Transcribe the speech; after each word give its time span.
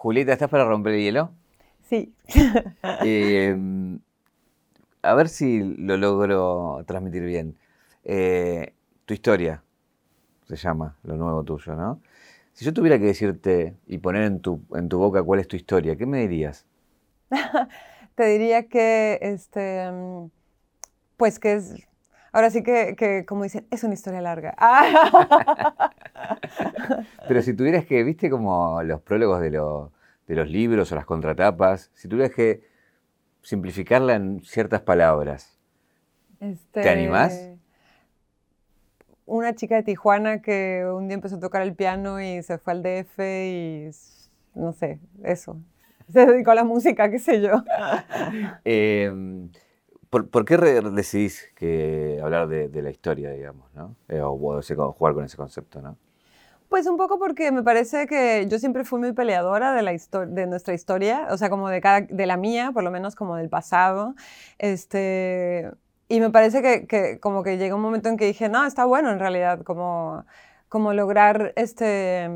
Julieta, 0.00 0.32
¿estás 0.32 0.48
para 0.48 0.64
romper 0.64 0.94
el 0.94 1.02
hielo? 1.02 1.30
Sí. 1.82 2.14
Eh, 3.04 3.54
a 5.02 5.14
ver 5.14 5.28
si 5.28 5.60
lo 5.76 5.98
logro 5.98 6.82
transmitir 6.86 7.22
bien. 7.22 7.58
Eh, 8.04 8.72
tu 9.04 9.12
historia 9.12 9.62
se 10.48 10.56
llama, 10.56 10.96
lo 11.02 11.16
nuevo 11.16 11.44
tuyo, 11.44 11.74
¿no? 11.74 12.00
Si 12.54 12.64
yo 12.64 12.72
tuviera 12.72 12.98
que 12.98 13.04
decirte 13.04 13.76
y 13.86 13.98
poner 13.98 14.22
en 14.22 14.40
tu, 14.40 14.62
en 14.74 14.88
tu 14.88 14.98
boca 14.98 15.22
cuál 15.22 15.40
es 15.40 15.48
tu 15.48 15.56
historia, 15.56 15.96
¿qué 15.96 16.06
me 16.06 16.20
dirías? 16.20 16.64
Te 18.14 18.24
diría 18.24 18.68
que, 18.68 19.18
este, 19.20 19.86
pues 21.18 21.38
que 21.38 21.52
es, 21.52 21.74
ahora 22.32 22.50
sí 22.50 22.62
que, 22.62 22.94
que 22.96 23.24
como 23.26 23.44
dicen, 23.44 23.66
es 23.70 23.84
una 23.84 23.94
historia 23.94 24.20
larga. 24.20 24.54
Pero 27.28 27.42
si 27.42 27.54
tuvieras 27.54 27.84
que, 27.86 28.02
viste 28.04 28.30
como 28.30 28.82
los 28.82 29.00
prólogos 29.02 29.40
de, 29.40 29.50
de 29.50 30.36
los 30.36 30.48
libros 30.48 30.90
o 30.92 30.94
las 30.96 31.06
contratapas, 31.06 31.90
si 31.94 32.08
tuvieras 32.08 32.34
que 32.34 32.62
simplificarla 33.42 34.14
en 34.14 34.42
ciertas 34.44 34.80
palabras, 34.82 35.58
¿te 36.38 36.50
Este, 36.50 36.88
animás? 36.88 37.48
Una 39.26 39.54
chica 39.54 39.76
de 39.76 39.82
Tijuana 39.84 40.42
que 40.42 40.84
un 40.92 41.06
día 41.06 41.14
empezó 41.14 41.36
a 41.36 41.40
tocar 41.40 41.62
el 41.62 41.74
piano 41.74 42.20
y 42.20 42.42
se 42.42 42.58
fue 42.58 42.72
al 42.72 42.82
DF 42.82 43.18
y, 43.20 43.90
no 44.54 44.72
sé, 44.72 44.98
eso. 45.22 45.56
Se 46.12 46.26
dedicó 46.26 46.50
a 46.50 46.56
la 46.56 46.64
música, 46.64 47.08
qué 47.10 47.18
sé 47.18 47.40
yo. 47.40 47.62
Eh, 48.64 49.12
¿por, 50.10 50.44
qué 50.44 50.56
decidís 50.56 51.52
que 51.56 52.20
hablar 52.22 52.48
de, 52.48 52.82
la 52.82 52.90
historia, 52.90 53.30
digamos, 53.30 53.72
¿no? 53.74 53.96
Eh, 54.08 54.20
o, 54.20 54.30
o 54.30 54.58
ese- 54.58 54.74
jugar 54.74 55.14
con 55.14 55.24
ese 55.24 55.36
concepto, 55.36 55.80
¿no? 55.80 55.96
Pues 56.68 56.86
un 56.86 56.96
poco 56.96 57.18
porque 57.18 57.50
me 57.50 57.64
parece 57.64 58.06
que 58.06 58.46
yo 58.48 58.60
siempre 58.60 58.84
fui 58.84 59.00
muy 59.00 59.12
peleadora 59.12 59.72
de, 59.74 59.82
la 59.82 59.92
de 59.92 60.46
nuestra 60.46 60.72
historia, 60.72 61.26
o 61.30 61.36
sea, 61.36 61.50
como 61.50 61.68
de, 61.68 61.80
cada, 61.80 62.02
de 62.02 62.26
la 62.26 62.36
mía, 62.36 62.70
por 62.72 62.84
lo 62.84 62.92
menos 62.92 63.16
como 63.16 63.34
del 63.36 63.48
pasado. 63.48 64.14
Este, 64.58 65.68
y 66.08 66.20
me 66.20 66.30
parece 66.30 66.62
que, 66.62 66.86
que 66.86 67.18
como 67.18 67.42
que 67.42 67.58
llegó 67.58 67.74
un 67.76 67.82
momento 67.82 68.08
en 68.08 68.16
que 68.16 68.26
dije, 68.26 68.48
no, 68.48 68.64
está 68.66 68.84
bueno 68.84 69.10
en 69.10 69.18
realidad, 69.18 69.62
como, 69.62 70.24
como 70.68 70.92
lograr 70.94 71.52
este, 71.56 72.30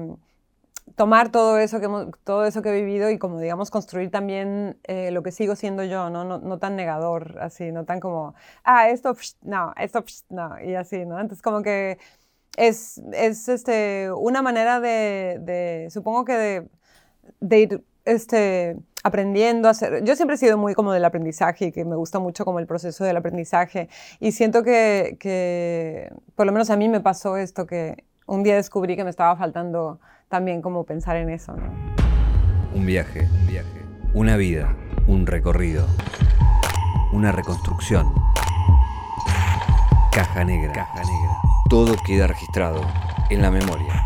tomar 0.96 1.30
todo 1.30 1.58
eso, 1.58 1.80
que 1.80 1.86
hemos- 1.86 2.08
todo 2.24 2.44
eso 2.46 2.62
que 2.62 2.70
he 2.70 2.72
vivido 2.82 3.10
y 3.10 3.18
como, 3.18 3.40
digamos, 3.40 3.70
construir 3.70 4.10
también 4.10 4.78
eh, 4.84 5.10
lo 5.10 5.22
que 5.22 5.32
sigo 5.32 5.56
siendo 5.56 5.84
yo, 5.84 6.10
¿no? 6.10 6.24
No, 6.24 6.38
no 6.38 6.58
tan 6.58 6.76
negador, 6.76 7.36
así, 7.40 7.72
no 7.72 7.84
tan 7.84 8.00
como, 8.00 8.34
ah, 8.64 8.88
esto, 8.90 9.14
psh, 9.14 9.34
no, 9.42 9.72
esto, 9.76 10.02
psh, 10.04 10.24
no, 10.30 10.60
y 10.60 10.74
así, 10.74 11.04
¿no? 11.06 11.20
Entonces 11.20 11.42
como 11.42 11.62
que 11.62 11.98
es, 12.56 12.98
es 13.14 13.48
este, 13.48 14.12
una 14.12 14.42
manera 14.42 14.80
de, 14.80 15.38
de, 15.42 15.88
supongo 15.90 16.24
que 16.24 16.34
de, 16.34 16.68
de 17.40 17.60
ir 17.60 17.84
este, 18.04 18.76
aprendiendo 19.02 19.68
a 19.68 19.72
hacer. 19.72 20.04
Yo 20.04 20.16
siempre 20.16 20.34
he 20.36 20.38
sido 20.38 20.58
muy 20.58 20.74
como 20.74 20.92
del 20.92 21.04
aprendizaje 21.04 21.66
y 21.66 21.72
que 21.72 21.84
me 21.84 21.96
gusta 21.96 22.18
mucho 22.18 22.44
como 22.44 22.58
el 22.58 22.66
proceso 22.66 23.04
del 23.04 23.16
aprendizaje 23.16 23.88
y 24.20 24.32
siento 24.32 24.62
que, 24.62 25.16
que, 25.20 26.12
por 26.34 26.46
lo 26.46 26.52
menos 26.52 26.70
a 26.70 26.76
mí 26.76 26.88
me 26.88 27.00
pasó 27.00 27.36
esto, 27.36 27.66
que 27.66 28.04
un 28.26 28.42
día 28.42 28.56
descubrí 28.56 28.96
que 28.96 29.04
me 29.04 29.10
estaba 29.10 29.36
faltando 29.36 30.00
también 30.34 30.60
como 30.62 30.82
pensar 30.82 31.14
en 31.14 31.30
eso. 31.30 31.52
¿no? 31.54 31.62
Un 32.74 32.84
viaje, 32.84 33.28
un 33.40 33.46
viaje. 33.46 33.82
Una 34.14 34.36
vida, 34.36 34.74
un 35.06 35.28
recorrido. 35.28 35.86
Una 37.12 37.30
reconstrucción. 37.30 38.12
Caja 40.10 40.42
negra. 40.42 40.72
Caja 40.72 40.98
negra. 41.04 41.36
Todo 41.70 41.94
queda 42.04 42.26
registrado 42.26 42.80
en 43.30 43.42
la 43.42 43.52
memoria. 43.52 44.02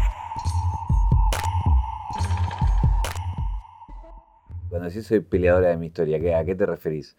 Cuando 4.69 4.89
decís 4.89 5.07
soy 5.07 5.21
peleadora 5.21 5.69
de 5.69 5.79
mi 5.79 5.87
historia, 5.87 6.21
¿qué- 6.21 6.35
¿a 6.35 6.45
qué 6.45 6.55
te 6.55 6.67
referís? 6.67 7.17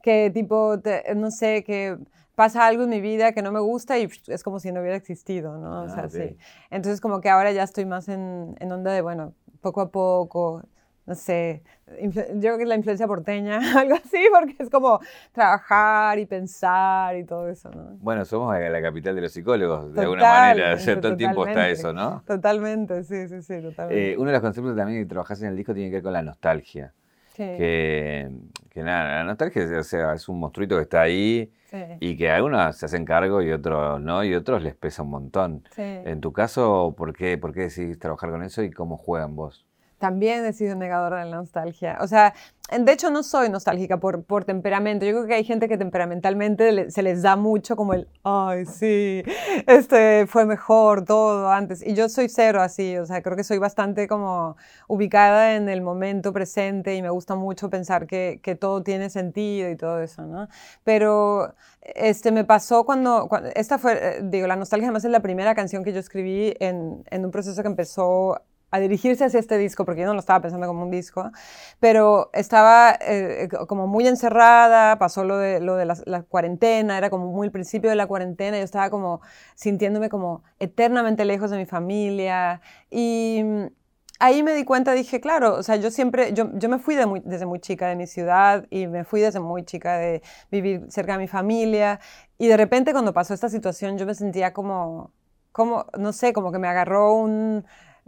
Que 0.00 0.30
tipo, 0.32 0.78
te- 0.78 1.12
no 1.16 1.32
sé, 1.32 1.64
que 1.64 1.98
pasa 2.34 2.66
algo 2.66 2.84
en 2.84 2.90
mi 2.90 3.00
vida 3.00 3.32
que 3.32 3.42
no 3.42 3.52
me 3.52 3.60
gusta 3.60 3.98
y 3.98 4.06
psh, 4.08 4.30
es 4.30 4.42
como 4.42 4.58
si 4.60 4.72
no 4.72 4.80
hubiera 4.80 4.96
existido, 4.96 5.56
¿no? 5.58 5.84
O 5.84 5.88
Ah, 5.88 5.88
sea, 5.88 6.08
sí. 6.08 6.36
Entonces 6.70 7.00
como 7.00 7.20
que 7.20 7.28
ahora 7.30 7.52
ya 7.52 7.62
estoy 7.62 7.84
más 7.86 8.08
en, 8.08 8.56
en 8.60 8.72
onda 8.72 8.92
de, 8.92 9.02
bueno, 9.02 9.34
poco 9.60 9.80
a 9.80 9.90
poco, 9.90 10.62
no 11.06 11.14
sé, 11.14 11.62
yo 12.02 12.22
creo 12.40 12.56
que 12.56 12.62
es 12.64 12.68
la 12.68 12.76
influencia 12.76 13.06
porteña, 13.06 13.58
algo 13.78 13.94
así, 13.96 14.26
porque 14.32 14.56
es 14.58 14.70
como 14.70 15.00
trabajar 15.32 16.18
y 16.18 16.26
pensar 16.26 17.16
y 17.16 17.24
todo 17.24 17.48
eso, 17.48 17.70
¿no? 17.70 17.96
Bueno, 18.00 18.24
somos 18.24 18.58
la 18.58 18.82
capital 18.82 19.14
de 19.14 19.20
los 19.22 19.32
psicólogos, 19.32 19.92
de 19.94 20.00
alguna 20.00 20.22
Total, 20.22 20.56
manera. 20.56 20.74
O 20.74 20.78
sea, 20.78 21.00
todo 21.00 21.12
el 21.12 21.18
tiempo 21.18 21.46
está 21.46 21.68
eso, 21.68 21.92
¿no? 21.92 22.22
Totalmente, 22.26 23.04
sí, 23.04 23.28
sí, 23.28 23.42
sí, 23.42 23.60
totalmente. 23.62 24.12
Eh, 24.12 24.16
uno 24.16 24.26
de 24.26 24.32
los 24.32 24.42
conceptos 24.42 24.76
también 24.76 25.02
que 25.02 25.06
trabajás 25.08 25.40
en 25.42 25.48
el 25.48 25.56
disco 25.56 25.74
tiene 25.74 25.90
que 25.90 25.96
ver 25.96 26.02
con 26.02 26.12
la 26.12 26.22
nostalgia. 26.22 26.92
sí, 27.36 27.42
Que, 27.56 28.30
que 28.70 28.82
nada, 28.82 29.16
la 29.18 29.24
nostalgia 29.24 29.78
o 29.78 29.84
sea, 29.84 30.14
es 30.14 30.28
un 30.28 30.40
monstruito 30.40 30.76
que 30.76 30.82
está 30.82 31.02
ahí 31.02 31.52
sí, 31.74 31.96
y 32.00 32.16
que 32.16 32.30
algunos 32.30 32.76
se 32.76 32.86
hacen 32.86 33.04
cargo 33.04 33.42
y 33.42 33.50
otros 33.52 34.00
no, 34.00 34.24
y 34.24 34.34
otros 34.34 34.62
les 34.62 34.74
pesa 34.74 35.02
un 35.02 35.10
montón. 35.10 35.64
sí. 35.74 35.82
En 35.82 36.20
tu 36.20 36.32
caso, 36.32 36.94
¿por 36.96 37.14
qué, 37.16 37.38
¿por 37.38 37.52
qué 37.52 37.62
decidís 37.62 37.98
trabajar 37.98 38.30
con 38.30 38.42
eso 38.42 38.62
y 38.62 38.70
cómo 38.70 38.96
juegan 38.96 39.36
vos? 39.36 39.66
También 40.04 40.44
he 40.44 40.52
sido 40.52 40.76
negadora 40.76 41.20
de 41.24 41.30
la 41.30 41.36
nostalgia. 41.36 41.96
O 42.02 42.06
sea, 42.06 42.34
de 42.70 42.92
hecho 42.92 43.10
no 43.10 43.22
soy 43.22 43.48
nostálgica 43.48 43.96
por, 43.98 44.22
por 44.24 44.44
temperamento. 44.44 45.06
Yo 45.06 45.12
creo 45.12 45.26
que 45.26 45.32
hay 45.34 45.44
gente 45.44 45.66
que 45.66 45.78
temperamentalmente 45.78 46.72
le- 46.72 46.90
se 46.90 47.02
les 47.02 47.22
da 47.22 47.36
mucho 47.36 47.74
como 47.74 47.94
el, 47.94 48.06
ay, 48.22 48.66
sí, 48.66 49.22
este 49.66 50.26
fue 50.26 50.44
mejor 50.44 51.06
todo 51.06 51.50
antes. 51.50 51.82
Y 51.86 51.94
yo 51.94 52.10
soy 52.10 52.28
cero 52.28 52.60
así. 52.60 52.98
O 52.98 53.06
sea, 53.06 53.22
creo 53.22 53.34
que 53.34 53.44
soy 53.44 53.56
bastante 53.56 54.06
como 54.06 54.56
ubicada 54.88 55.56
en 55.56 55.70
el 55.70 55.80
momento 55.80 56.34
presente 56.34 56.94
y 56.96 57.00
me 57.00 57.08
gusta 57.08 57.34
mucho 57.34 57.70
pensar 57.70 58.06
que, 58.06 58.40
que 58.42 58.54
todo 58.56 58.82
tiene 58.82 59.08
sentido 59.08 59.70
y 59.70 59.76
todo 59.76 60.02
eso, 60.02 60.20
¿no? 60.26 60.48
Pero 60.84 61.54
este, 61.82 62.30
me 62.30 62.44
pasó 62.44 62.84
cuando, 62.84 63.26
cuando- 63.28 63.48
esta 63.54 63.78
fue, 63.78 63.92
eh, 64.18 64.20
digo, 64.22 64.46
la 64.48 64.56
nostalgia 64.56 64.88
además 64.88 65.04
es 65.06 65.10
la 65.10 65.20
primera 65.20 65.54
canción 65.54 65.82
que 65.82 65.94
yo 65.94 66.00
escribí 66.00 66.54
en, 66.60 67.04
en 67.10 67.24
un 67.24 67.30
proceso 67.30 67.62
que 67.62 67.68
empezó 67.68 68.40
a 68.74 68.80
dirigirse 68.80 69.24
hacia 69.24 69.40
este 69.40 69.56
disco, 69.58 69.84
porque 69.84 70.00
yo 70.02 70.06
no 70.06 70.14
lo 70.14 70.20
estaba 70.20 70.40
pensando 70.40 70.66
como 70.66 70.82
un 70.82 70.90
disco, 70.90 71.30
pero 71.80 72.30
estaba 72.32 72.96
eh, 73.00 73.48
como 73.68 73.86
muy 73.86 74.06
encerrada, 74.08 74.98
pasó 74.98 75.24
lo 75.24 75.36
de, 75.38 75.60
lo 75.60 75.76
de 75.76 75.84
la, 75.86 75.96
la 76.06 76.22
cuarentena, 76.22 76.98
era 76.98 77.10
como 77.10 77.26
muy 77.30 77.46
el 77.46 77.52
principio 77.52 77.90
de 77.90 77.96
la 77.96 78.06
cuarentena, 78.06 78.58
yo 78.58 78.64
estaba 78.64 78.90
como 78.90 79.20
sintiéndome 79.54 80.08
como 80.08 80.42
eternamente 80.58 81.24
lejos 81.24 81.50
de 81.50 81.58
mi 81.58 81.66
familia 81.66 82.60
y 82.90 83.42
mm, 83.44 83.64
ahí 84.20 84.42
me 84.42 84.54
di 84.54 84.64
cuenta, 84.64 84.92
dije, 84.92 85.20
claro, 85.20 85.54
o 85.56 85.62
sea, 85.62 85.76
yo 85.76 85.90
siempre, 85.90 86.32
yo, 86.32 86.50
yo 86.54 86.68
me 86.68 86.78
fui 86.78 86.94
de 86.94 87.06
muy- 87.06 87.20
desde 87.24 87.46
muy 87.46 87.60
chica 87.60 87.88
de 87.88 87.96
mi 87.96 88.06
ciudad 88.06 88.66
y 88.70 88.86
me 88.86 89.04
fui 89.04 89.20
desde 89.20 89.40
muy 89.40 89.64
chica 89.64 89.96
de 89.98 90.22
vivir 90.50 90.86
cerca 90.90 91.12
de 91.12 91.18
mi 91.18 91.28
familia 91.28 92.00
y 92.38 92.48
de 92.48 92.56
repente 92.56 92.92
cuando 92.92 93.12
pasó 93.12 93.34
esta 93.34 93.48
situación 93.48 93.98
yo 93.98 94.06
me 94.06 94.14
sentía 94.14 94.52
como, 94.52 95.12
como 95.52 95.86
no 95.98 96.12
sé, 96.12 96.32
como 96.32 96.52
que 96.52 96.58
me 96.58 96.68
agarró 96.68 97.14
un 97.14 97.64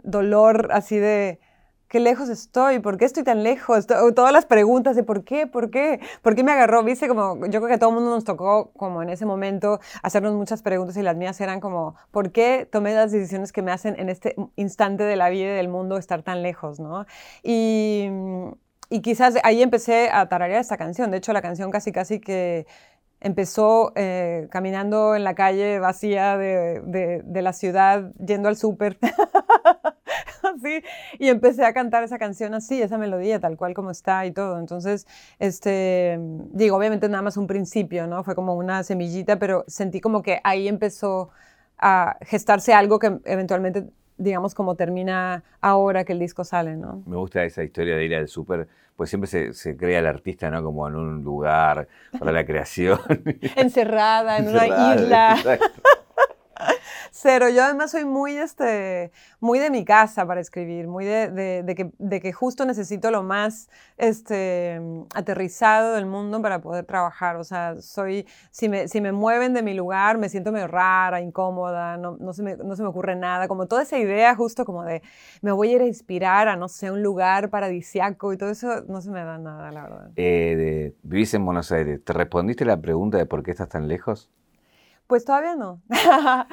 dolor 0.07 0.69
así 0.71 0.97
de 0.97 1.39
qué 1.87 1.99
lejos 2.01 2.27
estoy, 2.29 2.79
por 2.79 2.97
qué 2.97 3.05
estoy 3.05 3.23
tan 3.23 3.43
lejos, 3.43 3.87
To- 3.87 4.13
todas 4.13 4.33
las 4.33 4.45
preguntas 4.45 4.95
de 4.97 5.03
por 5.03 5.23
qué, 5.23 5.47
por 5.47 5.69
qué, 5.71 6.01
por 6.21 6.35
qué 6.35 6.43
me 6.43 6.51
agarró, 6.51 6.83
viste, 6.83 7.07
como 7.07 7.37
yo 7.45 7.59
creo 7.61 7.67
que 7.67 7.73
a 7.75 7.79
todo 7.79 7.91
el 7.91 7.95
mundo 7.95 8.11
nos 8.11 8.25
tocó 8.25 8.71
como 8.73 9.01
en 9.01 9.09
ese 9.09 9.25
momento 9.25 9.79
hacernos 10.03 10.33
muchas 10.33 10.61
preguntas 10.63 10.97
y 10.97 11.01
las 11.01 11.15
mías 11.15 11.39
eran 11.39 11.61
como, 11.61 11.95
¿por 12.11 12.31
qué 12.33 12.67
tomé 12.69 12.93
las 12.93 13.11
decisiones 13.13 13.53
que 13.53 13.61
me 13.61 13.71
hacen 13.71 13.95
en 13.99 14.09
este 14.09 14.35
instante 14.57 15.03
de 15.03 15.15
la 15.15 15.29
vida 15.29 15.53
y 15.53 15.55
del 15.55 15.69
mundo 15.69 15.97
estar 15.97 16.23
tan 16.23 16.41
lejos, 16.43 16.79
no? 16.79 17.05
Y, 17.43 18.09
y 18.89 19.01
quizás 19.01 19.35
ahí 19.43 19.61
empecé 19.61 20.09
a 20.11 20.27
tararear 20.29 20.61
esta 20.61 20.77
canción, 20.77 21.11
de 21.11 21.17
hecho 21.17 21.33
la 21.33 21.41
canción 21.41 21.71
casi 21.71 21.91
casi 21.91 22.19
que 22.19 22.65
empezó 23.21 23.93
eh, 23.95 24.47
caminando 24.51 25.15
en 25.15 25.23
la 25.25 25.35
calle 25.35 25.79
vacía 25.79 26.37
de, 26.37 26.81
de- 26.85 27.21
de 27.25 27.41
la 27.41 27.53
ciudad, 27.53 28.11
yendo 28.25 28.49
al 28.49 28.57
súper. 28.57 28.97
así, 30.55 30.83
y 31.19 31.29
empecé 31.29 31.65
a 31.65 31.73
cantar 31.73 32.03
esa 32.03 32.17
canción 32.17 32.53
así, 32.53 32.81
esa 32.81 32.97
melodía, 32.97 33.39
tal 33.39 33.57
cual 33.57 33.73
como 33.73 33.91
está 33.91 34.25
y 34.25 34.31
todo. 34.31 34.59
Entonces, 34.59 35.07
este, 35.39 36.17
digo, 36.51 36.77
obviamente 36.77 37.09
nada 37.09 37.21
más 37.21 37.37
un 37.37 37.47
principio, 37.47 38.07
¿no? 38.07 38.23
Fue 38.23 38.35
como 38.35 38.55
una 38.55 38.83
semillita, 38.83 39.39
pero 39.39 39.63
sentí 39.67 40.01
como 40.01 40.21
que 40.21 40.39
ahí 40.43 40.67
empezó 40.67 41.29
a 41.77 42.17
gestarse 42.21 42.73
algo 42.73 42.99
que 42.99 43.19
eventualmente, 43.25 43.85
digamos, 44.17 44.55
como 44.55 44.75
termina 44.75 45.43
ahora 45.61 46.03
que 46.03 46.13
el 46.13 46.19
disco 46.19 46.43
sale, 46.43 46.75
¿no? 46.75 47.03
Me 47.05 47.17
gusta 47.17 47.43
esa 47.43 47.63
historia 47.63 47.95
de 47.95 48.05
ir 48.05 48.15
al 48.15 48.27
súper, 48.27 48.67
pues 48.95 49.09
siempre 49.09 49.27
se, 49.27 49.53
se 49.53 49.77
crea 49.77 49.99
el 49.99 50.07
artista, 50.07 50.49
¿no? 50.49 50.63
Como 50.63 50.87
en 50.87 50.95
un 50.95 51.23
lugar 51.23 51.87
para 52.17 52.31
la 52.31 52.45
creación. 52.45 52.99
Encerrada 53.55 54.39
en 54.39 54.49
una 54.49 54.65
Encerrada, 54.65 54.95
isla. 54.95 55.59
Cero. 57.11 57.49
Yo 57.49 57.63
además 57.63 57.91
soy 57.91 58.05
muy, 58.05 58.37
este, 58.37 59.11
muy 59.39 59.59
de 59.59 59.69
mi 59.69 59.85
casa 59.85 60.25
para 60.25 60.41
escribir, 60.41 60.87
muy 60.87 61.05
de, 61.05 61.29
de, 61.29 61.63
de, 61.63 61.75
que, 61.75 61.91
de 61.97 62.21
que 62.21 62.33
justo 62.33 62.65
necesito 62.65 63.11
lo 63.11 63.23
más 63.23 63.69
este, 63.97 64.79
aterrizado 65.15 65.93
del 65.93 66.05
mundo 66.05 66.41
para 66.41 66.61
poder 66.61 66.85
trabajar. 66.85 67.37
O 67.37 67.43
sea, 67.43 67.79
soy, 67.81 68.27
si 68.51 68.69
me, 68.69 68.87
si 68.87 69.01
me 69.01 69.11
mueven 69.11 69.53
de 69.53 69.63
mi 69.63 69.73
lugar, 69.73 70.17
me 70.17 70.29
siento 70.29 70.51
medio 70.51 70.67
rara, 70.67 71.21
incómoda, 71.21 71.97
no, 71.97 72.17
no, 72.19 72.33
se 72.33 72.43
me, 72.43 72.55
no 72.57 72.75
se 72.75 72.83
me 72.83 72.89
ocurre 72.89 73.15
nada. 73.15 73.47
Como 73.47 73.67
toda 73.67 73.83
esa 73.83 73.97
idea 73.97 74.35
justo 74.35 74.65
como 74.65 74.83
de 74.83 75.01
me 75.41 75.51
voy 75.51 75.69
a 75.69 75.75
ir 75.75 75.81
a 75.81 75.85
inspirar 75.85 76.47
a, 76.47 76.55
no 76.55 76.67
sé, 76.67 76.91
un 76.91 77.03
lugar 77.03 77.49
paradisiaco 77.49 78.33
y 78.33 78.37
todo 78.37 78.49
eso, 78.49 78.83
no 78.87 79.01
se 79.01 79.11
me 79.11 79.23
da 79.23 79.37
nada, 79.37 79.71
la 79.71 79.83
verdad. 79.83 80.11
Eh, 80.15 80.93
vivís 81.03 81.33
en 81.33 81.45
Buenos 81.45 81.71
Aires. 81.71 82.03
¿Te 82.03 82.13
respondiste 82.13 82.65
la 82.65 82.79
pregunta 82.79 83.17
de 83.17 83.25
por 83.25 83.43
qué 83.43 83.51
estás 83.51 83.69
tan 83.69 83.87
lejos? 83.87 84.29
Pues 85.07 85.23
todavía 85.23 85.55
no. 85.55 85.81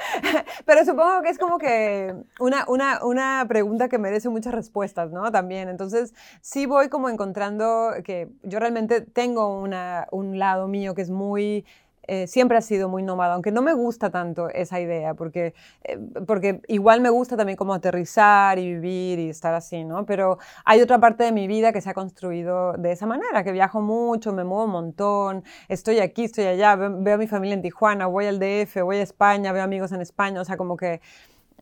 Pero 0.64 0.84
supongo 0.84 1.22
que 1.22 1.28
es 1.28 1.38
como 1.38 1.58
que 1.58 2.14
una, 2.38 2.64
una, 2.68 3.04
una, 3.04 3.44
pregunta 3.48 3.88
que 3.88 3.98
merece 3.98 4.28
muchas 4.28 4.54
respuestas, 4.54 5.10
¿no? 5.10 5.32
También. 5.32 5.68
Entonces, 5.68 6.14
sí 6.40 6.64
voy 6.64 6.88
como 6.88 7.08
encontrando 7.08 7.90
que 8.04 8.28
yo 8.44 8.60
realmente 8.60 9.00
tengo 9.00 9.60
una, 9.60 10.06
un 10.12 10.38
lado 10.38 10.68
mío 10.68 10.94
que 10.94 11.02
es 11.02 11.10
muy 11.10 11.64
eh, 12.06 12.26
siempre 12.26 12.58
ha 12.58 12.60
sido 12.60 12.88
muy 12.88 13.02
nómada, 13.02 13.34
aunque 13.34 13.50
no 13.50 13.62
me 13.62 13.72
gusta 13.72 14.10
tanto 14.10 14.48
esa 14.50 14.80
idea, 14.80 15.14
porque, 15.14 15.54
eh, 15.84 15.98
porque 16.26 16.60
igual 16.68 17.00
me 17.00 17.10
gusta 17.10 17.36
también 17.36 17.56
como 17.56 17.74
aterrizar 17.74 18.58
y 18.58 18.74
vivir 18.74 19.18
y 19.18 19.30
estar 19.30 19.54
así, 19.54 19.84
¿no? 19.84 20.04
Pero 20.06 20.38
hay 20.64 20.80
otra 20.80 20.98
parte 20.98 21.24
de 21.24 21.32
mi 21.32 21.46
vida 21.46 21.72
que 21.72 21.80
se 21.80 21.90
ha 21.90 21.94
construido 21.94 22.74
de 22.74 22.92
esa 22.92 23.06
manera, 23.06 23.42
que 23.44 23.52
viajo 23.52 23.80
mucho, 23.80 24.32
me 24.32 24.44
muevo 24.44 24.64
un 24.64 24.70
montón, 24.70 25.44
estoy 25.68 26.00
aquí, 26.00 26.24
estoy 26.24 26.44
allá, 26.44 26.76
veo, 26.76 27.14
a 27.14 27.18
mi 27.18 27.26
familia 27.26 27.54
en 27.54 27.62
Tijuana, 27.62 28.06
voy 28.06 28.26
al 28.26 28.38
DF, 28.38 28.82
voy 28.82 28.96
a 28.96 29.02
España, 29.02 29.52
veo 29.52 29.62
amigos 29.62 29.92
en 29.92 30.00
España, 30.00 30.40
o 30.40 30.44
sea, 30.44 30.56
como 30.56 30.76
que 30.76 31.00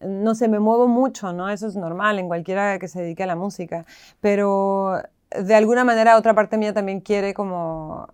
no 0.01 0.35
sé, 0.35 0.49
me 0.49 0.59
muevo 0.59 0.89
mucho, 0.89 1.33
¿no? 1.33 1.49
Eso 1.49 1.69
es 1.69 1.77
normal 1.77 2.19
en 2.19 2.27
cualquiera 2.27 2.79
que 2.81 2.89
se 2.89 3.01
dedique 3.03 3.23
a 3.23 3.27
la 3.27 3.37
música, 3.37 3.87
pero 4.21 5.01
de 5.31 5.55
alguna 5.55 5.85
manera 5.85 6.17
otra 6.17 6.35
parte 6.35 6.59
mía 6.59 6.73
también 6.75 7.01
quiere 7.01 7.35
como 7.35 8.09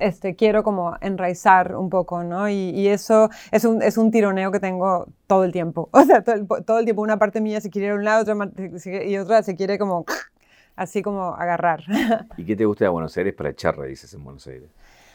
este, 0.00 0.34
quiero 0.34 0.62
como 0.62 0.96
enraizar 1.00 1.76
un 1.76 1.90
poco, 1.90 2.24
¿no? 2.24 2.48
Y, 2.48 2.88
eso 2.88 3.30
es 3.52 3.64
un, 3.64 3.82
es 3.82 3.96
un, 3.96 4.10
tironeo 4.10 4.50
que 4.50 4.60
tengo 4.60 5.06
todo 5.26 5.44
el 5.44 5.52
tiempo. 5.52 5.88
O 6.00 6.04
sea, 6.04 6.22
todo 6.22 6.34
el, 6.34 6.46
todo 6.64 6.78
el, 6.78 6.84
tiempo 6.84 7.02
una 7.02 7.18
parte 7.18 7.40
mía 7.40 7.60
se 7.60 7.70
quiere 7.70 7.88
ir 7.88 7.92
a 7.92 7.96
un 7.96 8.04
lado 8.04 8.22
otra, 8.22 8.34
y 9.04 9.16
otra 9.18 9.42
se 9.42 9.54
quiere 9.54 9.78
como 9.78 10.04
así 10.76 11.02
como 11.02 11.34
agarrar. 11.34 11.84
¿Y 12.36 12.44
qué 12.44 12.56
te 12.56 12.64
gusta 12.64 12.86
de 12.86 12.88
Buenos 12.88 13.16
Aires 13.16 13.34
para 13.34 13.50
echar 13.50 13.76
raíces 13.76 14.12
en 14.14 14.24
Buenos 14.24 14.46
Aires? 14.46 14.68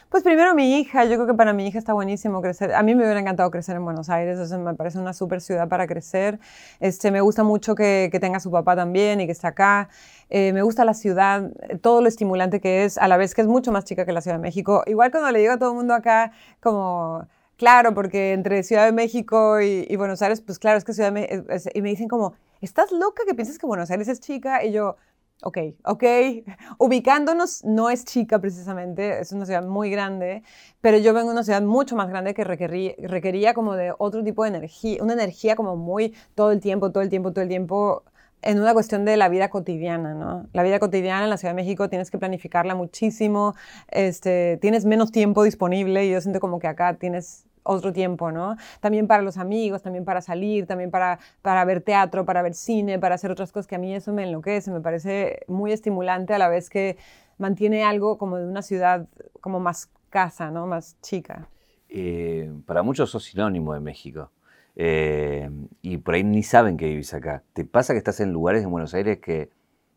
Pues 0.08 0.22
primero 0.22 0.54
mi 0.54 0.78
hija, 0.78 1.04
yo 1.04 1.16
creo 1.16 1.26
que 1.26 1.34
para 1.34 1.52
mi 1.52 1.66
hija 1.66 1.78
está 1.78 1.92
buenísimo 1.92 2.40
crecer. 2.40 2.72
A 2.74 2.82
mí 2.84 2.94
me 2.94 3.02
hubiera 3.02 3.18
encantado 3.18 3.50
crecer 3.50 3.74
en 3.76 3.84
Buenos 3.84 4.08
Aires, 4.08 4.52
o 4.52 4.58
me 4.60 4.74
parece 4.74 5.00
una 5.00 5.12
súper 5.12 5.40
ciudad 5.40 5.68
para 5.68 5.88
crecer. 5.88 6.38
Este, 6.78 7.10
me 7.10 7.20
gusta 7.20 7.42
mucho 7.42 7.74
que, 7.74 8.08
que 8.12 8.20
tenga 8.20 8.38
su 8.38 8.52
papá 8.52 8.76
también 8.76 9.20
y 9.20 9.26
que 9.26 9.32
esté 9.32 9.48
acá. 9.48 9.88
Eh, 10.30 10.52
me 10.52 10.62
gusta 10.62 10.84
la 10.84 10.94
ciudad, 10.94 11.50
todo 11.80 12.02
lo 12.02 12.08
estimulante 12.08 12.60
que 12.60 12.84
es, 12.84 12.98
a 12.98 13.08
la 13.08 13.16
vez 13.16 13.34
que 13.34 13.40
es 13.42 13.48
mucho 13.48 13.72
más 13.72 13.84
chica 13.84 14.06
que 14.06 14.12
la 14.12 14.20
Ciudad 14.20 14.36
de 14.36 14.42
México. 14.42 14.84
Igual 14.86 15.10
cuando 15.10 15.30
le 15.32 15.40
digo 15.40 15.52
a 15.54 15.58
todo 15.58 15.70
el 15.70 15.76
mundo 15.76 15.94
acá, 15.94 16.32
como... 16.60 17.26
Claro, 17.56 17.94
porque 17.94 18.32
entre 18.34 18.62
Ciudad 18.62 18.84
de 18.84 18.92
México 18.92 19.60
y, 19.62 19.96
Buenos 19.96 20.20
Aires, 20.20 20.42
pues 20.42 20.58
claro, 20.58 20.76
es 20.76 20.84
que 20.84 20.92
Ciudad 20.92 21.10
de 21.10 21.12
México... 21.12 21.70
Y 21.74 21.82
me 21.82 21.88
dicen 21.88 22.06
como, 22.06 22.34
¿estás 22.60 22.92
loca 22.92 23.22
que 23.26 23.34
piensas 23.34 23.58
que 23.58 23.66
Buenos 23.66 23.90
Aires 23.90 24.08
es 24.08 24.20
chica? 24.20 24.62
Y 24.62 24.72
yo, 24.72 24.96
Ok, 25.42 25.58
ok. 25.84 26.02
Ubicándonos 26.78 27.62
no 27.64 27.90
es 27.90 28.04
chica 28.04 28.38
precisamente, 28.38 29.20
es 29.20 29.32
una 29.32 29.44
ciudad 29.44 29.64
muy 29.64 29.90
grande, 29.90 30.42
pero 30.80 30.96
yo 30.98 31.12
vengo 31.12 31.28
de 31.28 31.34
una 31.34 31.44
ciudad 31.44 31.62
mucho 31.62 31.94
más 31.94 32.08
grande 32.08 32.32
que 32.34 32.42
requería, 32.42 33.54
como 33.54 33.74
de 33.74 33.92
otro 33.98 34.24
tipo 34.24 34.42
de 34.44 34.48
energía, 34.48 35.02
una 35.02 35.12
energía 35.12 35.54
como 35.54 35.76
muy 35.76 36.14
todo 36.34 36.52
el 36.52 36.60
tiempo, 36.60 36.90
todo 36.90 37.02
el 37.02 37.10
tiempo, 37.10 37.32
todo 37.32 37.42
el 37.42 37.48
tiempo, 37.48 38.04
en 38.42 38.60
una 38.60 38.72
cuestión 38.72 39.04
de 39.04 39.16
la 39.16 39.28
vida 39.28 39.50
cotidiana, 39.50 40.14
¿no? 40.14 40.46
La 40.52 40.62
vida 40.62 40.78
cotidiana 40.78 41.24
en 41.24 41.30
la 41.30 41.36
Ciudad 41.36 41.52
de 41.52 41.62
México 41.62 41.88
tienes 41.90 42.10
que 42.10 42.18
planificarla 42.18 42.74
muchísimo, 42.74 43.54
este, 43.88 44.58
tienes 44.60 44.84
menos 44.86 45.10
tiempo 45.12 45.42
disponible 45.42 46.06
y 46.06 46.12
yo 46.12 46.20
siento 46.20 46.40
como 46.40 46.58
que 46.58 46.68
acá 46.68 46.94
tienes 46.94 47.44
otro 47.66 47.92
tiempo, 47.92 48.32
¿no? 48.32 48.56
También 48.80 49.06
para 49.06 49.22
los 49.22 49.36
amigos, 49.36 49.82
también 49.82 50.04
para 50.04 50.20
salir, 50.20 50.66
también 50.66 50.90
para, 50.90 51.18
para 51.42 51.64
ver 51.64 51.82
teatro, 51.82 52.24
para 52.24 52.42
ver 52.42 52.54
cine, 52.54 52.98
para 52.98 53.16
hacer 53.16 53.30
otras 53.30 53.52
cosas 53.52 53.66
que 53.66 53.74
a 53.74 53.78
mí 53.78 53.94
eso 53.94 54.12
me 54.12 54.22
enloquece, 54.22 54.70
me 54.70 54.80
parece 54.80 55.40
muy 55.48 55.72
estimulante 55.72 56.34
a 56.34 56.38
la 56.38 56.48
vez 56.48 56.70
que 56.70 56.96
mantiene 57.38 57.84
algo 57.84 58.18
como 58.18 58.38
de 58.38 58.46
una 58.46 58.62
ciudad 58.62 59.06
como 59.40 59.60
más 59.60 59.90
casa, 60.08 60.50
¿no? 60.50 60.66
Más 60.66 60.96
chica. 61.02 61.48
Eh, 61.88 62.52
para 62.66 62.82
muchos 62.82 63.10
sos 63.10 63.24
sinónimo 63.24 63.74
de 63.74 63.80
México. 63.80 64.30
Eh, 64.74 65.50
y 65.82 65.96
por 65.98 66.14
ahí 66.14 66.24
ni 66.24 66.42
saben 66.42 66.76
que 66.76 66.86
vivís 66.86 67.14
acá. 67.14 67.42
¿Te 67.52 67.64
pasa 67.64 67.94
que 67.94 67.98
estás 67.98 68.20
en 68.20 68.32
lugares 68.32 68.62
en 68.62 68.70
Buenos 68.70 68.94
Aires 68.94 69.18
que 69.18 69.50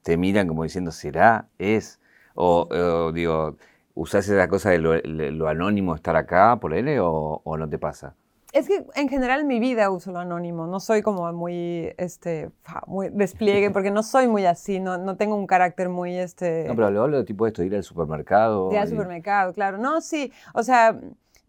te 0.03 0.17
miran 0.17 0.47
como 0.47 0.63
diciendo, 0.63 0.91
¿será? 0.91 1.47
¿Es? 1.57 1.99
O, 2.35 2.67
o 2.69 3.11
digo, 3.11 3.57
¿Usás 3.99 4.29
esa 4.29 4.47
cosa 4.47 4.69
de 4.69 4.77
lo, 4.79 5.47
anónimo 5.49 5.93
estar 5.93 6.15
acá 6.15 6.57
por 6.61 6.73
él 6.73 6.99
o, 6.99 7.41
o, 7.43 7.57
no 7.57 7.67
te 7.67 7.77
pasa? 7.77 8.15
Es 8.53 8.65
que 8.65 8.85
en 8.95 9.09
general 9.09 9.41
en 9.41 9.47
mi 9.47 9.59
vida 9.59 9.91
uso 9.91 10.13
lo 10.13 10.19
anónimo, 10.19 10.67
no 10.67 10.79
soy 10.79 11.01
como 11.01 11.29
muy, 11.33 11.93
este, 11.97 12.49
muy 12.87 13.09
despliegue, 13.09 13.69
porque 13.71 13.91
no 13.91 14.01
soy 14.01 14.29
muy 14.29 14.45
así, 14.45 14.79
no, 14.79 14.97
no 14.97 15.17
tengo 15.17 15.35
un 15.35 15.45
carácter 15.45 15.89
muy, 15.89 16.15
este... 16.15 16.63
No, 16.65 16.77
pero 16.77 16.89
lo 16.91 17.03
hablo 17.03 17.17
de 17.17 17.25
tipo 17.25 17.45
esto, 17.45 17.61
de 17.61 17.67
ir 17.67 17.75
al 17.75 17.83
supermercado. 17.83 18.71
Ir 18.71 18.77
al 18.77 18.87
supermercado, 18.87 19.51
claro. 19.51 19.77
No, 19.77 19.99
sí, 19.99 20.31
o 20.53 20.63
sea, 20.63 20.97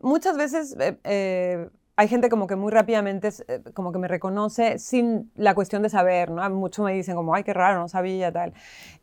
muchas 0.01 0.37
veces 0.37 0.77
eh, 0.81 0.99
eh, 1.05 1.69
hay 2.01 2.09
gente 2.09 2.31
como 2.31 2.47
que 2.47 2.57
muy 2.57 2.73
rápidamente 2.73 3.29
eh, 3.47 3.61
como 3.75 3.93
que 3.93 3.99
me 3.99 4.09
reconoce 4.09 4.79
sin 4.79 5.31
la 5.35 5.55
cuestión 5.55 5.83
de 5.83 5.91
saber, 5.91 6.31
¿no? 6.31 6.49
Muchos 6.49 6.83
me 6.83 6.95
dicen 6.95 7.15
como, 7.15 7.35
ay, 7.35 7.45
qué 7.45 7.53
raro, 7.53 7.79
no 7.79 7.89
sabía, 7.89 8.33
tal. 8.33 8.55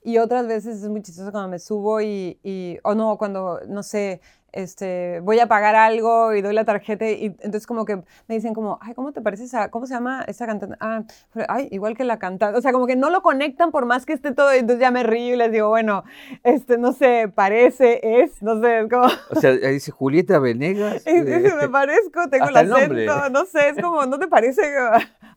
Y 0.03 0.17
otras 0.17 0.47
veces 0.47 0.81
es 0.81 0.89
muy 0.89 1.03
chistoso 1.03 1.31
cuando 1.31 1.47
me 1.47 1.59
subo 1.59 2.01
y, 2.01 2.39
y 2.43 2.79
o 2.83 2.95
no, 2.95 3.19
cuando, 3.19 3.59
no 3.67 3.83
sé, 3.83 4.19
este, 4.51 5.19
voy 5.21 5.39
a 5.39 5.47
pagar 5.47 5.75
algo 5.75 6.33
y 6.33 6.41
doy 6.41 6.53
la 6.53 6.65
tarjeta 6.65 7.07
y 7.09 7.25
entonces 7.25 7.67
como 7.67 7.85
que 7.85 7.97
me 8.27 8.35
dicen 8.35 8.53
como, 8.53 8.79
ay, 8.81 8.93
¿cómo 8.93 9.11
te 9.11 9.21
parece 9.21 9.43
esa, 9.43 9.69
cómo 9.69 9.85
se 9.85 9.93
llama 9.93 10.23
esa 10.27 10.45
cantante? 10.45 10.75
Ah, 10.79 11.03
ay, 11.47 11.67
igual 11.71 11.95
que 11.95 12.03
la 12.03 12.17
cantante, 12.17 12.57
o 12.57 12.61
sea, 12.61 12.71
como 12.71 12.87
que 12.87 12.95
no 12.95 13.09
lo 13.09 13.21
conectan 13.21 13.71
por 13.71 13.85
más 13.85 14.05
que 14.05 14.13
esté 14.13 14.33
todo, 14.33 14.53
y 14.55 14.59
entonces 14.59 14.81
ya 14.81 14.91
me 14.91 15.03
río 15.03 15.33
y 15.33 15.37
les 15.37 15.51
digo, 15.51 15.69
bueno, 15.69 16.03
este, 16.43 16.77
no 16.77 16.93
sé, 16.93 17.31
parece, 17.33 18.21
es, 18.21 18.41
no 18.41 18.59
sé, 18.61 18.79
es 18.79 18.89
como... 18.89 19.07
O 19.29 19.39
sea, 19.39 19.51
dice 19.51 19.91
Julieta 19.91 20.39
Venegas. 20.39 21.03
Sí, 21.07 21.23
sí, 21.23 21.55
me 21.59 21.69
parezco, 21.69 22.29
tengo 22.29 22.49
el 22.49 22.57
acento, 22.57 23.29
no 23.29 23.45
sé, 23.45 23.69
es 23.69 23.81
como, 23.81 24.05
¿no 24.05 24.19
te 24.19 24.27
parece? 24.27 24.61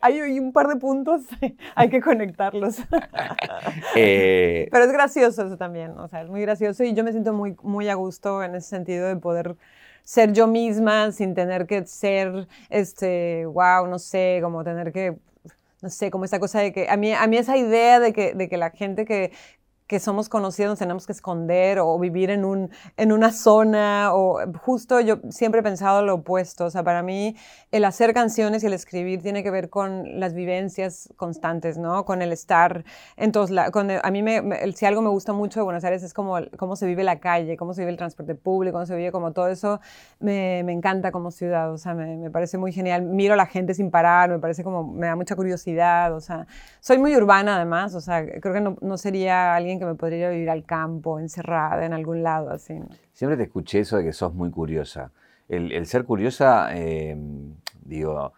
Hay 0.01 0.41
un 0.41 0.53
par 0.53 0.67
de 0.69 0.77
puntos, 0.77 1.23
hay 1.75 1.89
que 1.91 2.01
conectarlos. 2.01 2.79
Eh, 3.95 4.69
Pero 4.71 4.85
es 4.85 4.93
gracioso 4.93 5.47
eso 5.47 5.57
también, 5.57 5.93
o 5.99 6.09
sea, 6.09 6.23
es 6.23 6.29
muy 6.29 6.41
gracioso 6.43 6.85
y 6.85 6.95
yo 6.95 7.05
me 7.05 7.13
siento 7.13 7.33
muy, 7.33 7.57
muy 7.63 7.89
a 7.89 7.95
gusto 7.95 8.43
en 8.43 8.55
ese 8.55 8.69
sentido 8.69 9.07
de 9.09 9.17
poder 9.17 9.57
ser 10.03 10.33
yo 10.33 10.47
misma 10.47 11.13
sin 11.13 11.35
tener 11.35 11.67
que 11.67 11.87
ser, 11.87 12.47
este, 12.69 13.47
wow, 13.47 13.87
no 13.87 13.99
sé, 13.99 14.39
como 14.43 14.65
tener 14.65 14.93
que 14.93 15.17
no 15.83 15.89
sé, 15.89 16.11
como 16.11 16.25
esa 16.25 16.39
cosa 16.39 16.61
de 16.61 16.73
que 16.73 16.89
a 16.91 16.97
mí, 16.97 17.13
a 17.15 17.27
mí 17.27 17.39
esa 17.39 17.57
idea 17.57 18.01
de 18.01 18.13
que, 18.13 18.35
de 18.35 18.49
que 18.49 18.57
la 18.57 18.71
gente 18.71 19.05
que, 19.05 19.33
que 19.91 19.99
somos 19.99 20.29
conocidos 20.29 20.79
tenemos 20.79 21.05
que 21.05 21.11
esconder 21.11 21.81
o 21.81 21.99
vivir 21.99 22.31
en, 22.31 22.45
un, 22.45 22.71
en 22.97 23.11
una 23.11 23.33
zona 23.33 24.11
o 24.15 24.39
justo 24.59 25.01
yo 25.01 25.19
siempre 25.31 25.59
he 25.59 25.63
pensado 25.65 26.03
lo 26.03 26.15
opuesto, 26.15 26.67
o 26.67 26.71
sea, 26.71 26.85
para 26.85 27.03
mí 27.03 27.35
el 27.73 27.85
hacer 27.85 28.15
canciones 28.15 28.63
y 28.63 28.69
el 28.69 28.73
escribir 28.73 29.21
tiene 29.21 29.43
que 29.43 29.51
ver 29.51 29.69
con 29.69 30.21
las 30.21 30.33
vivencias 30.33 31.13
constantes, 31.17 31.77
¿no? 31.77 32.05
Con 32.05 32.23
el 32.23 32.31
estar 32.31 32.85
en 33.17 33.33
todos. 33.33 33.51
A 33.51 34.11
mí 34.13 34.23
me, 34.23 34.73
si 34.75 34.87
algo 34.87 35.03
me 35.03 35.09
gusta 35.09 35.33
mucho 35.33 35.59
de 35.59 35.65
Buenos 35.65 35.83
Aires 35.83 36.05
es 36.05 36.15
como 36.15 36.37
cómo 36.57 36.77
se 36.77 36.87
vive 36.87 37.03
la 37.03 37.19
calle, 37.19 37.57
cómo 37.57 37.75
se 37.75 37.81
vive 37.81 37.91
el 37.91 37.97
transporte 37.97 38.37
público, 38.37 38.75
cómo 38.75 38.87
se 38.87 38.95
vive 38.95 39.11
como 39.11 39.33
todo 39.33 39.49
eso, 39.49 39.81
me, 40.21 40.63
me 40.63 40.71
encanta 40.71 41.11
como 41.11 41.33
ciudad, 41.33 41.73
o 41.73 41.79
sea, 41.79 41.95
me, 41.95 42.17
me, 42.17 42.31
parece 42.31 42.59
muy 42.59 42.71
genial. 42.71 43.03
Miro 43.03 43.35
a 43.35 43.37
la 43.37 43.47
gente 43.47 43.75
sin 43.75 43.91
parar, 43.91 44.31
me 44.31 44.39
parece 44.39 44.63
como, 44.63 44.85
me 44.85 45.09
da 45.09 45.17
mucha 45.17 45.35
curiosidad, 45.35 46.15
o 46.15 46.21
sea, 46.21 46.47
soy 46.79 46.99
muy 46.99 47.17
urbana 47.17 47.57
además, 47.57 47.97
o 47.97 48.01
sea, 48.01 48.25
creo 48.25 48.55
que 48.55 48.61
no, 48.61 48.77
no 48.81 48.97
sería 48.97 49.57
alguien 49.57 49.80
que 49.81 49.87
me 49.87 49.97
podría 49.97 50.31
vivir 50.31 50.51
al 50.51 50.65
campo, 50.65 51.19
encerrada 51.19 51.85
en 51.85 51.93
algún 51.93 52.23
lado, 52.23 52.51
así. 52.51 52.75
Siempre 53.13 53.37
te 53.37 53.43
escuché 53.43 53.81
eso 53.81 53.97
de 53.97 54.05
que 54.05 54.13
sos 54.13 54.33
muy 54.33 54.51
curiosa. 54.51 55.11
El, 55.49 55.85
ser 55.87 56.05
curiosa, 56.05 56.69
eh, 56.73 57.17
digo, 57.85 58.33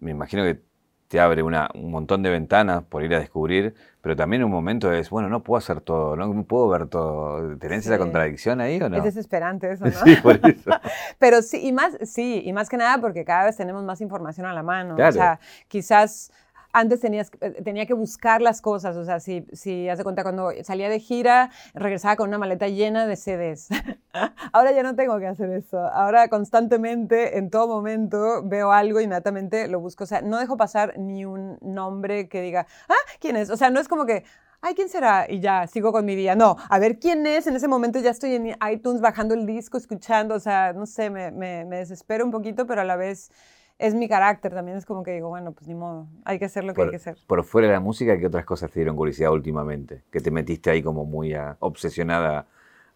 me 0.00 0.12
imagino 0.12 0.42
que 0.42 0.62
te 1.08 1.20
abre 1.20 1.42
una, 1.42 1.68
un 1.74 1.90
montón 1.90 2.22
de 2.22 2.30
ventanas 2.30 2.82
por 2.84 3.04
ir 3.04 3.14
a 3.14 3.20
descubrir, 3.20 3.74
pero 4.00 4.16
también 4.16 4.42
un 4.42 4.50
momento 4.50 4.92
es, 4.92 5.10
bueno, 5.10 5.28
no 5.28 5.42
puedo 5.42 5.58
hacer 5.58 5.80
todo, 5.80 6.16
no 6.16 6.44
puedo 6.44 6.68
ver 6.68 6.88
todo. 6.88 7.56
¿Tenés 7.58 7.86
esa 7.86 7.98
contradicción 7.98 8.60
ahí 8.60 8.80
o 8.80 8.88
no? 8.88 8.96
Es 8.96 9.04
desesperante 9.04 9.70
eso, 9.70 9.84
¿no? 9.84 9.90
Sí, 10.04 10.16
por 10.16 10.36
eso. 10.36 10.70
pero 11.18 11.42
sí, 11.42 11.66
y 11.66 11.72
más, 11.72 11.96
sí, 12.02 12.42
y 12.44 12.52
más 12.52 12.68
que 12.68 12.76
nada 12.76 13.00
porque 13.00 13.24
cada 13.24 13.44
vez 13.44 13.56
tenemos 13.56 13.84
más 13.84 14.00
información 14.00 14.46
a 14.46 14.52
la 14.52 14.62
mano. 14.62 14.94
O 14.94 15.12
sea, 15.12 15.38
quizás 15.68 16.32
antes 16.76 17.00
tenías, 17.00 17.30
eh, 17.40 17.62
tenía 17.64 17.86
que 17.86 17.94
buscar 17.94 18.42
las 18.42 18.60
cosas, 18.60 18.96
o 18.98 19.04
sea, 19.04 19.18
si, 19.18 19.46
si 19.52 19.88
hace 19.88 20.04
cuenta 20.04 20.22
cuando 20.22 20.50
salía 20.62 20.90
de 20.90 21.00
gira, 21.00 21.50
regresaba 21.72 22.16
con 22.16 22.28
una 22.28 22.36
maleta 22.36 22.68
llena 22.68 23.06
de 23.06 23.16
CDs. 23.16 23.68
Ahora 24.52 24.72
ya 24.72 24.82
no 24.82 24.94
tengo 24.94 25.18
que 25.18 25.26
hacer 25.26 25.50
eso. 25.50 25.78
Ahora 25.78 26.28
constantemente, 26.28 27.38
en 27.38 27.48
todo 27.48 27.66
momento, 27.66 28.42
veo 28.44 28.72
algo 28.72 29.00
inmediatamente 29.00 29.68
lo 29.68 29.80
busco. 29.80 30.04
O 30.04 30.06
sea, 30.06 30.20
no 30.20 30.38
dejo 30.38 30.58
pasar 30.58 30.98
ni 30.98 31.24
un 31.24 31.58
nombre 31.62 32.28
que 32.28 32.42
diga, 32.42 32.66
ah, 32.90 33.10
¿quién 33.20 33.36
es? 33.36 33.48
O 33.48 33.56
sea, 33.56 33.70
no 33.70 33.80
es 33.80 33.88
como 33.88 34.04
que, 34.04 34.24
ay, 34.60 34.74
¿quién 34.74 34.90
será? 34.90 35.26
Y 35.30 35.40
ya, 35.40 35.66
sigo 35.66 35.92
con 35.92 36.04
mi 36.04 36.14
día. 36.14 36.34
No, 36.34 36.56
a 36.68 36.78
ver 36.78 36.98
quién 36.98 37.26
es. 37.26 37.46
En 37.46 37.56
ese 37.56 37.68
momento 37.68 38.00
ya 38.00 38.10
estoy 38.10 38.34
en 38.34 38.54
iTunes 38.70 39.00
bajando 39.00 39.34
el 39.34 39.46
disco, 39.46 39.78
escuchando. 39.78 40.34
O 40.34 40.40
sea, 40.40 40.74
no 40.74 40.84
sé, 40.84 41.08
me, 41.08 41.30
me, 41.30 41.64
me 41.64 41.76
desespero 41.76 42.22
un 42.24 42.30
poquito, 42.30 42.66
pero 42.66 42.82
a 42.82 42.84
la 42.84 42.96
vez 42.96 43.30
es 43.78 43.94
mi 43.94 44.08
carácter. 44.08 44.52
También 44.52 44.76
es 44.76 44.86
como 44.86 45.02
que 45.02 45.12
digo, 45.12 45.28
bueno, 45.28 45.52
pues 45.52 45.68
ni 45.68 45.74
modo, 45.74 46.08
hay 46.24 46.38
que 46.38 46.46
hacer 46.46 46.64
lo 46.64 46.74
que 46.74 46.82
hay 46.82 46.90
que 46.90 46.96
hacer. 46.96 47.16
Por 47.26 47.44
fuera 47.44 47.68
de 47.68 47.74
la 47.74 47.80
música, 47.80 48.18
¿qué 48.18 48.26
otras 48.26 48.44
cosas 48.44 48.70
te 48.70 48.80
dieron 48.80 48.96
curiosidad 48.96 49.32
últimamente? 49.32 50.02
Que 50.10 50.20
te 50.20 50.30
metiste 50.30 50.70
ahí 50.70 50.82
como 50.82 51.04
muy 51.04 51.34
obsesionada 51.60 52.46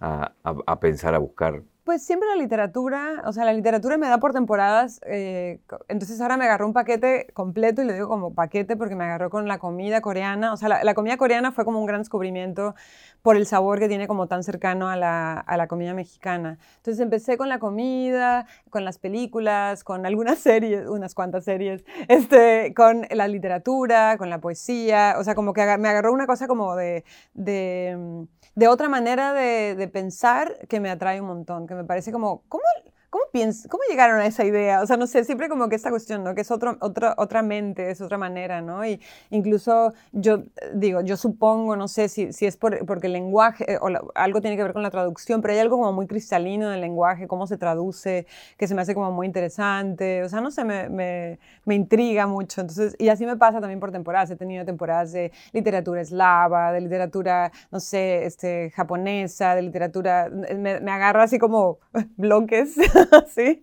a, 0.01 0.81
pensar, 0.81 1.15
a 1.15 1.19
buscar? 1.19 1.63
Pues 1.91 2.05
siempre 2.05 2.29
la 2.29 2.37
literatura, 2.37 3.21
o 3.27 3.33
sea, 3.33 3.45
la 3.45 3.53
literatura 3.53 3.99
me 3.99 4.07
da 4.07 4.19
por 4.19 4.33
temporadas, 4.33 5.01
eh, 5.07 5.59
entonces 5.89 6.21
ahora 6.21 6.37
me 6.37 6.45
agarró 6.45 6.69
un 6.69 6.73
paquete 6.73 7.27
completo 7.35 7.83
y 7.83 7.85
le 7.85 7.95
digo 7.95 8.07
como 8.07 8.33
paquete 8.33 8.77
porque 8.77 8.95
me 8.95 9.03
agarró 9.03 9.29
con 9.29 9.49
la 9.49 9.59
comida 9.59 10.01
coreana, 10.01 10.53
o 10.53 10.57
sea, 10.57 10.69
la, 10.69 10.95
comida 10.95 11.17
coreana 11.17 11.51
fue 11.51 11.65
como 11.65 11.81
un 11.81 11.87
gran 11.87 12.03
descubrimiento 12.03 12.77
por 13.23 13.37
el 13.37 13.45
sabor 13.45 13.81
que 13.81 13.89
tiene 13.89 14.07
como 14.07 14.29
tan 14.29 14.45
cercano 14.45 14.89
a 14.89 14.95
la, 14.95 15.33
a 15.33 15.57
la, 15.57 15.67
comida 15.67 15.93
mexicana. 15.93 16.59
Entonces 16.77 17.01
empecé 17.01 17.37
con 17.37 17.49
la 17.49 17.59
comida, 17.59 18.47
con 18.71 18.85
las 18.85 18.99
películas, 18.99 19.83
con 19.83 20.07
algunas 20.07 20.39
series, 20.49 20.87
unas 20.87 21.17
cuantas 21.17 21.45
series, 21.45 21.85
este, 22.07 22.73
con 22.73 23.05
la 23.11 23.27
literatura, 23.27 24.17
con 24.17 24.31
la 24.31 24.41
poesía, 24.41 25.17
o 25.19 25.25
sea, 25.25 25.35
como 25.35 25.53
que 25.53 25.63
me 25.77 25.89
agarró 25.89 26.13
una 26.13 26.29
cosa 26.29 26.47
como 26.47 26.77
de, 26.77 27.03
de 27.35 27.97
mm, 27.99 28.23
de 28.61 28.69
otra 28.69 28.91
manera 28.91 29.33
de, 29.33 29.75
de, 29.75 29.89
pensar 29.89 30.67
que 30.69 30.81
me 30.81 30.91
atrae 30.91 31.19
un 31.19 31.29
montón, 31.29 31.67
que 31.67 31.75
me 31.75 31.85
parece 31.85 32.13
como, 32.13 32.43
¿cómo, 32.47 32.63
¿Cómo, 33.11 33.25
¿Cómo 33.69 33.83
llegaron 33.91 34.21
a 34.21 34.27
esa 34.27 34.45
idea? 34.45 34.81
O 34.83 34.87
sea, 34.87 34.97
no 34.97 35.09
sé, 35.09 35.25
siempre 35.25 35.49
como 35.49 35.69
que 35.69 35.75
esta 35.75 35.91
cuestión, 35.91 36.23
¿no? 36.23 36.37
Que 36.37 36.43
es 36.43 36.51
otro, 36.53 36.77
otra 36.81 37.15
otra 37.19 37.43
mente, 37.43 37.91
es 37.91 38.01
otra 38.01 38.19
manera, 38.19 38.61
¿no? 38.61 38.85
Y 38.87 39.01
incluso 39.31 39.95
yo 40.13 40.45
digo, 40.75 41.01
yo 41.01 41.17
supongo, 41.17 41.75
no 41.75 41.89
sé 41.89 42.09
si, 42.09 42.33
si 42.33 42.47
es 42.47 42.57
por, 42.57 42.87
porque 42.87 43.09
el 43.09 43.15
lenguaje 43.15 43.73
eh, 43.73 43.79
o 43.81 43.89
algo 44.15 44.41
tiene 44.41 44.57
que 44.57 44.63
ver 44.63 44.73
con 44.73 44.85
la 44.85 44.91
traducción, 44.91 45.43
pero 45.43 45.55
hay 45.55 45.59
algo 45.61 45.77
como 45.79 45.93
muy 45.93 46.07
cristalino 46.07 46.69
en 46.69 46.75
el 46.75 46.81
lenguaje, 46.81 47.27
cómo 47.27 47.49
se 47.49 47.57
traduce, 47.57 48.27
que 48.57 48.69
se 48.69 48.77
me 48.77 48.83
hace 48.83 48.95
como 48.95 49.11
muy 49.11 49.27
interesante. 49.27 50.23
O 50.23 50.29
sea, 50.29 50.41
no 50.41 50.53
sé, 50.53 50.63
me, 50.65 50.89
me, 50.89 51.41
me 51.65 51.75
intriga 51.75 52.29
mucho. 52.29 52.61
Entonces, 52.61 52.95
y 52.99 53.09
así 53.09 53.27
me 53.27 53.37
pasa 53.37 53.61
también 53.61 53.81
por 53.81 53.91
temporadas. 53.91 54.31
He 54.31 54.37
tenido 54.37 54.65
temporadas 54.65 55.11
de 55.11 55.33
literatura 55.53 56.01
eslava, 56.01 56.73
de 56.73 56.81
literatura, 56.81 57.51
no 57.73 57.81
sé, 57.81 58.25
este, 58.25 58.71
japonesa, 58.71 59.57
de 59.57 59.63
literatura, 59.63 60.31
me, 60.31 60.81
me 60.81 60.91
agarra 60.93 61.25
así 61.25 61.39
como 61.41 61.79
bloques. 62.17 62.77
sí. 63.29 63.63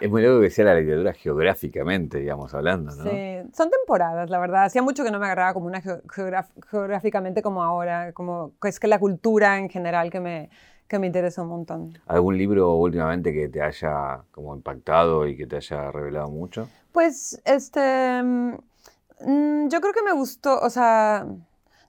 Es 0.00 0.10
muy 0.10 0.22
loco 0.22 0.40
que 0.40 0.50
sea 0.50 0.64
la 0.66 0.74
literatura 0.74 1.12
geográficamente, 1.12 2.18
digamos, 2.18 2.54
hablando, 2.54 2.94
¿no? 2.94 3.04
Sí, 3.04 3.50
son 3.52 3.70
temporadas, 3.70 4.30
la 4.30 4.38
verdad. 4.38 4.64
Hacía 4.64 4.82
mucho 4.82 5.04
que 5.04 5.10
no 5.10 5.18
me 5.18 5.26
agarraba 5.26 5.54
como 5.54 5.66
una 5.66 5.82
geográficamente 6.70 7.42
como 7.42 7.62
ahora, 7.62 8.12
como 8.12 8.52
es 8.64 8.80
que 8.80 8.88
la 8.88 8.98
cultura 8.98 9.58
en 9.58 9.68
general 9.68 10.10
que 10.10 10.20
me, 10.20 10.50
que 10.88 10.98
me 10.98 11.06
interesa 11.06 11.42
un 11.42 11.48
montón. 11.48 11.98
¿Algún 12.06 12.36
libro 12.36 12.74
últimamente 12.74 13.32
que 13.32 13.48
te 13.48 13.62
haya 13.62 14.22
como 14.30 14.54
impactado 14.54 15.26
y 15.26 15.36
que 15.36 15.46
te 15.46 15.56
haya 15.56 15.90
revelado 15.90 16.28
mucho? 16.28 16.68
Pues, 16.92 17.40
este, 17.44 18.22
mm, 18.22 19.68
yo 19.68 19.80
creo 19.80 19.92
que 19.92 20.02
me 20.02 20.12
gustó, 20.12 20.58
o 20.60 20.70
sea 20.70 21.26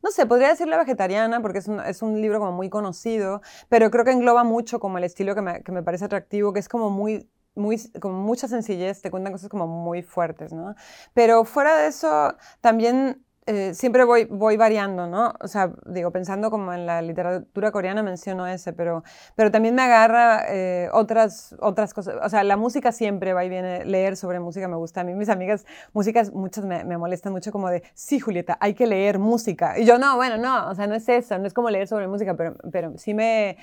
no 0.03 0.11
sé, 0.11 0.25
podría 0.25 0.49
decir 0.49 0.67
La 0.67 0.77
Vegetariana 0.77 1.41
porque 1.41 1.59
es 1.59 1.67
un, 1.67 1.79
es 1.79 2.01
un, 2.01 2.21
libro 2.21 2.39
como 2.39 2.51
muy 2.51 2.69
conocido, 2.69 3.41
pero 3.69 3.91
creo 3.91 4.05
que 4.05 4.11
engloba 4.11 4.43
mucho 4.43 4.79
como 4.79 4.97
el 4.97 5.03
estilo 5.03 5.35
que 5.35 5.41
me, 5.41 5.63
que 5.63 5.71
me 5.71 5.83
parece 5.83 6.05
atractivo, 6.05 6.53
que 6.53 6.59
es 6.59 6.69
como 6.69 6.89
muy 6.89 7.29
muy, 7.57 7.79
con 7.99 8.13
mucha 8.13 8.47
sencillez, 8.47 9.01
te 9.01 9.11
cuentan 9.11 9.33
cosas 9.33 9.49
como 9.49 9.67
muy 9.67 10.03
fuertes, 10.03 10.53
¿no? 10.53 10.75
Pero 11.13 11.43
fuera 11.43 11.75
de 11.75 11.87
eso, 11.87 12.35
también 12.61 13.25
eh, 13.47 13.73
siempre 13.73 14.03
voy, 14.03 14.25
voy 14.25 14.57
variando, 14.57 15.07
¿no? 15.07 15.33
O 15.39 15.47
sea, 15.47 15.71
digo, 15.85 16.11
pensando 16.11 16.51
como 16.51 16.73
en 16.73 16.85
la 16.85 17.01
literatura 17.01 17.71
coreana 17.71 18.03
menciono 18.03 18.45
ese, 18.45 18.73
pero, 18.73 19.05
pero 19.35 19.51
también 19.51 19.73
me 19.73 19.83
agarra 19.83 20.43
eh, 20.49 20.89
otras, 20.91 21.55
otras 21.59 21.93
cosas. 21.93 22.15
O 22.21 22.29
sea, 22.29 22.43
la 22.43 22.57
música 22.57 22.91
siempre 22.91 23.31
va 23.31 23.45
y 23.45 23.49
viene, 23.49 23.85
leer 23.85 24.17
sobre 24.17 24.41
música 24.41 24.67
me 24.67 24.75
gusta. 24.75 25.01
A 25.01 25.03
mí 25.05 25.15
mis 25.15 25.29
amigas, 25.29 25.65
músicas, 25.93 26.33
muchas 26.33 26.65
me, 26.65 26.83
me 26.83 26.97
molestan 26.97 27.31
mucho 27.31 27.53
como 27.53 27.69
de, 27.69 27.83
sí, 27.93 28.19
Julieta, 28.19 28.57
hay 28.59 28.73
que 28.73 28.85
leer 28.85 29.17
música. 29.17 29.79
Y 29.79 29.85
yo, 29.85 29.97
no, 29.97 30.17
bueno, 30.17 30.37
no, 30.37 30.69
o 30.69 30.75
sea, 30.75 30.85
no 30.85 30.95
es 30.95 31.07
eso, 31.07 31.39
no 31.39 31.47
es 31.47 31.53
como 31.53 31.69
leer 31.69 31.87
sobre 31.87 32.07
música, 32.09 32.35
pero, 32.35 32.55
pero 32.71 32.97
sí 32.97 33.13
me... 33.13 33.57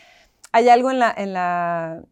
Hay 0.52 0.68
algo 0.70 0.90
en 0.90 0.98
la, 1.00 1.12
en 1.16 1.32
la 1.34 2.04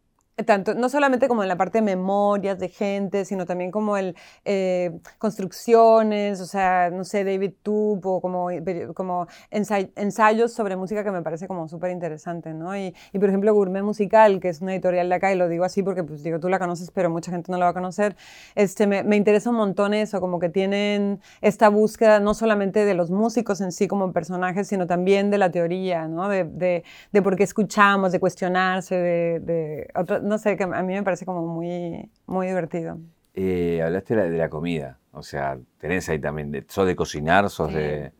tanto, 0.45 0.73
no 0.73 0.89
solamente 0.89 1.27
como 1.27 1.43
en 1.43 1.49
la 1.49 1.57
parte 1.57 1.77
de 1.77 1.83
memorias 1.83 2.57
de 2.57 2.69
gente, 2.69 3.23
sino 3.25 3.45
también 3.45 3.69
como 3.69 3.97
el 3.97 4.15
eh, 4.45 4.99
construcciones, 5.19 6.41
o 6.41 6.45
sea, 6.45 6.89
no 6.89 7.03
sé, 7.03 7.23
David 7.23 7.53
Tube 7.61 8.01
o 8.03 8.19
como, 8.19 8.47
como 8.95 9.27
ensayos 9.51 10.53
sobre 10.53 10.75
música 10.75 11.03
que 11.03 11.11
me 11.11 11.21
parece 11.21 11.47
como 11.47 11.67
súper 11.67 11.91
interesante, 11.91 12.53
¿no? 12.53 12.75
Y, 12.75 12.95
y, 13.11 13.19
por 13.19 13.29
ejemplo, 13.29 13.53
Gourmet 13.53 13.83
Musical, 13.83 14.39
que 14.39 14.49
es 14.49 14.61
una 14.61 14.73
editorial 14.73 15.07
de 15.09 15.15
acá, 15.15 15.31
y 15.31 15.37
lo 15.37 15.47
digo 15.47 15.65
así 15.65 15.83
porque, 15.83 16.03
pues 16.03 16.23
digo, 16.23 16.39
tú 16.39 16.49
la 16.49 16.57
conoces, 16.57 16.89
pero 16.91 17.09
mucha 17.11 17.31
gente 17.31 17.51
no 17.51 17.57
la 17.59 17.65
va 17.65 17.71
a 17.71 17.73
conocer, 17.75 18.15
este, 18.55 18.87
me, 18.87 19.03
me 19.03 19.15
interesa 19.15 19.51
un 19.51 19.57
montón 19.57 19.93
eso, 19.93 20.19
como 20.19 20.39
que 20.39 20.49
tienen 20.49 21.21
esta 21.41 21.69
búsqueda 21.69 22.19
no 22.19 22.33
solamente 22.33 22.85
de 22.85 22.93
los 22.95 23.11
músicos 23.11 23.61
en 23.61 23.71
sí 23.71 23.87
como 23.87 24.11
personajes, 24.13 24.67
sino 24.67 24.87
también 24.87 25.29
de 25.29 25.37
la 25.37 25.51
teoría, 25.51 26.07
¿no? 26.07 26.27
De, 26.27 26.43
de, 26.43 26.83
de 27.11 27.21
por 27.21 27.35
qué 27.35 27.43
escuchamos, 27.43 28.11
de 28.11 28.19
cuestionarse, 28.19 28.95
de, 28.95 29.39
de 29.39 29.87
no 30.23 30.37
sé, 30.37 30.57
que 30.57 30.63
a 30.63 30.83
mí 30.83 30.93
me 30.93 31.03
parece 31.03 31.25
como 31.25 31.45
muy, 31.45 32.09
muy 32.25 32.47
divertido. 32.47 32.97
Eh, 33.35 33.81
hablaste 33.83 34.15
de 34.15 34.37
la, 34.37 34.49
comida, 34.49 34.99
o 35.11 35.23
sea, 35.23 35.57
tenés 35.79 36.07
ahí 36.09 36.19
también, 36.19 36.51
de, 36.51 36.65
sos 36.67 36.85
de 36.85 36.95
cocinar, 36.95 37.49
sos 37.49 37.73
de 37.73 38.11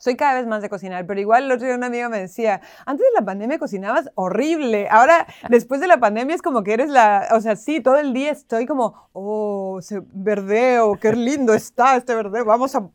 soy 0.00 0.16
cada 0.16 0.32
vez 0.34 0.46
más 0.46 0.62
de 0.62 0.70
cocinar, 0.70 1.06
pero 1.06 1.20
igual 1.20 1.44
el 1.44 1.52
otro 1.52 1.66
día 1.66 1.76
una 1.76 1.88
amiga 1.88 2.08
me 2.08 2.18
decía, 2.18 2.62
antes 2.86 3.04
de 3.06 3.20
la 3.20 3.24
pandemia 3.24 3.58
cocinabas 3.58 4.10
horrible, 4.14 4.88
ahora 4.88 5.26
después 5.50 5.78
de 5.82 5.86
la 5.86 6.00
pandemia 6.00 6.34
es 6.34 6.40
como 6.40 6.62
que 6.62 6.72
eres 6.72 6.88
la, 6.88 7.28
o 7.32 7.40
sea, 7.42 7.54
sí, 7.54 7.82
todo 7.82 7.96
el 7.96 8.14
día 8.14 8.30
estoy 8.30 8.64
como, 8.64 9.10
oh, 9.12 9.76
ese 9.78 10.02
verdeo, 10.14 10.96
qué 10.98 11.12
lindo 11.12 11.52
está 11.52 11.96
este 11.96 12.14
verdeo, 12.14 12.46
vamos 12.46 12.74
a, 12.74 12.88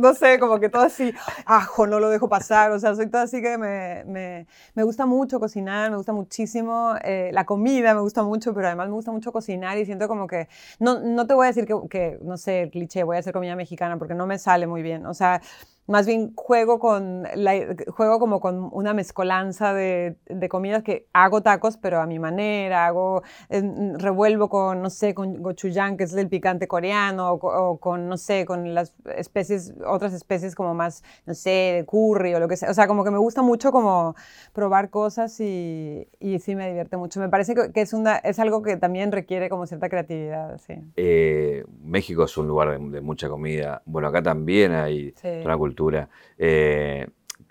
no 0.00 0.12
sé, 0.14 0.40
como 0.40 0.58
que 0.58 0.68
todo 0.68 0.82
así, 0.82 1.14
ajo, 1.46 1.86
no 1.86 2.00
lo 2.00 2.10
dejo 2.10 2.28
pasar, 2.28 2.72
o 2.72 2.80
sea, 2.80 2.96
soy 2.96 3.06
todo 3.06 3.22
así 3.22 3.40
que 3.40 3.56
me, 3.56 4.02
me, 4.06 4.48
me 4.74 4.82
gusta 4.82 5.06
mucho 5.06 5.38
cocinar, 5.38 5.92
me 5.92 5.98
gusta 5.98 6.12
muchísimo, 6.12 6.94
eh, 7.04 7.30
la 7.32 7.44
comida 7.44 7.94
me 7.94 8.00
gusta 8.00 8.24
mucho, 8.24 8.52
pero 8.54 8.66
además 8.66 8.88
me 8.88 8.94
gusta 8.94 9.12
mucho 9.12 9.30
cocinar 9.30 9.78
y 9.78 9.86
siento 9.86 10.08
como 10.08 10.26
que, 10.26 10.48
no, 10.80 10.98
no 10.98 11.28
te 11.28 11.34
voy 11.34 11.46
a 11.46 11.50
decir 11.50 11.64
que, 11.64 11.76
que, 11.88 12.18
no 12.22 12.36
sé, 12.36 12.70
cliché, 12.72 13.04
voy 13.04 13.18
a 13.18 13.20
hacer 13.20 13.32
comida 13.32 13.54
mexicana 13.54 13.98
porque 13.98 14.14
no 14.14 14.26
me 14.26 14.36
sale 14.36 14.66
muy 14.66 14.82
bien, 14.82 15.06
o 15.06 15.14
sea, 15.14 15.40
más 15.90 16.06
bien 16.06 16.32
juego, 16.36 16.78
con 16.78 17.24
la, 17.34 17.76
juego 17.88 18.20
como 18.20 18.40
con 18.40 18.68
una 18.72 18.94
mezcolanza 18.94 19.74
de, 19.74 20.16
de, 20.26 20.48
comidas 20.48 20.84
que 20.84 21.08
hago 21.12 21.42
tacos, 21.42 21.76
pero 21.76 22.00
a 22.00 22.06
mi 22.06 22.20
manera, 22.20 22.86
hago, 22.86 23.22
revuelvo 23.48 24.48
con, 24.48 24.82
no 24.82 24.88
sé, 24.88 25.14
con 25.14 25.42
gochujang, 25.42 25.96
que 25.96 26.04
es 26.04 26.14
el 26.14 26.28
picante 26.28 26.68
coreano, 26.68 27.32
o, 27.32 27.78
con, 27.80 28.08
no 28.08 28.16
sé, 28.16 28.46
con 28.46 28.72
las 28.72 28.94
especies, 29.16 29.74
otras 29.84 30.12
especies 30.12 30.54
como 30.54 30.74
más, 30.74 31.02
no 31.26 31.34
sé, 31.34 31.50
de 31.50 31.84
curry 31.84 32.34
o 32.34 32.40
lo 32.40 32.46
que 32.46 32.56
sea. 32.56 32.70
O 32.70 32.74
sea, 32.74 32.86
como 32.86 33.02
que 33.02 33.10
me 33.10 33.18
gusta 33.18 33.42
mucho 33.42 33.72
como 33.72 34.14
probar 34.52 34.90
cosas 34.90 35.40
y, 35.40 36.06
y 36.20 36.38
sí 36.38 36.54
me 36.54 36.68
divierte 36.68 36.96
mucho. 36.96 37.18
Me 37.18 37.28
parece 37.28 37.54
que 37.54 37.80
es, 37.80 37.92
una, 37.92 38.16
es 38.18 38.38
algo 38.38 38.62
que 38.62 38.76
también 38.76 39.10
requiere 39.10 39.48
como 39.48 39.66
cierta 39.66 39.88
creatividad, 39.88 40.56
sí. 40.58 40.74
Eh, 40.96 41.64
México 41.82 42.22
es 42.22 42.38
un 42.38 42.46
lugar 42.46 42.78
de, 42.78 43.00
mucha 43.00 43.28
comida. 43.28 43.82
Bueno, 43.86 44.06
acá 44.06 44.22
también 44.22 44.70
hay 44.70 45.12
una 45.44 45.58
cultura 45.58 45.79
eh, 46.38 47.08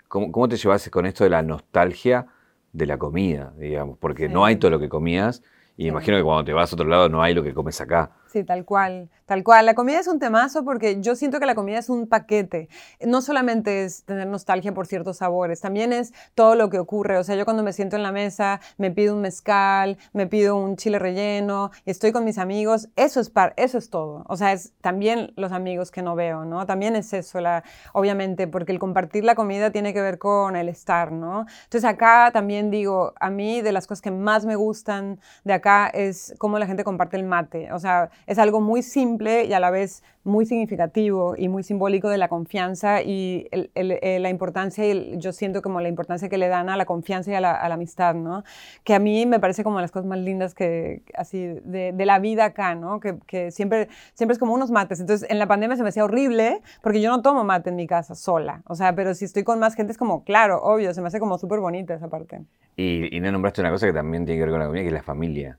¿cómo, 0.08 0.48
te 0.48 0.56
llevas 0.56 0.88
con 0.90 1.06
esto 1.06 1.24
de 1.24 1.30
la 1.30 1.42
nostalgia 1.42 2.26
de 2.72 2.86
la 2.86 2.98
comida, 2.98 3.52
digamos? 3.58 3.98
Porque 3.98 4.28
no 4.28 4.44
hay 4.44 4.56
todo 4.56 4.70
lo 4.70 4.78
que 4.78 4.88
comías 4.88 5.42
y 5.76 5.88
imagino 5.88 6.16
que 6.16 6.22
cuando 6.22 6.44
te 6.44 6.52
vas 6.52 6.72
a 6.72 6.76
otro 6.76 6.86
lado 6.86 7.08
no 7.08 7.22
hay 7.22 7.34
lo 7.34 7.42
que 7.42 7.54
comes 7.54 7.80
acá. 7.80 8.12
Sí, 8.30 8.44
tal 8.44 8.64
cual. 8.64 9.10
Tal 9.26 9.44
cual, 9.44 9.66
la 9.66 9.74
comida 9.74 10.00
es 10.00 10.08
un 10.08 10.18
temazo 10.18 10.64
porque 10.64 11.00
yo 11.00 11.14
siento 11.14 11.40
que 11.40 11.46
la 11.46 11.54
comida 11.54 11.78
es 11.78 11.88
un 11.88 12.08
paquete. 12.08 12.68
No 13.04 13.22
solamente 13.22 13.84
es 13.84 14.04
tener 14.04 14.26
nostalgia 14.26 14.74
por 14.74 14.86
ciertos 14.86 15.18
sabores, 15.18 15.60
también 15.60 15.92
es 15.92 16.12
todo 16.34 16.54
lo 16.54 16.68
que 16.68 16.78
ocurre. 16.78 17.16
O 17.16 17.24
sea, 17.24 17.36
yo 17.36 17.44
cuando 17.44 17.62
me 17.62 17.72
siento 17.72 17.96
en 17.96 18.02
la 18.02 18.12
mesa, 18.12 18.60
me 18.76 18.90
pido 18.90 19.14
un 19.14 19.20
mezcal, 19.20 19.98
me 20.12 20.26
pido 20.26 20.56
un 20.56 20.76
chile 20.76 20.98
relleno, 20.98 21.70
y 21.84 21.90
estoy 21.90 22.12
con 22.12 22.24
mis 22.24 22.38
amigos, 22.38 22.88
eso 22.96 23.20
es, 23.20 23.30
par 23.30 23.54
eso 23.56 23.78
es 23.78 23.90
todo. 23.90 24.24
O 24.28 24.36
sea, 24.36 24.52
es 24.52 24.72
también 24.80 25.32
los 25.36 25.52
amigos 25.52 25.90
que 25.90 26.02
no 26.02 26.14
veo, 26.16 26.44
¿no? 26.44 26.66
También 26.66 26.96
es 26.96 27.12
eso, 27.12 27.40
la, 27.40 27.62
obviamente, 27.92 28.46
porque 28.48 28.72
el 28.72 28.78
compartir 28.78 29.24
la 29.24 29.34
comida 29.36 29.70
tiene 29.70 29.92
que 29.94 30.00
ver 30.00 30.18
con 30.18 30.56
el 30.56 30.68
estar, 30.68 31.12
¿no? 31.12 31.46
Entonces 31.64 31.84
acá 31.84 32.30
también 32.32 32.70
digo, 32.70 33.12
a 33.20 33.30
mí 33.30 33.60
de 33.60 33.72
las 33.72 33.86
cosas 33.86 34.02
que 34.02 34.10
más 34.10 34.44
me 34.44 34.56
gustan 34.56 35.20
de 35.44 35.52
acá 35.52 35.88
es 35.88 36.34
cómo 36.38 36.58
la 36.58 36.66
gente 36.66 36.84
comparte 36.84 37.16
el 37.16 37.24
mate. 37.24 37.72
O 37.72 37.78
sea, 37.78 38.10
es 38.26 38.38
algo 38.38 38.60
muy 38.60 38.82
simple 38.82 39.44
y 39.44 39.52
a 39.52 39.60
la 39.60 39.70
vez 39.70 40.02
muy 40.22 40.44
significativo 40.44 41.34
y 41.36 41.48
muy 41.48 41.62
simbólico 41.62 42.10
de 42.10 42.18
la 42.18 42.28
confianza 42.28 43.02
y 43.02 43.48
eh, 43.52 44.18
la 44.20 44.28
importancia, 44.28 44.84
yo 45.16 45.32
siento 45.32 45.62
como 45.62 45.80
la 45.80 45.88
importancia 45.88 46.28
que 46.28 46.36
le 46.36 46.48
dan 46.48 46.68
a 46.68 46.76
la 46.76 46.84
confianza 46.84 47.30
y 47.30 47.34
a 47.34 47.40
la, 47.40 47.54
amistad, 47.70 48.14
¿no? 48.14 48.44
Que 48.84 48.94
a 48.94 48.98
mí 48.98 49.24
me 49.24 49.40
parece 49.40 49.64
como 49.64 49.80
las 49.80 49.90
cosas 49.90 50.06
más 50.06 50.18
lindas 50.18 50.54
que, 50.54 51.02
así, 51.14 51.46
de, 51.64 51.94
la 52.04 52.18
vida 52.18 52.46
acá, 52.46 52.74
¿no? 52.74 53.00
Que, 53.00 53.16
que, 53.26 53.50
siempre, 53.50 53.88
siempre 54.12 54.34
es 54.34 54.38
como 54.38 54.52
unos 54.52 54.70
mates. 54.70 55.00
Entonces, 55.00 55.28
en 55.30 55.38
la 55.38 55.46
pandemia 55.46 55.76
se 55.76 55.82
me 55.82 55.88
hacía 55.88 56.04
horrible 56.04 56.60
porque 56.82 57.00
yo 57.00 57.10
no 57.10 57.22
tomo 57.22 57.44
mate 57.44 57.70
en 57.70 57.76
mi 57.76 57.86
casa 57.86 58.14
sola, 58.14 58.62
o 58.66 58.74
sea, 58.74 58.94
pero 58.94 59.14
si 59.14 59.24
estoy 59.24 59.44
con 59.44 59.58
más 59.58 59.74
gente 59.74 59.92
es 59.92 59.98
como, 59.98 60.24
claro, 60.24 60.60
obvio, 60.62 60.92
se 60.92 61.00
me 61.00 61.08
hace 61.08 61.20
como 61.20 61.38
súper 61.38 61.60
bonita 61.60 61.94
esa 61.94 62.08
parte. 62.08 62.42
Y, 62.76 63.16
y 63.16 63.20
no 63.20 63.32
nombraste 63.32 63.62
una 63.62 63.70
cosa 63.70 63.86
que 63.86 63.92
también 63.92 64.26
tiene 64.26 64.38
que 64.38 64.44
ver 64.44 64.50
con 64.52 64.60
la 64.60 64.66
comida, 64.66 64.82
que 64.82 64.88
es 64.88 64.94
la 64.94 65.02
familia, 65.02 65.58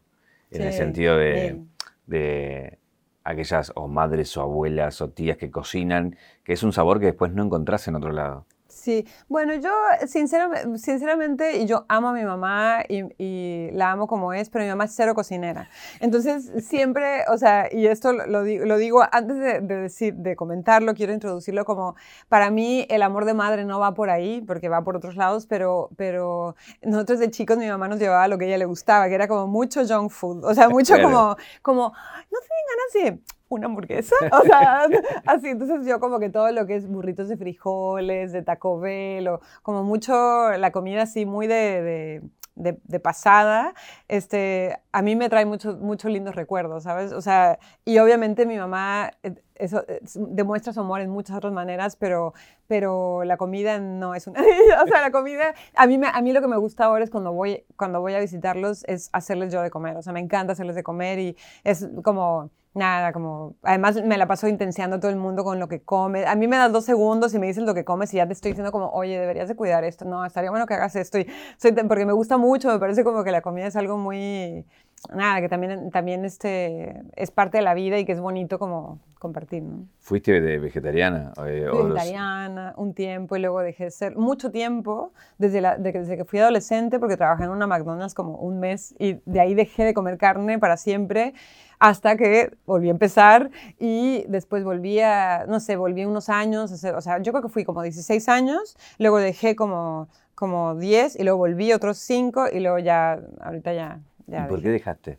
en 0.52 0.62
el 0.62 0.74
sentido 0.74 1.18
de, 1.18 1.62
de 2.06 2.80
aquellas 3.24 3.72
o 3.76 3.88
madres 3.88 4.36
o 4.38 4.42
abuelas 4.42 5.02
o 5.02 5.10
tías 5.12 5.38
que 5.38 5.52
cocinan, 5.52 6.18
que 6.44 6.54
es 6.54 6.64
un 6.64 6.74
sabor 6.74 7.00
que 7.00 7.08
después 7.08 7.32
no 7.34 7.44
encontrás 7.44 7.88
en 7.88 7.96
otro 7.96 8.12
lado. 8.12 8.46
Sí, 8.72 9.06
bueno, 9.28 9.54
yo 9.56 9.70
sinceramente, 10.08 10.78
sinceramente 10.78 11.66
yo 11.66 11.86
amo 11.90 12.08
a 12.10 12.14
mi 12.14 12.24
mamá 12.24 12.84
y, 12.88 13.70
la 13.74 13.92
amo 13.92 14.08
como 14.08 14.32
es, 14.34 14.50
pero 14.50 14.64
mi 14.64 14.70
mamá 14.70 14.86
es 14.86 14.94
cero 14.96 15.14
cocinera. 15.14 15.70
Entonces, 16.00 16.50
siempre, 16.66 17.26
o 17.28 17.38
sea, 17.38 17.68
y 17.72 17.88
esto 17.88 18.14
lo, 18.14 18.44
digo, 18.44 18.66
lo 18.66 18.78
digo 18.78 19.04
antes 19.12 19.38
de, 19.38 19.60
decir, 19.60 20.16
de 20.16 20.38
comentarlo, 20.38 20.94
quiero 20.94 21.12
introducirlo 21.12 21.66
como, 21.66 21.96
para 22.30 22.50
mí 22.50 22.86
el 22.90 23.02
amor 23.02 23.26
de 23.26 23.34
madre 23.34 23.66
no 23.66 23.80
va 23.80 23.94
por 23.94 24.10
ahí, 24.10 24.42
porque 24.42 24.70
va 24.70 24.84
por 24.84 24.96
otros 24.96 25.18
lados, 25.18 25.48
pero, 25.48 25.90
pero 25.98 26.56
nosotros 26.82 27.20
de 27.20 27.30
chicos 27.30 27.58
mi 27.58 27.68
mamá 27.68 27.90
nos 27.90 28.00
llevaba 28.00 28.28
lo 28.30 28.38
que 28.38 28.46
a 28.46 28.48
ella 28.48 28.58
le 28.58 28.66
gustaba, 28.66 29.10
que 29.10 29.16
era 29.16 29.28
como 29.28 29.48
mucho 29.48 29.86
junk 29.86 30.12
food, 30.12 30.46
o 30.46 30.54
sea, 30.56 30.70
mucho 30.70 30.96
como, 31.02 31.36
como, 31.62 31.92
no 32.32 32.40
tienen 32.40 32.66
ganas 33.04 33.18
de 33.18 33.41
una 33.56 33.68
hamburguesa. 33.68 34.16
O 34.32 34.44
sea, 34.44 34.88
así. 35.26 35.50
Entonces 35.50 35.86
yo 35.86 36.00
como 36.00 36.20
que 36.20 36.30
todo 36.30 36.52
lo 36.52 36.66
que 36.66 36.76
es 36.76 36.88
burritos 36.88 37.30
de 37.30 37.38
frijoles, 37.38 38.32
de 38.32 38.42
Taco 38.42 38.80
Bell, 38.80 39.28
o 39.28 39.42
como 39.62 39.84
mucho 39.84 40.52
la 40.58 40.72
comida 40.72 41.04
así 41.04 41.26
muy 41.26 41.48
de, 41.48 42.22
de, 42.56 43.00
pasada, 43.00 43.74
este, 44.08 44.78
a 44.92 45.02
mí 45.02 45.16
me 45.16 45.30
trae 45.30 45.46
muchos 45.46 45.80
muchos 45.80 46.12
lindos 46.12 46.36
recuerdos, 46.36 46.84
¿sabes? 46.84 47.12
O 47.12 47.22
sea, 47.22 47.60
y 47.86 47.98
obviamente 48.00 48.46
mi 48.46 48.58
mamá 48.58 49.12
eh, 49.24 49.36
eso, 49.56 49.84
eh, 49.88 50.02
demuestra 50.16 50.74
su 50.74 50.80
amor 50.80 51.02
en 51.02 51.10
muchas 51.10 51.38
otras 51.38 51.54
maneras, 51.54 51.96
pero, 51.96 52.34
pero 52.68 53.24
la 53.24 53.38
comida 53.38 53.80
no 53.80 54.16
es 54.16 54.28
una. 54.28 54.42
O 54.84 54.88
sea, 54.88 55.02
la 55.02 55.12
comida, 55.12 55.54
a 55.76 55.88
mí, 55.88 56.00
a 56.04 56.22
mí 56.22 56.34
lo 56.34 56.42
que 56.42 56.48
me 56.48 56.58
gusta 56.58 56.86
ahora 56.86 57.04
es 57.04 57.10
cuando 57.10 57.32
voy, 57.32 57.66
cuando 57.78 58.02
voy 58.02 58.14
a 58.14 58.20
visitarlos, 58.20 58.84
es 58.86 59.10
hacerles 59.14 59.54
yo 59.54 59.62
de 59.62 59.70
comer. 59.70 59.98
O 59.98 60.02
sea, 60.02 60.14
me 60.14 60.20
encanta 60.20 60.54
hacerles 60.54 60.76
de 60.76 60.84
comer 60.84 61.20
y 61.20 61.38
es 61.64 61.88
como 62.04 62.50
Nada, 62.74 63.12
como, 63.12 63.56
además 63.64 64.02
me 64.02 64.18
la 64.18 64.28
paso 64.28 64.48
intenciando 64.48 65.00
todo 65.00 65.12
el 65.12 65.18
mundo 65.18 65.44
con 65.44 65.60
lo 65.60 65.68
que 65.68 65.82
come. 65.82 66.26
A 66.26 66.36
mí 66.36 66.48
me 66.48 66.56
das 66.56 66.72
dos 66.72 66.86
segundos 66.86 67.34
y 67.34 67.40
me 67.40 67.48
dices 67.48 67.64
lo 67.64 67.74
que 67.74 67.84
comes 67.84 68.14
y 68.14 68.18
ya 68.18 68.28
te 68.28 68.32
estoy 68.32 68.52
diciendo 68.52 68.72
como, 68.72 68.90
oye, 68.92 69.20
deberías 69.20 69.50
de 69.50 69.56
cuidar 69.58 69.84
esto. 69.84 70.06
No, 70.06 70.26
estaría 70.26 70.52
bueno 70.52 70.66
que 70.66 70.76
hagas 70.76 70.96
esto. 70.96 71.20
Y 71.20 71.28
soy, 71.58 71.74
porque 71.74 72.06
me 72.06 72.14
gusta 72.14 72.38
mucho, 72.38 72.70
me 72.70 72.80
parece 72.80 73.04
como 73.04 73.26
que 73.26 73.32
la 73.32 73.42
comida 73.42 73.68
es 73.68 73.76
algo 73.76 73.98
muy, 73.98 74.66
nada, 75.14 75.42
que 75.42 75.50
también, 75.50 75.92
también 75.92 76.24
este, 76.24 77.02
es 77.16 77.32
parte 77.32 77.58
de 77.58 77.64
la 77.64 77.74
vida 77.74 77.98
y 77.98 78.06
que 78.06 78.14
es 78.14 78.22
bonito 78.22 78.58
como 78.58 79.00
compartir. 79.20 79.64
¿no? 79.64 79.86
¿Fuiste 80.00 80.40
de 80.40 80.58
vegetariana? 80.58 81.34
Eh, 81.46 81.70
vegetariana 81.74 82.74
un 82.78 82.94
tiempo 82.94 83.36
y 83.36 83.40
luego 83.40 83.62
dejé 83.62 83.86
de 83.86 83.92
ser 83.92 84.16
mucho 84.16 84.50
tiempo, 84.50 85.12
desde, 85.38 85.60
la, 85.60 85.78
desde 85.78 86.16
que 86.18 86.26
fui 86.26 86.40
adolescente, 86.40 87.00
porque 87.00 87.18
trabajé 87.18 87.44
en 87.44 87.50
una 87.50 87.68
McDonald's 87.68 88.14
como 88.14 88.38
un 88.38 88.60
mes 88.60 88.96
y 88.98 89.20
de 89.26 89.40
ahí 89.42 89.54
dejé 89.56 89.84
de 89.84 89.94
comer 89.94 90.18
carne 90.18 90.58
para 90.58 90.78
siempre 90.78 91.34
hasta 91.82 92.16
que 92.16 92.54
volví 92.68 92.90
a 92.90 92.92
empezar 92.92 93.50
y 93.80 94.24
después 94.28 94.64
volví 94.64 95.00
a, 95.00 95.46
no 95.48 95.60
sé, 95.60 95.76
volví 95.78 96.06
unos 96.06 96.30
años, 96.30 96.72
o 96.72 97.02
sea, 97.02 97.18
yo 97.24 97.32
creo 97.32 97.42
que 97.42 97.50
fui 97.50 97.66
como 97.66 97.82
16 97.82 98.30
años, 98.30 98.78
luego 99.00 99.18
dejé 99.18 99.56
como, 99.56 100.08
como 100.36 100.76
10 100.76 101.20
y 101.20 101.24
luego 101.24 101.40
volví 101.40 101.74
otros 101.74 101.98
5 101.98 102.50
y 102.54 102.60
luego 102.60 102.78
ya, 102.78 103.20
ahorita 103.40 103.74
ya... 103.74 104.00
ya 104.28 104.46
¿Y 104.46 104.48
por 104.48 104.62
qué 104.62 104.70
dejaste? 104.70 105.18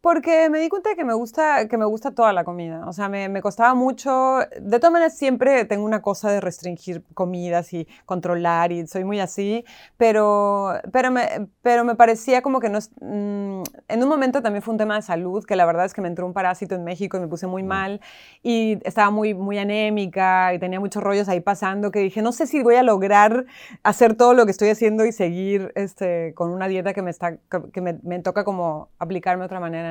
Porque 0.00 0.48
me 0.48 0.60
di 0.60 0.70
cuenta 0.70 0.90
de 0.90 0.96
que 0.96 1.04
me 1.04 1.12
gusta, 1.12 1.68
que 1.68 1.76
me 1.76 1.84
gusta 1.84 2.12
toda 2.12 2.32
la 2.32 2.42
comida. 2.42 2.86
O 2.86 2.92
sea, 2.94 3.10
me, 3.10 3.28
me, 3.28 3.42
costaba 3.42 3.74
mucho. 3.74 4.38
De 4.58 4.78
todas 4.78 4.92
maneras, 4.92 5.18
siempre 5.18 5.66
tengo 5.66 5.84
una 5.84 6.00
cosa 6.00 6.30
de 6.30 6.40
restringir 6.40 7.04
comidas 7.12 7.74
y 7.74 7.86
controlar, 8.06 8.72
y 8.72 8.86
soy 8.86 9.04
muy 9.04 9.20
así. 9.20 9.62
Pero, 9.98 10.72
pero, 10.90 11.10
me, 11.10 11.48
pero 11.60 11.84
me 11.84 11.96
parecía 11.96 12.40
como 12.40 12.60
que 12.60 12.70
no. 12.70 12.78
Mm, 13.02 13.62
en 13.88 14.02
un 14.02 14.08
momento 14.08 14.40
también 14.40 14.62
fue 14.62 14.72
un 14.72 14.78
tema 14.78 14.96
de 14.96 15.02
salud, 15.02 15.44
que 15.44 15.54
la 15.54 15.66
verdad 15.66 15.84
es 15.84 15.92
que 15.92 16.00
me 16.00 16.08
entró 16.08 16.24
un 16.24 16.32
parásito 16.32 16.74
en 16.74 16.84
México 16.84 17.18
y 17.18 17.20
me 17.20 17.28
puse 17.28 17.46
muy 17.46 17.62
mal. 17.62 18.00
Y 18.42 18.78
estaba 18.84 19.10
muy, 19.10 19.34
muy 19.34 19.58
anémica 19.58 20.54
y 20.54 20.58
tenía 20.58 20.80
muchos 20.80 21.02
rollos 21.02 21.28
ahí 21.28 21.40
pasando 21.40 21.90
que 21.90 21.98
dije, 21.98 22.22
no 22.22 22.32
sé 22.32 22.46
si 22.46 22.62
voy 22.62 22.76
a 22.76 22.82
lograr 22.82 23.44
hacer 23.82 24.14
todo 24.14 24.32
lo 24.32 24.46
que 24.46 24.52
estoy 24.52 24.70
haciendo 24.70 25.04
y 25.04 25.12
seguir 25.12 25.72
este, 25.74 26.32
con 26.34 26.50
una 26.50 26.68
dieta 26.68 26.94
que 26.94 27.02
me, 27.02 27.10
está, 27.10 27.36
que 27.36 27.80
me, 27.82 27.98
me 28.02 28.18
toca 28.20 28.44
como 28.44 28.88
aplicarme 28.98 29.42
de 29.42 29.46
otra 29.46 29.60
manera. 29.60 29.89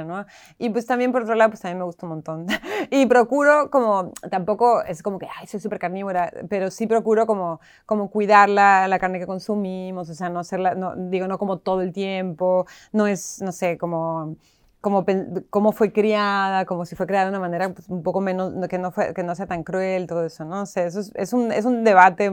Y 0.58 0.70
pues 0.70 0.86
también 0.86 1.12
por 1.12 1.24
otro 1.24 1.36
lado, 1.36 1.52
pues 1.52 1.62
también 1.62 1.80
me 1.80 1.86
gusta 1.86 2.06
un 2.06 2.12
montón. 2.12 2.48
y 2.92 3.06
procuro 3.06 3.70
como, 3.70 4.12
tampoco 4.30 4.84
es 4.84 5.04
como 5.04 5.20
que, 5.20 5.28
ay, 5.38 5.48
soy 5.48 5.60
súper 5.60 5.80
carnívora, 5.80 6.32
pero 6.50 6.72
sí 6.72 6.88
procuro 6.88 7.26
como, 7.26 7.60
como 7.86 8.10
cuidar 8.10 8.50
la, 8.50 8.88
la, 8.88 9.00
carne 9.00 9.20
que 9.20 9.28
consumimos, 9.28 10.10
o 10.10 10.14
sea, 10.14 10.30
no 10.30 10.40
hacerla, 10.40 10.76
no, 10.76 10.96
digo, 10.96 11.28
no 11.28 11.38
como 11.38 11.58
todo 11.60 11.82
el 11.82 11.94
tiempo, 11.94 12.66
no 12.92 13.08
es, 13.08 13.42
no 13.42 13.52
sé, 13.52 13.78
como 13.78 14.36
como 14.82 15.06
cómo 15.50 15.72
fue 15.74 15.92
criada, 15.92 16.66
como 16.66 16.86
si 16.86 16.96
fue 16.96 17.06
criada 17.06 17.26
de 17.26 17.32
una 17.32 17.40
manera 17.40 17.70
pues, 17.74 17.90
un 17.90 18.02
poco 18.02 18.22
menos, 18.22 18.54
que 18.70 18.78
no, 18.78 18.92
fue, 18.92 19.14
que 19.14 19.24
no 19.24 19.36
sea 19.36 19.46
tan 19.46 19.64
cruel, 19.64 20.08
todo 20.08 20.26
eso, 20.26 20.46
¿no? 20.46 20.66
sé, 20.66 20.86
eso 20.86 21.02
es, 21.02 21.12
es, 21.16 21.34
un, 21.34 21.52
es 21.52 21.66
un 21.66 21.84
debate 21.84 22.32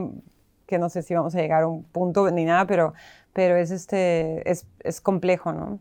que 0.65 0.77
no 0.77 0.89
sé 0.89 1.01
si 1.01 1.15
vamos 1.15 1.35
a 1.35 1.39
llegar 1.39 1.63
a 1.63 1.67
un 1.67 1.83
punto 1.83 2.29
ni 2.31 2.45
nada, 2.45 2.65
pero, 2.67 2.93
pero 3.33 3.55
es, 3.57 3.71
este, 3.71 4.49
es, 4.49 4.67
es 4.79 5.01
complejo, 5.01 5.53
¿no? 5.53 5.79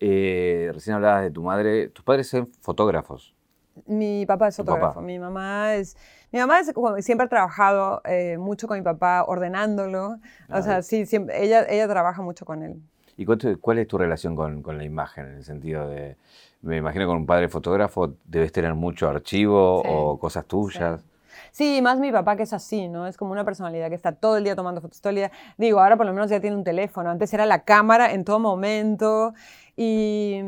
Eh, 0.00 0.70
recién 0.72 0.96
hablabas 0.96 1.22
de 1.22 1.30
tu 1.30 1.42
madre. 1.42 1.88
¿Tus 1.88 2.04
padres 2.04 2.28
son 2.28 2.50
fotógrafos? 2.60 3.34
Mi 3.86 4.24
papá 4.26 4.48
es 4.48 4.56
fotógrafo. 4.56 5.00
Mi 5.00 5.18
mamá 5.18 5.74
es. 5.74 5.96
Mi 6.30 6.40
mamá 6.40 6.60
siempre 7.00 7.26
ha 7.26 7.28
trabajado 7.28 8.00
eh, 8.04 8.36
mucho 8.38 8.66
con 8.66 8.78
mi 8.78 8.84
papá 8.84 9.24
ordenándolo. 9.26 10.18
o 10.50 10.62
sea, 10.62 10.82
sí, 10.82 11.06
siempre, 11.06 11.44
ella, 11.44 11.64
ella 11.68 11.88
trabaja 11.88 12.22
mucho 12.22 12.44
con 12.44 12.62
él. 12.62 12.82
¿Y 13.16 13.24
cuál, 13.26 13.78
es 13.78 13.86
tu 13.86 13.98
relación 13.98 14.34
con, 14.34 14.62
con, 14.62 14.76
la 14.76 14.84
imagen? 14.84 15.26
En 15.26 15.34
el 15.36 15.44
sentido 15.44 15.88
de. 15.88 16.16
Me 16.62 16.78
imagino 16.78 17.06
con 17.06 17.18
un 17.18 17.26
padre 17.26 17.48
fotógrafo 17.48 18.14
debes 18.24 18.50
tener 18.50 18.74
mucho 18.74 19.08
archivo 19.08 19.82
o 19.82 20.18
cosas 20.18 20.46
tuyas. 20.46 21.00
Sí. 21.00 21.06
Más 21.82 21.98
mi 22.00 22.10
papá 22.10 22.36
que 22.36 22.42
es 22.42 22.52
así, 22.52 22.88
¿no? 22.88 23.06
Es 23.06 23.16
como 23.16 23.32
una 23.32 23.44
personalidad 23.44 23.88
que 23.88 23.94
está 23.94 24.12
todo 24.12 24.36
el 24.36 24.44
día 24.44 24.56
tomando 24.56 24.80
fotos. 24.80 25.00
Digo, 25.56 25.80
ahora 25.80 25.96
por 25.96 26.06
lo 26.06 26.12
menos 26.12 26.30
ya 26.30 26.40
tiene 26.40 26.56
un 26.56 26.64
teléfono. 26.64 27.10
Antes 27.10 27.32
era 27.32 27.46
la 27.46 27.64
cámara 27.64 28.12
en 28.12 28.24
todo 28.24 28.40
momento. 28.40 29.34
Y 29.76 30.40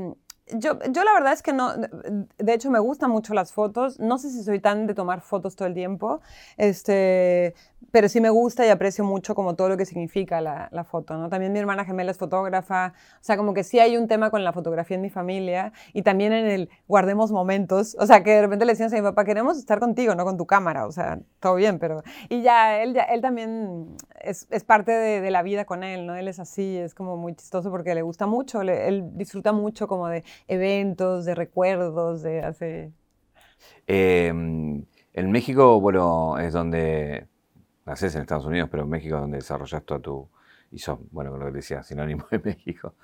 yo, 0.52 0.78
yo 0.90 1.04
la 1.04 1.12
verdad 1.12 1.32
es 1.32 1.42
que 1.42 1.52
no, 1.52 1.72
de 1.74 2.54
hecho 2.54 2.70
me 2.70 2.78
gustan 2.78 3.10
mucho 3.10 3.34
las 3.34 3.52
fotos, 3.52 3.98
no 3.98 4.18
sé 4.18 4.30
si 4.30 4.44
soy 4.44 4.60
tan 4.60 4.86
de 4.86 4.94
tomar 4.94 5.20
fotos 5.20 5.56
todo 5.56 5.66
el 5.66 5.74
tiempo, 5.74 6.20
este, 6.56 7.54
pero 7.90 8.08
sí 8.08 8.20
me 8.20 8.30
gusta 8.30 8.66
y 8.66 8.70
aprecio 8.70 9.04
mucho 9.04 9.34
como 9.34 9.54
todo 9.54 9.68
lo 9.68 9.76
que 9.76 9.86
significa 9.86 10.40
la, 10.40 10.68
la, 10.72 10.84
foto, 10.84 11.16
¿no? 11.16 11.28
También 11.28 11.52
mi 11.52 11.58
hermana 11.58 11.84
gemela 11.84 12.10
es 12.10 12.18
fotógrafa, 12.18 12.94
o 13.20 13.24
sea, 13.24 13.36
como 13.36 13.54
que 13.54 13.64
sí 13.64 13.78
hay 13.78 13.96
un 13.96 14.08
tema 14.08 14.30
con 14.30 14.44
la 14.44 14.52
fotografía 14.52 14.96
en 14.96 15.02
mi 15.02 15.10
familia 15.10 15.72
y 15.92 16.02
también 16.02 16.32
en 16.32 16.46
el 16.46 16.70
guardemos 16.88 17.32
momentos, 17.32 17.96
o 17.98 18.06
sea, 18.06 18.22
que 18.22 18.30
de 18.30 18.42
repente 18.42 18.64
le 18.64 18.72
decían 18.72 18.92
a 18.92 18.96
mi 18.96 19.02
papá, 19.02 19.24
queremos 19.24 19.58
estar 19.58 19.80
contigo, 19.80 20.14
no 20.14 20.24
con 20.24 20.36
tu 20.36 20.46
cámara, 20.46 20.86
o 20.86 20.92
sea, 20.92 21.18
todo 21.40 21.54
bien, 21.54 21.78
pero... 21.78 22.02
Y 22.28 22.42
ya, 22.42 22.80
él, 22.82 22.94
ya, 22.94 23.02
él 23.02 23.20
también 23.20 23.96
es, 24.20 24.46
es 24.50 24.64
parte 24.64 24.92
de, 24.92 25.20
de, 25.20 25.30
la 25.30 25.42
vida 25.42 25.64
con 25.64 25.84
él, 25.84 26.06
¿no? 26.06 26.16
Él 26.16 26.28
es 26.28 26.38
así, 26.38 26.76
es 26.76 26.94
como 26.94 27.16
muy 27.16 27.34
chistoso 27.34 27.70
porque 27.70 27.94
le 27.94 28.02
gusta 28.02 28.26
mucho, 28.26 28.62
él 28.62 29.10
disfruta 29.14 29.52
mucho 29.52 29.88
como 29.88 30.08
de 30.08 30.24
eventos, 30.48 31.24
de 31.24 31.34
recuerdos, 31.34 32.22
de 32.22 32.42
hace... 32.42 32.92
Eh, 33.86 34.28
en 34.28 35.30
México, 35.30 35.80
bueno, 35.80 36.38
es 36.38 36.52
donde 36.52 37.26
naces 37.86 38.14
en 38.14 38.22
Estados 38.22 38.44
Unidos, 38.44 38.68
pero 38.70 38.82
en 38.82 38.90
México 38.90 39.14
es 39.14 39.20
donde 39.22 39.38
desarrollas 39.38 39.82
toda 39.84 40.00
tu... 40.00 40.28
Y 40.72 40.78
sos, 40.80 40.98
bueno, 41.12 41.30
con 41.30 41.40
lo 41.40 41.46
que 41.46 41.52
decía, 41.52 41.82
sinónimo 41.82 42.26
de 42.30 42.38
México. 42.44 42.94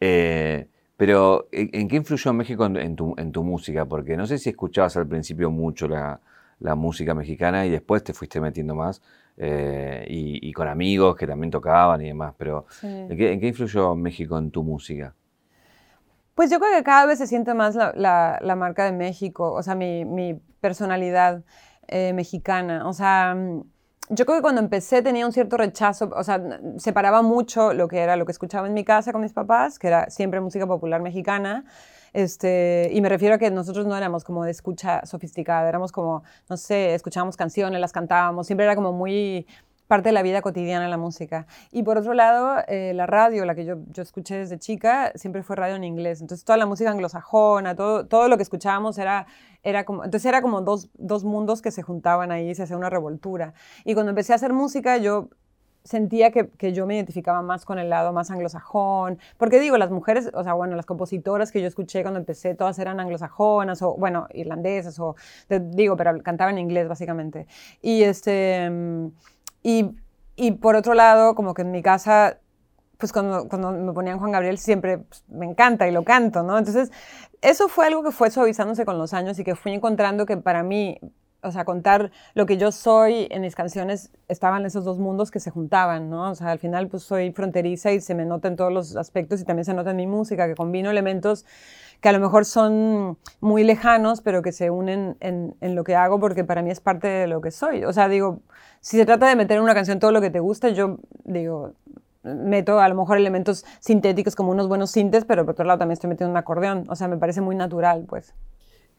Eh, 0.00 0.66
pero, 0.96 1.48
¿en, 1.52 1.88
qué 1.88 1.96
influyó 1.96 2.32
México 2.32 2.66
en, 2.66 2.96
tu, 2.96 3.14
en, 3.16 3.32
tu, 3.32 3.42
música? 3.44 3.86
Porque 3.86 4.16
no 4.16 4.26
sé 4.26 4.38
si 4.38 4.50
escuchabas 4.50 4.96
al 4.96 5.06
principio 5.06 5.50
mucho 5.50 5.88
la, 5.88 6.20
la 6.58 6.74
música 6.74 7.14
mexicana 7.14 7.64
y 7.64 7.70
después 7.70 8.02
te 8.04 8.12
fuiste 8.12 8.40
metiendo 8.40 8.74
más, 8.74 9.00
eh, 9.36 10.04
y, 10.08 10.52
con 10.52 10.68
amigos 10.68 11.16
que 11.16 11.26
también 11.26 11.50
tocaban 11.50 12.00
y 12.02 12.08
demás, 12.08 12.34
pero 12.36 12.66
¿en, 12.82 13.16
qué, 13.16 13.32
¿en, 13.32 13.40
qué, 13.40 13.48
influyó 13.48 13.94
México 13.94 14.36
en 14.36 14.50
tu 14.50 14.62
música? 14.62 15.14
Pues 16.34 16.50
yo 16.50 16.58
creo 16.58 16.72
que 16.76 16.82
cada 16.82 17.06
vez 17.06 17.18
se 17.18 17.26
siente 17.26 17.54
más 17.54 17.74
la, 17.74 17.92
la, 17.96 18.38
la 18.42 18.56
marca 18.56 18.84
de 18.84 18.92
México, 18.92 19.52
o 19.52 19.62
sea, 19.62 19.74
mi, 19.74 20.04
mi 20.04 20.40
personalidad 20.60 21.42
eh, 21.88 22.12
mexicana, 22.12 22.86
o 22.86 22.92
sea 22.92 23.36
yo 24.14 24.26
creo 24.26 24.36
que 24.38 24.42
cuando 24.42 24.60
empecé 24.60 25.02
tenía 25.02 25.24
un 25.26 25.32
cierto 25.32 25.56
rechazo, 25.56 26.10
o 26.14 26.22
sea, 26.22 26.40
separaba 26.76 27.22
mucho 27.22 27.72
lo 27.72 27.88
que 27.88 27.98
era 28.00 28.16
lo 28.16 28.26
que 28.26 28.32
escuchaba 28.32 28.66
en 28.66 28.74
mi 28.74 28.84
casa 28.84 29.10
con 29.12 29.22
mis 29.22 29.32
papás, 29.32 29.78
que 29.78 29.88
era 29.88 30.10
siempre 30.10 30.40
música 30.40 30.66
popular 30.66 31.00
mexicana, 31.00 31.64
Este, 32.12 32.90
y 32.92 33.00
me 33.00 33.08
refiero 33.08 33.36
a 33.36 33.38
que 33.38 33.50
nosotros 33.50 33.86
no 33.86 33.96
éramos 33.96 34.22
como 34.22 34.44
de 34.44 34.50
escucha 34.50 35.04
sofisticada, 35.06 35.66
éramos 35.66 35.92
como, 35.92 36.24
no 36.50 36.58
sé, 36.58 36.94
escuchábamos 36.94 37.36
canciones, 37.38 37.80
las 37.80 37.92
cantábamos, 37.92 38.46
siempre 38.46 38.66
era 38.66 38.74
como 38.76 38.92
muy 38.92 39.46
parte 39.92 40.08
de 40.08 40.14
la 40.14 40.22
vida 40.22 40.40
cotidiana 40.40 40.88
la 40.88 40.96
música. 40.96 41.46
Y 41.70 41.82
por 41.82 41.98
otro 41.98 42.14
lado, 42.14 42.64
eh, 42.66 42.94
la 42.94 43.04
radio, 43.04 43.44
la 43.44 43.54
que 43.54 43.66
yo, 43.66 43.74
yo 43.92 44.02
escuché 44.02 44.38
desde 44.38 44.58
chica, 44.58 45.12
siempre 45.16 45.42
fue 45.42 45.54
radio 45.54 45.74
en 45.74 45.84
inglés. 45.84 46.22
Entonces 46.22 46.46
toda 46.46 46.56
la 46.56 46.64
música 46.64 46.90
anglosajona, 46.90 47.76
todo, 47.76 48.06
todo 48.06 48.28
lo 48.28 48.38
que 48.38 48.42
escuchábamos 48.42 48.96
era, 48.96 49.26
era 49.62 49.84
como, 49.84 50.02
entonces 50.02 50.24
era 50.24 50.40
como 50.40 50.62
dos, 50.62 50.88
dos 50.94 51.24
mundos 51.24 51.60
que 51.60 51.70
se 51.70 51.82
juntaban 51.82 52.32
ahí 52.32 52.54
se 52.54 52.62
hacía 52.62 52.78
una 52.78 52.88
revoltura. 52.88 53.52
Y 53.84 53.92
cuando 53.92 54.08
empecé 54.08 54.32
a 54.32 54.36
hacer 54.36 54.54
música, 54.54 54.96
yo 54.96 55.28
sentía 55.84 56.30
que, 56.30 56.48
que, 56.48 56.72
yo 56.72 56.86
me 56.86 56.94
identificaba 56.94 57.42
más 57.42 57.66
con 57.66 57.78
el 57.78 57.90
lado 57.90 58.14
más 58.14 58.30
anglosajón, 58.30 59.18
porque 59.36 59.60
digo, 59.60 59.76
las 59.76 59.90
mujeres, 59.90 60.30
o 60.32 60.42
sea, 60.42 60.54
bueno, 60.54 60.74
las 60.74 60.86
compositoras 60.86 61.52
que 61.52 61.60
yo 61.60 61.66
escuché 61.66 62.00
cuando 62.00 62.18
empecé, 62.18 62.54
todas 62.54 62.78
eran 62.78 62.98
anglosajonas 62.98 63.82
o, 63.82 63.94
bueno, 63.96 64.26
irlandesas 64.32 64.98
o, 65.00 65.16
te, 65.48 65.60
digo, 65.60 65.96
pero 65.96 66.22
cantaban 66.22 66.54
en 66.54 66.60
inglés 66.60 66.88
básicamente. 66.88 67.46
Y 67.82 68.04
este, 68.04 68.70
y, 69.62 69.90
y, 70.36 70.52
por 70.52 70.76
otro 70.76 70.94
lado, 70.94 71.34
como 71.34 71.54
que 71.54 71.62
en 71.62 71.70
mi 71.70 71.82
casa, 71.82 72.38
pues 72.98 73.12
cuando, 73.12 73.48
cuando 73.48 73.72
me 73.72 73.92
ponían 73.92 74.18
Juan 74.18 74.32
Gabriel 74.32 74.58
siempre 74.58 74.98
pues, 74.98 75.24
me 75.28 75.46
encanta 75.46 75.88
y 75.88 75.92
lo 75.92 76.04
canto, 76.04 76.42
¿no? 76.42 76.58
Entonces, 76.58 76.90
eso 77.42 77.68
fue 77.68 77.86
algo 77.86 78.02
que 78.02 78.12
fue 78.12 78.30
suavizándose 78.30 78.84
con 78.84 78.98
los 78.98 79.12
años 79.14 79.38
y 79.38 79.44
que 79.44 79.54
fui 79.56 79.72
encontrando 79.72 80.26
que 80.26 80.36
para 80.36 80.62
mí, 80.62 80.98
o 81.42 81.50
sea, 81.50 81.64
contar 81.64 82.10
lo 82.34 82.46
que 82.46 82.56
yo 82.56 82.72
soy 82.72 83.26
en 83.30 83.42
mis 83.42 83.54
canciones, 83.54 84.10
estaban 84.28 84.64
esos 84.64 84.84
dos 84.84 84.98
mundos 84.98 85.30
que 85.30 85.40
se 85.40 85.50
juntaban, 85.50 86.08
¿no? 86.08 86.30
O 86.30 86.34
sea, 86.34 86.50
al 86.50 86.58
final 86.58 86.88
pues 86.88 87.02
soy 87.02 87.32
fronteriza 87.32 87.92
y 87.92 88.00
se 88.00 88.14
me 88.14 88.24
nota 88.24 88.48
en 88.48 88.56
todos 88.56 88.72
los 88.72 88.96
aspectos 88.96 89.40
y 89.40 89.44
también 89.44 89.64
se 89.64 89.74
nota 89.74 89.90
en 89.90 89.96
mi 89.96 90.06
música, 90.06 90.46
que 90.46 90.54
combino 90.54 90.90
elementos 90.90 91.44
que 92.00 92.08
a 92.08 92.12
lo 92.12 92.20
mejor 92.20 92.44
son 92.44 93.16
muy 93.40 93.62
lejanos, 93.62 94.22
pero 94.22 94.42
que 94.42 94.50
se 94.50 94.70
unen 94.70 95.16
en, 95.20 95.54
en 95.60 95.74
lo 95.76 95.84
que 95.84 95.94
hago 95.94 96.18
porque 96.18 96.42
para 96.42 96.60
mí 96.62 96.70
es 96.70 96.80
parte 96.80 97.06
de 97.06 97.26
lo 97.28 97.40
que 97.40 97.52
soy. 97.52 97.84
O 97.84 97.92
sea, 97.92 98.08
digo, 98.08 98.40
si 98.80 98.96
se 98.96 99.06
trata 99.06 99.28
de 99.28 99.36
meter 99.36 99.58
en 99.58 99.62
una 99.62 99.74
canción 99.74 100.00
todo 100.00 100.10
lo 100.10 100.20
que 100.20 100.30
te 100.30 100.40
gusta, 100.40 100.68
yo 100.70 100.98
digo, 101.24 101.74
meto 102.24 102.80
a 102.80 102.88
lo 102.88 102.94
mejor 102.96 103.18
elementos 103.18 103.64
sintéticos 103.80 104.34
como 104.34 104.50
unos 104.50 104.68
buenos 104.68 104.90
sintes, 104.90 105.24
pero 105.24 105.44
por 105.44 105.52
otro 105.52 105.64
lado 105.64 105.78
también 105.78 105.94
estoy 105.94 106.08
metiendo 106.08 106.32
un 106.32 106.36
acordeón. 106.36 106.86
O 106.88 106.96
sea, 106.96 107.08
me 107.08 107.16
parece 107.18 107.40
muy 107.40 107.54
natural, 107.54 108.04
pues. 108.08 108.34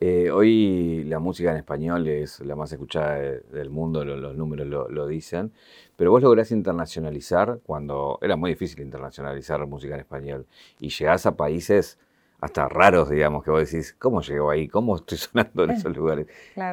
Eh, 0.06 0.30
hoy 0.32 1.06
la 1.06 1.20
música 1.20 1.52
en 1.52 1.56
español 1.56 2.06
es 2.10 2.42
la 2.42 2.58
más 2.58 2.70
escuchada 2.74 3.16
del 3.16 3.70
mundo, 3.70 4.04
los, 4.04 4.36
números 4.36 4.68
lo, 4.68 4.90
lo, 4.90 5.08
dicen, 5.08 5.54
pero 5.96 6.12
vos 6.12 6.22
lográs 6.22 6.52
internacionalizar 6.52 7.60
cuando 7.66 8.20
era 8.22 8.36
muy 8.36 8.50
difícil 8.50 8.82
internacionalizar 8.82 9.66
música 9.66 9.94
en 9.94 10.02
español 10.02 10.46
y 10.82 10.90
llegás 10.90 11.26
a 11.26 11.38
países 11.38 11.98
hasta 12.42 12.68
raros, 12.68 13.12
digamos, 13.12 13.46
que 13.46 13.52
vos 13.52 13.72
decís, 13.72 13.96
¿cómo 13.98 14.20
llegó 14.22 14.50
ahí? 14.50 14.68
¿Cómo 14.68 14.98
estoy 14.98 15.18
sonando 15.20 15.64
en 15.64 15.70
esos 15.72 15.96
lugares? 15.96 16.28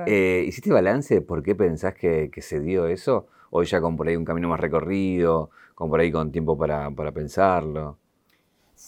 Eh, 0.06 0.44
¿Hiciste 0.48 0.72
balance 0.72 1.14
de 1.14 1.20
por 1.20 1.44
qué 1.44 1.54
pensás 1.54 1.94
que, 1.94 2.32
se 2.38 2.58
dio 2.58 2.88
eso? 2.88 3.28
¿O 3.50 3.62
ya 3.62 3.80
con 3.80 3.96
por 3.96 4.08
ahí 4.08 4.16
un 4.16 4.24
camino 4.24 4.48
más 4.48 4.58
recorrido, 4.58 5.50
con 5.76 5.88
por 5.88 6.00
ahí 6.00 6.10
con 6.10 6.32
tiempo 6.32 6.58
para, 6.58 6.90
pensarlo? 7.12 7.96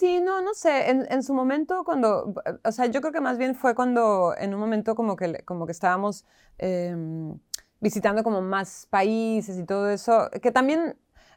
Sí, 0.03 0.21
no, 0.21 0.43
no 0.43 0.53
sé, 0.53 0.91
en, 0.91 1.23
su 1.23 1.33
momento 1.33 1.85
cuando, 1.85 2.35
o 2.65 2.73
sea, 2.73 2.87
yo 2.87 3.01
creo 3.01 3.13
que 3.13 3.21
más 3.21 3.39
bien 3.39 3.55
fue 3.55 3.77
cuando 3.77 4.35
en 4.37 4.53
un 4.53 4.59
momento 4.59 4.97
como 4.97 5.15
que, 5.15 5.45
como 5.45 5.65
que 5.65 5.71
estábamos 5.71 6.25
em, 6.59 7.39
visitando 7.79 8.25
como 8.25 8.43
más 8.43 8.89
países 8.91 9.57
y 9.59 9.65
todo 9.65 9.89
eso, 9.91 10.29
que 10.43 10.51
también 10.51 10.97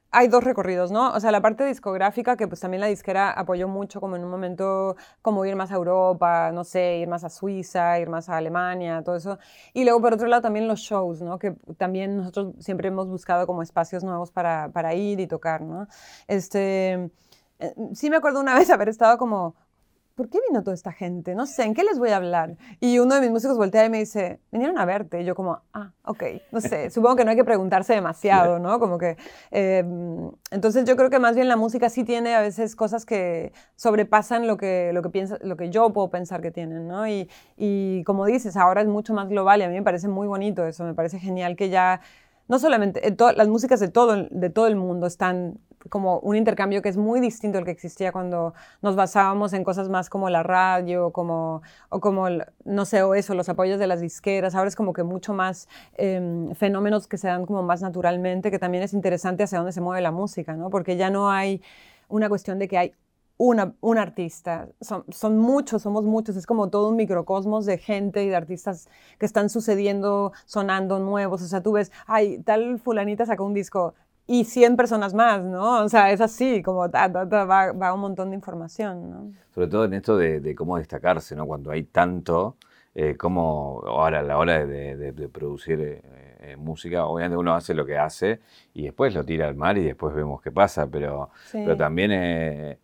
hay 0.10 0.30
dos 0.30 0.44
recorridos, 0.44 0.90
¿no? 0.92 1.12
O 1.14 1.20
sea, 1.20 1.32
la 1.32 1.42
parte 1.44 1.64
discográfica, 1.64 2.38
que 2.38 2.48
pues 2.48 2.60
también 2.60 2.82
la 2.82 2.88
disquera 2.88 3.30
apoyó 3.32 3.68
mucho 3.68 4.02
como 4.02 4.16
en 4.16 4.24
un 4.24 4.32
momento 4.32 4.96
como 5.22 5.46
ir 5.46 5.56
más 5.56 5.72
a 5.72 5.76
Europa, 5.76 6.52
no 6.52 6.64
sé, 6.64 6.98
ir 6.98 7.08
más 7.08 7.24
a 7.24 7.30
Suiza, 7.30 8.00
ir 8.00 8.10
más 8.10 8.30
a 8.30 8.38
Alemania, 8.38 9.04
todo 9.04 9.16
eso. 9.18 9.38
Y 9.74 9.84
luego 9.84 10.02
por 10.02 10.14
otro 10.14 10.28
lado 10.28 10.42
también 10.42 10.68
los 10.68 10.80
shows, 10.80 11.22
¿no? 11.22 11.38
Que 11.38 11.52
también 11.78 12.18
nosotros 12.18 12.56
siempre 12.60 12.88
hemos 12.88 13.08
buscado 13.08 13.46
como 13.46 13.62
espacios 13.62 14.04
nuevos 14.04 14.32
para, 14.32 14.70
para 14.70 14.96
ir 14.96 15.20
y 15.20 15.28
tocar, 15.28 15.62
¿no? 15.62 15.88
Este, 16.28 17.12
eh, 17.66 17.76
sí 17.94 18.10
me 18.10 18.18
acuerdo 18.18 18.40
una 18.40 18.56
vez 18.56 18.70
haber 18.70 18.90
estado 18.90 19.18
como, 19.18 19.56
¿por 20.16 20.30
qué 20.30 20.40
vino 20.48 20.64
toda 20.64 20.74
esta 20.74 20.94
gente? 20.94 21.36
No 21.36 21.46
sé, 21.46 21.64
¿en 21.64 21.74
qué 21.74 21.84
les 21.84 22.00
voy 22.00 22.10
a 22.10 22.18
hablar? 22.18 22.56
Y 22.80 23.00
uno 23.00 23.16
de 23.16 23.22
mis 23.22 23.32
músicos 23.32 23.58
voltea 23.58 23.86
y 23.86 23.90
me 23.90 24.00
dice, 24.00 24.40
vinieron 24.52 24.78
a 24.78 24.86
verte. 24.86 25.22
Y 25.22 25.26
yo 25.26 25.36
como, 25.36 25.62
ah, 25.74 25.92
ok, 26.06 26.24
no 26.52 26.62
sé, 26.62 26.90
supongo 26.92 27.18
que 27.18 27.26
no 27.26 27.32
hay 27.32 27.36
que 27.36 27.44
preguntarse 27.44 27.94
demasiado, 27.94 28.58
¿no? 28.60 28.80
Como 28.80 28.98
que, 28.98 29.18
em, 29.52 30.32
entonces 30.52 30.86
yo 30.86 30.96
creo 30.96 31.10
que 31.10 31.20
más 31.20 31.36
bien 31.36 31.50
la 31.50 31.58
música 31.58 31.90
sí 31.90 32.06
tiene 32.06 32.34
a 32.34 32.42
veces 32.42 32.76
cosas 32.76 33.06
que 33.06 33.52
sobrepasan 33.76 34.48
lo 34.48 34.58
que, 34.58 34.92
lo 34.94 35.02
que, 35.02 35.10
piensa, 35.10 35.38
lo 35.42 35.58
que 35.58 35.70
yo 35.70 35.92
puedo 35.92 36.10
pensar 36.10 36.42
que 36.42 36.52
tienen, 36.52 36.88
¿no? 36.88 37.08
Y, 37.08 37.30
y 37.58 38.04
como 38.06 38.26
dices, 38.26 38.56
ahora 38.56 38.82
es 38.82 38.88
mucho 38.88 39.14
más 39.14 39.28
global 39.28 39.60
y 39.60 39.64
a 39.64 39.68
mí 39.68 39.76
me 39.76 39.84
parece 39.84 40.08
muy 40.08 40.28
bonito 40.28 40.66
eso, 40.66 40.86
me 40.86 40.94
parece 40.94 41.20
genial 41.20 41.58
que 41.58 41.70
ya 41.70 42.00
no 42.48 42.60
solamente, 42.60 43.08
eh, 43.08 43.16
las 43.36 43.48
músicas 43.48 43.80
de 43.80 43.88
todo, 43.90 44.28
de 44.30 44.50
todo 44.50 44.68
el 44.68 44.76
mundo 44.76 45.08
están 45.08 45.60
como 45.90 46.20
un 46.20 46.36
intercambio 46.36 46.82
que 46.82 46.90
es 46.90 46.98
muy 46.98 47.20
distinto 47.20 47.58
al 47.58 47.66
que 47.66 47.72
existía 47.72 48.12
cuando 48.12 48.54
nos 48.82 48.96
basábamos 48.96 49.54
en 49.54 49.64
cosas 49.64 49.90
más 49.90 50.10
como 50.10 50.30
la 50.30 50.44
radio, 50.44 51.12
como, 51.12 51.62
o 51.90 52.00
como, 52.00 52.28
no 52.64 52.86
sé, 52.86 53.04
o 53.04 53.16
eso, 53.16 53.36
los 53.36 53.50
apoyos 53.50 53.80
de 53.80 53.88
las 53.88 54.02
disqueras. 54.02 54.56
Ahora 54.56 54.68
es 54.68 54.76
como 54.76 54.94
que 54.94 55.04
mucho 55.04 55.34
más 55.34 55.68
em, 55.98 56.54
fenómenos 56.56 57.08
que 57.08 57.18
se 57.18 57.28
dan 57.28 57.46
como 57.46 57.64
más 57.64 57.82
naturalmente, 57.82 58.52
que 58.52 58.60
también 58.60 58.84
es 58.84 58.94
interesante 58.94 59.44
hacia 59.44 59.60
dónde 59.60 59.74
se 59.74 59.82
mueve 59.82 60.02
la 60.02 60.12
música, 60.12 60.56
¿no? 60.56 60.70
Porque 60.70 60.98
ya 60.98 61.10
no 61.10 61.30
hay 61.30 61.62
una 62.08 62.30
cuestión 62.30 62.60
de 62.60 62.68
que 62.68 62.78
hay 62.78 62.94
una, 63.38 63.74
un 63.82 63.98
artista, 63.98 64.70
son, 64.80 65.04
son, 65.10 65.38
muchos, 65.38 65.82
somos 65.82 66.06
muchos, 66.06 66.38
es 66.38 66.46
como 66.46 66.70
todo 66.70 66.90
un 66.90 66.96
microcosmos 66.96 67.66
de 67.66 67.78
gente 67.78 68.24
y 68.24 68.30
de 68.30 68.36
artistas 68.36 68.88
que 69.20 69.26
están 69.26 69.50
sucediendo, 69.50 70.32
sonando 70.46 71.00
nuevos, 71.00 71.42
o 71.42 71.48
sea, 71.48 71.62
tú 71.62 71.74
ves, 71.74 71.92
ay, 72.08 72.40
tal 72.44 72.80
fulanita 72.80 73.26
sacó 73.26 73.44
un 73.44 73.54
disco, 73.54 73.94
y 74.28 74.46
100 74.46 74.76
personas 74.76 75.14
más, 75.14 75.44
¿no? 75.44 75.84
O 75.84 75.90
sea, 75.90 76.12
es 76.12 76.22
así, 76.22 76.64
como 76.64 76.90
va, 76.90 77.94
un 77.94 78.00
montón 78.00 78.30
de 78.30 78.36
información, 78.36 79.10
¿no? 79.10 79.32
Sobre 79.54 79.68
todo 79.68 79.86
en 79.86 79.94
esto 79.94 80.18
de, 80.18 80.56
cómo 80.56 80.78
destacarse, 80.78 81.36
¿no? 81.36 81.46
Cuando 81.46 81.72
hay 81.72 81.84
tanto, 81.84 82.58
eh, 82.96 83.16
como 83.18 83.84
ahora 83.86 84.20
a 84.20 84.24
la 84.24 84.38
hora 84.38 84.66
de, 84.66 85.30
producir 85.32 85.80
eh, 85.80 86.02
eh, 86.40 86.56
música, 86.58 87.06
obviamente 87.06 87.38
uno 87.38 87.54
hace 87.56 87.74
lo 87.74 87.86
que 87.86 87.98
hace 87.98 88.40
y 88.74 88.84
después 88.84 89.14
lo 89.14 89.24
tira 89.24 89.48
al 89.48 89.56
mar 89.56 89.78
y 89.78 89.84
después 89.84 90.14
vemos 90.16 90.42
qué 90.42 90.52
pasa, 90.52 90.88
pero, 90.88 91.30
pero 91.52 91.78
también 91.78 92.12
eh, 92.12 92.80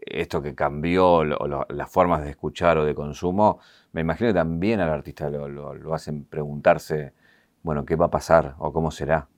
esto 0.00 0.42
que 0.42 0.54
cambió 0.54 1.24
las 1.24 1.90
formas 1.90 2.22
de 2.22 2.30
escuchar 2.30 2.78
o 2.78 2.84
de 2.84 2.94
consumo, 2.94 3.60
me 3.92 4.00
imagino 4.00 4.30
que 4.30 4.34
también 4.34 4.80
al 4.80 4.90
artista 4.90 5.28
lo, 5.28 5.48
lo 5.48 5.94
hacen 5.94 6.24
preguntarse, 6.24 7.12
bueno, 7.62 7.84
¿qué 7.84 7.96
va 7.96 8.06
a 8.06 8.10
pasar 8.10 8.54
o 8.58 8.72
cómo 8.72 8.90
será? 8.90 9.28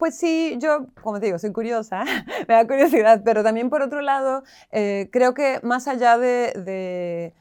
Pues 0.00 0.16
sí, 0.16 0.56
yo, 0.58 0.86
como 1.02 1.20
te 1.20 1.26
digo, 1.26 1.38
soy 1.38 1.52
curiosa, 1.52 2.04
me 2.48 2.54
da 2.54 2.66
curiosidad, 2.66 3.20
pero 3.22 3.42
también 3.42 3.68
por 3.68 3.82
otro 3.82 4.00
lado, 4.00 4.44
eh, 4.72 5.10
creo 5.12 5.34
que 5.34 5.60
más 5.62 5.88
allá 5.88 6.16
de 6.16 6.54
de, 6.56 7.34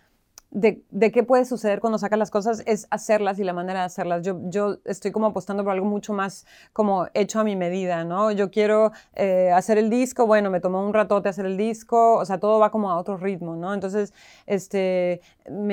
de, 0.52 1.12
qué 1.12 1.24
puede 1.24 1.46
suceder 1.46 1.80
cuando 1.80 2.00
sacas 2.00 2.18
las 2.18 2.32
cosas 2.32 2.64
es 2.66 2.88
hacerlas 2.90 3.38
y 3.38 3.44
la 3.44 3.54
manera 3.54 3.82
de 3.82 3.86
hacerlas. 3.86 4.24
Yo, 4.24 4.40
yo 4.46 4.78
estoy 4.86 5.12
como 5.12 5.28
apostando 5.28 5.64
por 5.64 5.74
algo 5.74 5.86
mucho 5.86 6.14
más 6.14 6.46
como 6.74 7.08
hecho 7.14 7.40
a 7.40 7.44
mi 7.44 7.56
medida, 7.56 8.04
¿no? 8.04 8.32
Yo 8.32 8.50
quiero 8.50 8.92
eh, 9.16 9.52
hacer 9.54 9.78
el 9.78 9.92
disco, 9.92 10.26
bueno, 10.26 10.50
me 10.50 10.60
tomó 10.60 10.84
un 10.84 10.94
ratote 10.94 11.30
hacer 11.30 11.46
el 11.46 11.56
disco, 11.56 12.16
o 12.16 12.26
sea, 12.26 12.40
todo 12.40 12.60
va 12.60 12.72
como 12.72 12.90
a 12.90 12.98
otro 12.98 13.18
ritmo, 13.18 13.56
¿no? 13.56 13.76
Entonces, 13.76 14.12
este, 14.48 15.22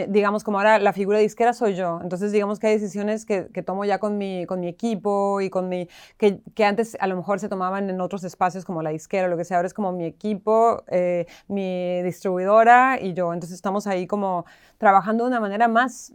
digamos, 0.09 0.45
como 0.45 0.59
ahora 0.59 0.79
la 0.79 0.93
figura 0.93 1.19
disquera 1.19 1.55
soy 1.55 1.75
yo, 1.75 2.01
entonces 2.03 2.33
digamos 2.33 2.59
que 2.59 2.67
hay 2.67 2.75
decisiones 2.75 3.25
que, 3.25 3.49
que 3.49 3.63
tomo 3.63 3.85
ya 3.87 3.99
con 3.99 4.19
mi, 4.19 4.45
con 4.45 4.61
mi 4.61 4.69
equipo 4.69 5.41
y 5.41 5.49
con 5.49 5.71
mi, 5.71 5.89
que, 6.19 6.41
que, 6.55 6.65
antes 6.65 6.99
a 7.01 7.07
lo 7.07 7.17
mejor 7.17 7.41
se 7.41 7.49
tomaban 7.49 7.89
en 7.89 8.01
otros 8.01 8.25
espacios 8.25 8.65
como 8.65 8.83
la 8.83 8.91
disquera 8.91 9.29
lo 9.29 9.39
que 9.39 9.45
sea, 9.45 9.57
ahora 9.59 9.69
es 9.69 9.75
como 9.75 9.93
mi 9.93 10.05
equipo, 10.05 10.85
eh, 10.89 11.27
mi 11.49 12.03
distribuidora 12.03 12.99
y 13.01 13.15
yo, 13.15 13.33
entonces 13.33 13.57
estamos 13.57 13.87
ahí 13.87 14.07
como 14.07 14.45
trabajando 14.79 15.25
de 15.25 15.29
una 15.29 15.41
manera 15.41 15.69
más, 15.69 16.13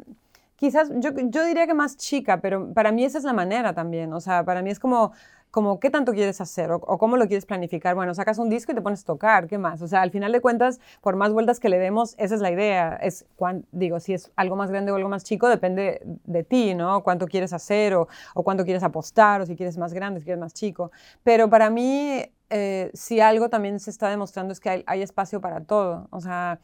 quizás 0.56 0.91
yo, 0.95 1.10
yo 1.15 1.43
diría 1.45 1.65
que 1.67 1.74
más 1.74 1.97
chica, 1.97 2.41
pero 2.41 2.74
para 2.74 2.91
mí 2.91 3.04
esa 3.04 3.17
es 3.17 3.24
la 3.24 3.34
manera 3.34 3.74
también. 3.74 4.13
O 4.13 4.21
sea, 4.21 4.43
para 4.43 4.62
mí 4.62 4.69
es 4.69 4.80
como, 4.80 5.12
como 5.52 5.80
qué 5.80 5.89
tanto 5.89 6.13
quieres 6.13 6.39
hacer 6.39 6.71
o, 6.71 6.80
cómo 6.80 7.17
lo 7.17 7.28
quieres 7.28 7.45
planificar. 7.45 7.93
Bueno, 7.93 8.13
sacas 8.15 8.38
un 8.38 8.50
disco 8.50 8.71
y 8.71 8.76
te 8.76 8.82
pones 8.82 9.04
a 9.04 9.06
tocar, 9.06 9.47
¿qué 9.47 9.58
más? 9.58 9.82
O 9.82 9.88
sea, 9.88 10.02
al 10.02 10.12
final 10.12 10.32
de 10.32 10.39
cuentas, 10.39 10.80
por 11.02 11.17
más 11.17 11.34
vueltas 11.34 11.60
que 11.60 11.67
le 11.67 11.78
demos, 11.78 12.15
esa 12.17 12.36
es 12.36 12.41
la 12.41 12.52
idea. 12.52 12.95
Es, 13.02 13.26
digo, 13.71 14.00
si 14.00 14.13
es 14.13 14.32
algo 14.38 14.56
más 14.56 14.71
grande 14.71 14.91
o 14.91 14.95
algo 14.95 15.10
más 15.10 15.24
chico, 15.26 15.50
depende 15.50 16.02
de 16.06 16.43
ti, 16.43 16.74
¿no? 16.74 17.04
Cuánto 17.04 17.28
quieres 17.28 17.54
hacer 17.54 17.93
o, 17.95 18.08
o 18.34 18.43
cuánto 18.43 18.63
quieres 18.63 18.84
apostar 18.84 19.41
o 19.41 19.45
si 19.45 19.56
quieres 19.56 19.78
más 19.78 19.93
grande, 19.93 20.21
si 20.21 20.26
quieres 20.26 20.39
más 20.39 20.54
chico. 20.54 20.91
Pero 21.24 21.50
para 21.50 21.69
mí, 21.69 22.24
eh, 22.50 22.89
si 22.93 23.19
algo 23.19 23.50
también 23.50 23.80
se 23.80 23.89
está 23.89 24.10
demostrando 24.10 24.54
es 24.54 24.60
que 24.60 24.69
hay, 24.69 24.84
hay 24.88 25.02
espacio 25.02 25.41
para 25.41 25.62
todo. 25.62 26.08
O 26.12 26.21
sea, 26.21 26.60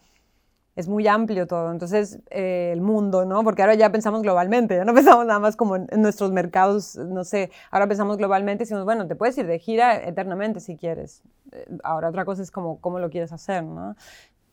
es 0.78 0.88
muy 0.88 1.08
amplio 1.08 1.48
todo. 1.48 1.72
Entonces, 1.72 2.20
eh, 2.30 2.70
el 2.72 2.82
mundo, 2.82 3.26
¿no? 3.26 3.44
Porque 3.44 3.64
ahora 3.64 3.74
ya 3.74 3.92
pensamos 3.92 4.22
globalmente, 4.22 4.76
ya 4.76 4.86
no 4.86 4.94
pensamos 4.94 5.26
nada 5.26 5.40
más 5.40 5.56
como 5.56 5.76
en, 5.76 5.88
nuestros 5.98 6.32
mercados, 6.32 6.96
no 6.96 7.24
sé, 7.24 7.50
ahora 7.72 7.88
pensamos 7.88 8.18
globalmente 8.18 8.64
y 8.64 8.66
decimos, 8.66 8.86
bueno, 8.86 9.08
te 9.08 9.16
puedes 9.16 9.36
ir 9.40 9.48
de 9.48 9.58
gira 9.58 9.96
eternamente 10.08 10.60
si 10.60 10.78
quieres. 10.78 11.24
Eh, 11.52 11.66
ahora 11.84 12.10
otra 12.10 12.26
cosa 12.26 12.44
es 12.44 12.52
como 12.52 12.80
cómo 12.80 13.00
lo 13.00 13.10
quieres 13.10 13.34
hacer, 13.34 13.64
¿no? 13.64 13.96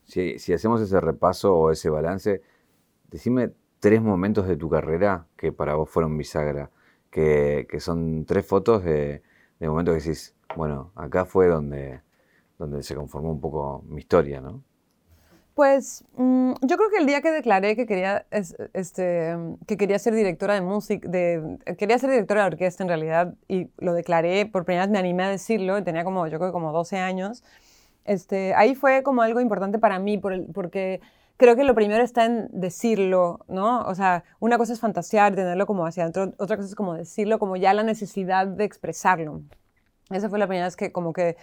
Si, 0.04 0.38
si 0.38 0.54
hacemos 0.54 0.80
ese 0.80 0.98
repaso 0.98 1.54
o 1.54 1.70
ese 1.70 1.90
balance, 1.90 2.40
decime 3.10 3.52
tres 3.78 4.00
momentos 4.00 4.48
de 4.48 4.56
tu 4.56 4.70
carrera 4.70 5.26
que 5.36 5.52
para 5.52 5.74
vos 5.74 5.90
fueron 5.90 6.16
bisagra, 6.16 6.70
que, 7.10 7.66
que 7.68 7.80
son 7.80 8.24
tres 8.24 8.46
fotos 8.46 8.82
de, 8.82 9.22
de 9.60 9.68
momentos 9.68 9.94
que 9.94 10.00
decís, 10.00 10.34
bueno, 10.56 10.90
acá 10.94 11.26
fue 11.26 11.48
donde, 11.48 12.00
donde 12.58 12.82
se 12.82 12.94
conformó 12.94 13.30
un 13.30 13.40
poco 13.42 13.84
mi 13.86 14.00
historia, 14.00 14.40
¿no? 14.40 14.62
Pues 15.54 16.04
mm, 16.16 16.54
yo 16.62 16.76
creo 16.76 16.90
que 16.90 16.96
el 16.98 17.06
día 17.06 17.20
que 17.20 17.30
declaré 17.30 17.76
que 17.76 17.86
quería, 17.86 18.26
este, 18.30 19.36
que 19.66 19.76
quería 19.76 19.98
ser 20.00 20.14
directora 20.14 20.54
de 20.54 20.60
música, 20.60 21.08
de, 21.08 21.58
quería 21.78 21.96
ser 21.98 22.10
directora 22.10 22.42
de 22.42 22.46
orquesta 22.48 22.82
en 22.82 22.88
realidad, 22.88 23.34
y 23.46 23.68
lo 23.78 23.94
declaré, 23.94 24.46
por 24.46 24.64
primera 24.64 24.86
vez 24.86 24.92
me 24.92 24.98
animé 24.98 25.22
a 25.22 25.28
decirlo, 25.28 25.82
tenía 25.84 26.02
como, 26.02 26.26
yo 26.26 26.38
creo 26.40 26.52
como 26.52 26.72
12 26.72 26.98
años, 26.98 27.44
este, 28.04 28.54
ahí 28.54 28.74
fue 28.74 29.04
como 29.04 29.22
algo 29.22 29.40
importante 29.40 29.78
para 29.78 30.00
mí, 30.00 30.18
porque 30.18 31.00
creo 31.36 31.54
que 31.54 31.64
lo 31.64 31.74
primero 31.74 32.02
está 32.02 32.24
en 32.24 32.48
decirlo, 32.52 33.40
¿no? 33.48 33.82
O 33.82 33.94
sea, 33.94 34.24
una 34.40 34.58
cosa 34.58 34.72
es 34.72 34.80
fantasear, 34.80 35.36
tenerlo 35.36 35.66
como 35.66 35.86
hacia 35.86 36.02
adentro, 36.02 36.34
otra 36.38 36.56
cosa 36.56 36.68
es 36.68 36.74
como 36.74 36.94
decirlo, 36.94 37.38
como 37.38 37.56
ya 37.56 37.72
la 37.74 37.84
necesidad 37.84 38.46
de 38.48 38.64
expresarlo. 38.64 39.42
Esa 40.10 40.28
fue 40.28 40.38
la 40.38 40.46
primera 40.48 40.66
vez 40.66 40.76
que 40.76 40.92
como 40.92 41.12
que 41.12 41.36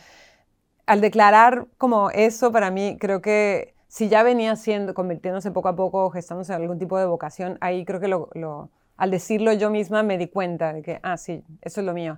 al 0.85 1.01
declarar 1.01 1.67
como 1.77 2.09
eso 2.11 2.51
para 2.51 2.71
mí, 2.71 2.97
creo 2.99 3.21
que 3.21 3.73
si 3.91 4.07
ya 4.07 4.23
venía 4.23 4.55
siendo, 4.55 4.93
convirtiéndose 4.93 5.51
poco 5.51 5.67
a 5.67 5.75
poco, 5.75 6.09
gestándose 6.11 6.53
en 6.53 6.61
algún 6.61 6.79
tipo 6.79 6.97
de 6.97 7.05
vocación, 7.05 7.57
ahí 7.59 7.83
creo 7.83 7.99
que 7.99 8.07
lo, 8.07 8.69
al 8.95 9.11
decirlo 9.11 9.51
yo 9.51 9.69
misma 9.69 10.01
me 10.01 10.17
di 10.17 10.29
cuenta 10.29 10.71
de 10.71 10.81
que, 10.81 11.01
ah, 11.03 11.17
sí, 11.17 11.43
eso 11.61 11.81
es 11.81 11.85
lo 11.85 11.93
mío. 11.93 12.17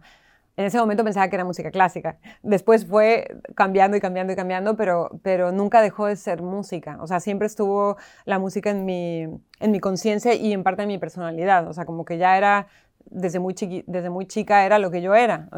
En 0.55 0.65
ese 0.65 0.77
momento 0.77 1.03
pensaba 1.03 1.27
que 1.29 1.35
era 1.35 1.45
música 1.45 1.71
clásica. 1.71 2.19
Después 2.43 2.85
fue 2.85 3.27
cambiando 3.55 3.97
y 3.97 3.99
cambiando 4.01 4.33
y 4.33 4.35
cambiando, 4.35 4.77
pero, 4.77 5.19
pero 5.23 5.51
nunca 5.51 5.81
dejó 5.81 6.05
de 6.05 6.15
ser 6.15 6.43
música. 6.43 6.99
O 7.01 7.07
sea, 7.07 7.19
siempre 7.19 7.47
estuvo 7.47 7.97
la 8.25 8.37
música 8.37 8.69
en 8.69 8.85
mi, 8.85 9.23
en 9.59 9.71
mi 9.71 9.79
conciencia 9.79 10.35
y 10.35 10.53
en 10.53 10.61
parte 10.61 10.83
de 10.83 10.87
mi 10.87 10.99
personalidad. 10.99 11.67
O 11.67 11.73
sea, 11.73 11.85
como 11.85 12.05
que 12.05 12.19
ya 12.19 12.37
era 12.37 12.67
desde 13.09 13.39
muy, 13.39 13.55
desde 13.87 14.09
muy 14.09 14.25
chica 14.25 14.65
era 14.65 14.79
lo 14.79 14.91
que 14.91 15.01
yo 15.01 15.15
era, 15.15 15.49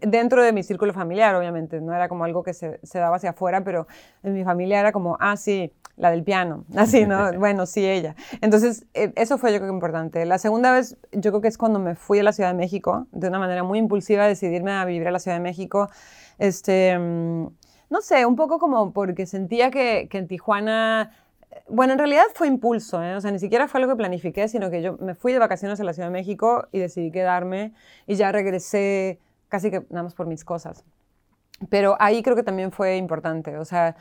dentro 0.00 0.42
de 0.42 0.52
mi 0.52 0.62
círculo 0.62 0.92
familiar, 0.92 1.34
obviamente, 1.34 1.80
no 1.80 1.94
era 1.94 2.08
como 2.08 2.24
algo 2.24 2.42
que 2.42 2.54
se, 2.54 2.80
se, 2.82 2.98
daba 2.98 3.16
hacia 3.16 3.30
afuera, 3.30 3.64
pero 3.64 3.86
en 4.22 4.34
mi 4.34 4.44
familia 4.44 4.80
era 4.80 4.92
como, 4.92 5.16
ah, 5.20 5.36
sí, 5.36 5.72
la 5.96 6.10
del 6.10 6.22
piano, 6.22 6.64
así, 6.76 7.06
¿no? 7.06 7.32
bueno, 7.38 7.66
sí, 7.66 7.86
ella. 7.86 8.14
Entonces, 8.40 8.86
e, 8.94 9.12
eso 9.16 9.38
fue 9.38 9.52
yo 9.52 9.58
creo 9.58 9.70
que 9.70 9.74
importante. 9.74 10.24
La 10.24 10.38
segunda 10.38 10.72
vez, 10.72 10.96
yo 11.12 11.30
creo 11.30 11.40
que 11.40 11.48
es 11.48 11.58
cuando 11.58 11.78
me 11.78 11.94
fui 11.94 12.18
a 12.18 12.22
la 12.22 12.32
Ciudad 12.32 12.50
de 12.50 12.56
México, 12.56 13.06
de 13.12 13.28
una 13.28 13.38
manera 13.38 13.62
muy 13.62 13.78
impulsiva, 13.78 14.26
decidirme 14.26 14.72
a 14.72 14.84
vivir 14.84 15.06
a 15.08 15.10
la 15.10 15.18
Ciudad 15.18 15.36
de 15.36 15.42
México, 15.42 15.88
este, 16.38 16.98
mm, 16.98 17.46
no 17.90 18.00
sé, 18.00 18.24
un 18.24 18.36
poco 18.36 18.58
como 18.58 18.92
porque 18.92 19.26
sentía 19.26 19.70
que, 19.70 20.08
que 20.10 20.18
en 20.18 20.26
Tijuana 20.26 21.12
bueno, 21.68 21.92
en 21.92 21.98
realidad 21.98 22.24
fue 22.34 22.48
impulso, 22.48 23.02
¿eh? 23.02 23.14
o 23.14 23.20
sea, 23.20 23.30
ni 23.30 23.38
siquiera 23.38 23.68
fue 23.68 23.80
algo 23.80 23.92
que 23.92 23.96
planifiqué, 23.96 24.48
sino 24.48 24.70
que 24.70 24.82
yo 24.82 24.96
me 24.98 25.14
fui 25.14 25.32
de 25.32 25.38
vacaciones 25.38 25.80
a 25.80 25.84
la 25.84 25.92
Ciudad 25.92 26.08
de 26.08 26.12
México 26.12 26.66
y 26.72 26.78
decidí 26.78 27.10
quedarme 27.10 27.72
y 28.06 28.16
ya 28.16 28.32
regresé 28.32 29.20
casi 29.48 29.70
que 29.70 29.80
nada 29.90 30.02
más 30.04 30.14
por 30.14 30.26
mis 30.26 30.44
cosas. 30.44 30.84
Pero 31.70 31.96
ahí 32.00 32.22
creo 32.22 32.34
que 32.36 32.42
también 32.42 32.72
fue 32.72 32.96
importante, 32.96 33.56
o 33.56 33.64
sea, 33.64 33.96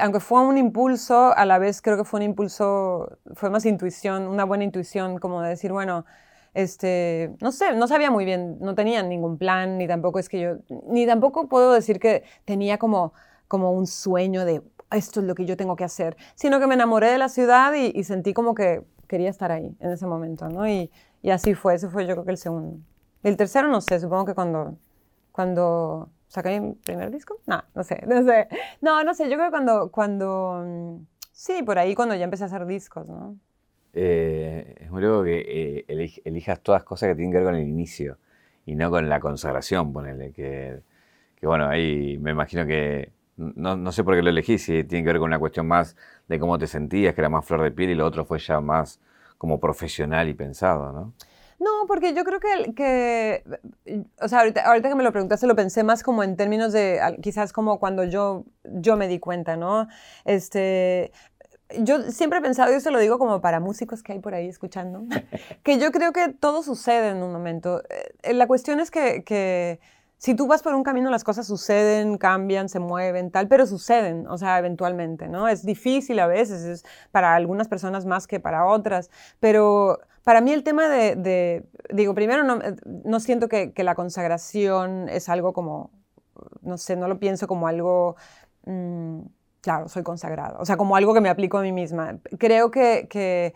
aunque 0.00 0.20
fue 0.20 0.40
un 0.42 0.56
impulso, 0.56 1.36
a 1.36 1.44
la 1.44 1.58
vez 1.58 1.82
creo 1.82 1.96
que 1.96 2.04
fue 2.04 2.20
un 2.20 2.24
impulso, 2.24 3.18
fue 3.34 3.50
más 3.50 3.66
intuición, 3.66 4.26
una 4.26 4.44
buena 4.44 4.64
intuición, 4.64 5.18
como 5.18 5.42
de 5.42 5.50
decir, 5.50 5.72
bueno, 5.72 6.06
este, 6.54 7.36
no 7.40 7.52
sé, 7.52 7.74
no 7.74 7.86
sabía 7.86 8.10
muy 8.10 8.24
bien, 8.24 8.58
no 8.60 8.74
tenía 8.74 9.02
ningún 9.02 9.36
plan, 9.36 9.76
ni 9.78 9.86
tampoco 9.86 10.18
es 10.18 10.28
que 10.28 10.40
yo, 10.40 10.56
ni 10.88 11.06
tampoco 11.06 11.48
puedo 11.48 11.72
decir 11.72 12.00
que 12.00 12.24
tenía 12.46 12.78
como, 12.78 13.12
como 13.46 13.72
un 13.72 13.86
sueño 13.86 14.44
de, 14.46 14.62
esto 14.90 15.20
es 15.20 15.26
lo 15.26 15.34
que 15.34 15.44
yo 15.44 15.56
tengo 15.56 15.76
que 15.76 15.84
hacer, 15.84 16.16
sino 16.34 16.60
que 16.60 16.66
me 16.66 16.74
enamoré 16.74 17.10
de 17.10 17.18
la 17.18 17.28
ciudad 17.28 17.72
y, 17.74 18.02
sentí 18.04 18.32
como 18.32 18.54
que 18.54 18.82
quería 19.06 19.30
estar 19.30 19.52
ahí 19.52 19.76
en 19.80 19.90
ese 19.90 20.06
momento, 20.06 20.48
¿no? 20.48 20.68
Y, 20.68 20.90
y, 21.22 21.30
así 21.30 21.54
fue, 21.54 21.74
ese 21.74 21.88
fue 21.88 22.06
yo 22.06 22.14
creo 22.14 22.24
que 22.24 22.30
el 22.30 22.38
segundo. 22.38 22.78
El 23.22 23.36
tercero 23.36 23.68
no 23.68 23.80
sé, 23.80 23.98
supongo 24.00 24.26
que 24.26 24.34
cuando, 24.34 24.76
cuando 25.32 26.10
saqué 26.28 26.60
mi 26.60 26.74
primer 26.74 27.10
disco, 27.10 27.38
no, 27.46 27.62
no 27.74 27.82
sé, 27.82 28.02
no 28.06 28.22
sé, 28.22 28.48
no, 28.80 29.02
no 29.02 29.14
sé, 29.14 29.24
yo 29.28 29.36
creo 29.36 29.46
que 29.46 29.50
cuando, 29.50 29.90
cuando, 29.90 30.62
mm, 30.64 31.06
sí, 31.32 31.62
por 31.62 31.78
ahí 31.78 31.94
cuando 31.94 32.14
ya 32.14 32.24
empecé 32.24 32.44
a 32.44 32.46
hacer 32.46 32.66
discos, 32.66 33.08
¿no? 33.08 33.36
Eh, 33.94 34.76
es 34.80 34.90
muy 34.90 35.00
luego 35.00 35.24
que 35.24 35.84
eh, 35.88 36.12
elijas 36.24 36.60
todas 36.60 36.84
cosas 36.84 37.08
que 37.08 37.14
tienen 37.14 37.32
que 37.32 37.38
ver 37.38 37.46
con 37.46 37.54
el 37.56 37.66
inicio 37.66 38.18
y 38.66 38.74
no 38.76 38.90
con 38.90 39.08
la 39.08 39.18
consagración, 39.18 39.92
ponele, 39.92 40.32
que, 40.32 40.82
que 41.34 41.46
bueno, 41.46 41.66
ahí 41.66 42.18
me 42.18 42.30
imagino 42.30 42.66
que 42.66 43.12
no, 43.38 43.76
no, 43.76 43.92
sé 43.92 44.04
por 44.04 44.14
qué 44.14 44.22
lo 44.22 44.30
elegí, 44.30 44.58
si 44.58 44.84
tiene 44.84 45.04
que 45.04 45.12
ver 45.12 45.18
con 45.18 45.28
una 45.28 45.38
cuestión 45.38 45.66
más 45.66 45.96
de 46.26 46.38
cómo 46.38 46.58
te 46.58 46.66
sentías, 46.66 47.14
que 47.14 47.20
era 47.20 47.28
más 47.28 47.44
flor 47.44 47.62
de 47.62 47.70
piel 47.70 47.90
y 47.90 47.94
lo 47.94 48.04
otro 48.04 48.24
fue 48.24 48.38
ya 48.38 48.60
más 48.60 49.00
como 49.38 49.60
profesional 49.60 50.28
y 50.28 50.34
pensado, 50.34 50.92
¿no? 50.92 51.14
No, 51.60 51.86
porque 51.88 52.14
yo 52.14 52.24
creo 52.24 52.38
que, 52.38 52.72
que 52.74 53.44
o 54.20 54.28
sea, 54.28 54.40
ahorita, 54.40 54.64
ahorita, 54.64 54.88
que 54.88 54.94
me 54.94 55.02
lo 55.02 55.10
preguntaste 55.10 55.46
lo 55.46 55.56
pensé 55.56 55.82
más 55.82 56.02
como 56.04 56.22
en 56.22 56.36
términos 56.36 56.72
de, 56.72 57.00
quizás 57.20 57.52
como 57.52 57.80
cuando 57.80 58.04
yo, 58.04 58.44
yo 58.64 58.96
me 58.96 59.08
di 59.08 59.18
cuenta, 59.18 59.56
¿no? 59.56 59.88
Este, 60.24 61.10
yo 61.80 62.02
siempre 62.10 62.38
he 62.38 62.42
pensado, 62.42 62.72
y 62.72 62.76
eso 62.76 62.90
lo 62.90 63.00
digo 63.00 63.18
como 63.18 63.40
para 63.40 63.58
músicos 63.60 64.02
que 64.02 64.12
hay 64.12 64.20
por 64.20 64.34
ahí 64.34 64.48
escuchando, 64.48 65.04
que 65.64 65.78
yo 65.78 65.90
creo 65.90 66.12
que 66.12 66.28
todo 66.28 66.62
sucede 66.62 67.10
en 67.10 67.22
un 67.22 67.32
momento. 67.32 67.82
Eh, 68.22 68.34
la 68.34 68.46
cuestión 68.46 68.78
es 68.78 68.90
que, 68.90 69.24
que 69.24 69.80
si 70.18 70.34
tú 70.34 70.48
vas 70.48 70.62
por 70.62 70.74
un 70.74 70.82
camino, 70.82 71.10
las 71.10 71.22
cosas 71.22 71.46
suceden, 71.46 72.18
cambian, 72.18 72.68
se 72.68 72.80
mueven, 72.80 73.30
tal, 73.30 73.46
pero 73.46 73.66
suceden, 73.66 74.26
o 74.26 74.36
sea, 74.36 74.58
eventualmente, 74.58 75.28
¿no? 75.28 75.48
Es 75.48 75.64
difícil 75.64 76.18
a 76.18 76.26
veces, 76.26 76.62
es 76.62 76.84
para 77.12 77.36
algunas 77.36 77.68
personas 77.68 78.04
más 78.04 78.26
que 78.26 78.40
para 78.40 78.66
otras, 78.66 79.10
pero 79.38 80.00
para 80.24 80.40
mí 80.40 80.52
el 80.52 80.64
tema 80.64 80.88
de, 80.88 81.64
digo, 81.90 82.14
primero 82.14 82.42
no, 82.44 83.20
siento 83.20 83.48
que, 83.48 83.72
la 83.76 83.94
consagración 83.94 85.08
es 85.08 85.28
algo 85.28 85.52
como, 85.52 85.92
no 86.62 86.76
sé, 86.78 86.96
no 86.96 87.08
lo 87.08 87.18
pienso 87.18 87.46
como 87.46 87.68
algo... 87.68 88.16
Mmm, 88.66 89.20
claro, 89.60 89.88
soy 89.88 90.02
consagrada, 90.02 90.58
o 90.58 90.64
sea, 90.64 90.76
como 90.76 90.96
algo 90.96 91.14
que 91.14 91.20
me 91.20 91.28
aplico 91.28 91.58
a 91.58 91.62
mí 91.62 91.72
misma. 91.72 92.18
Creo 92.38 92.70
que 92.70 93.54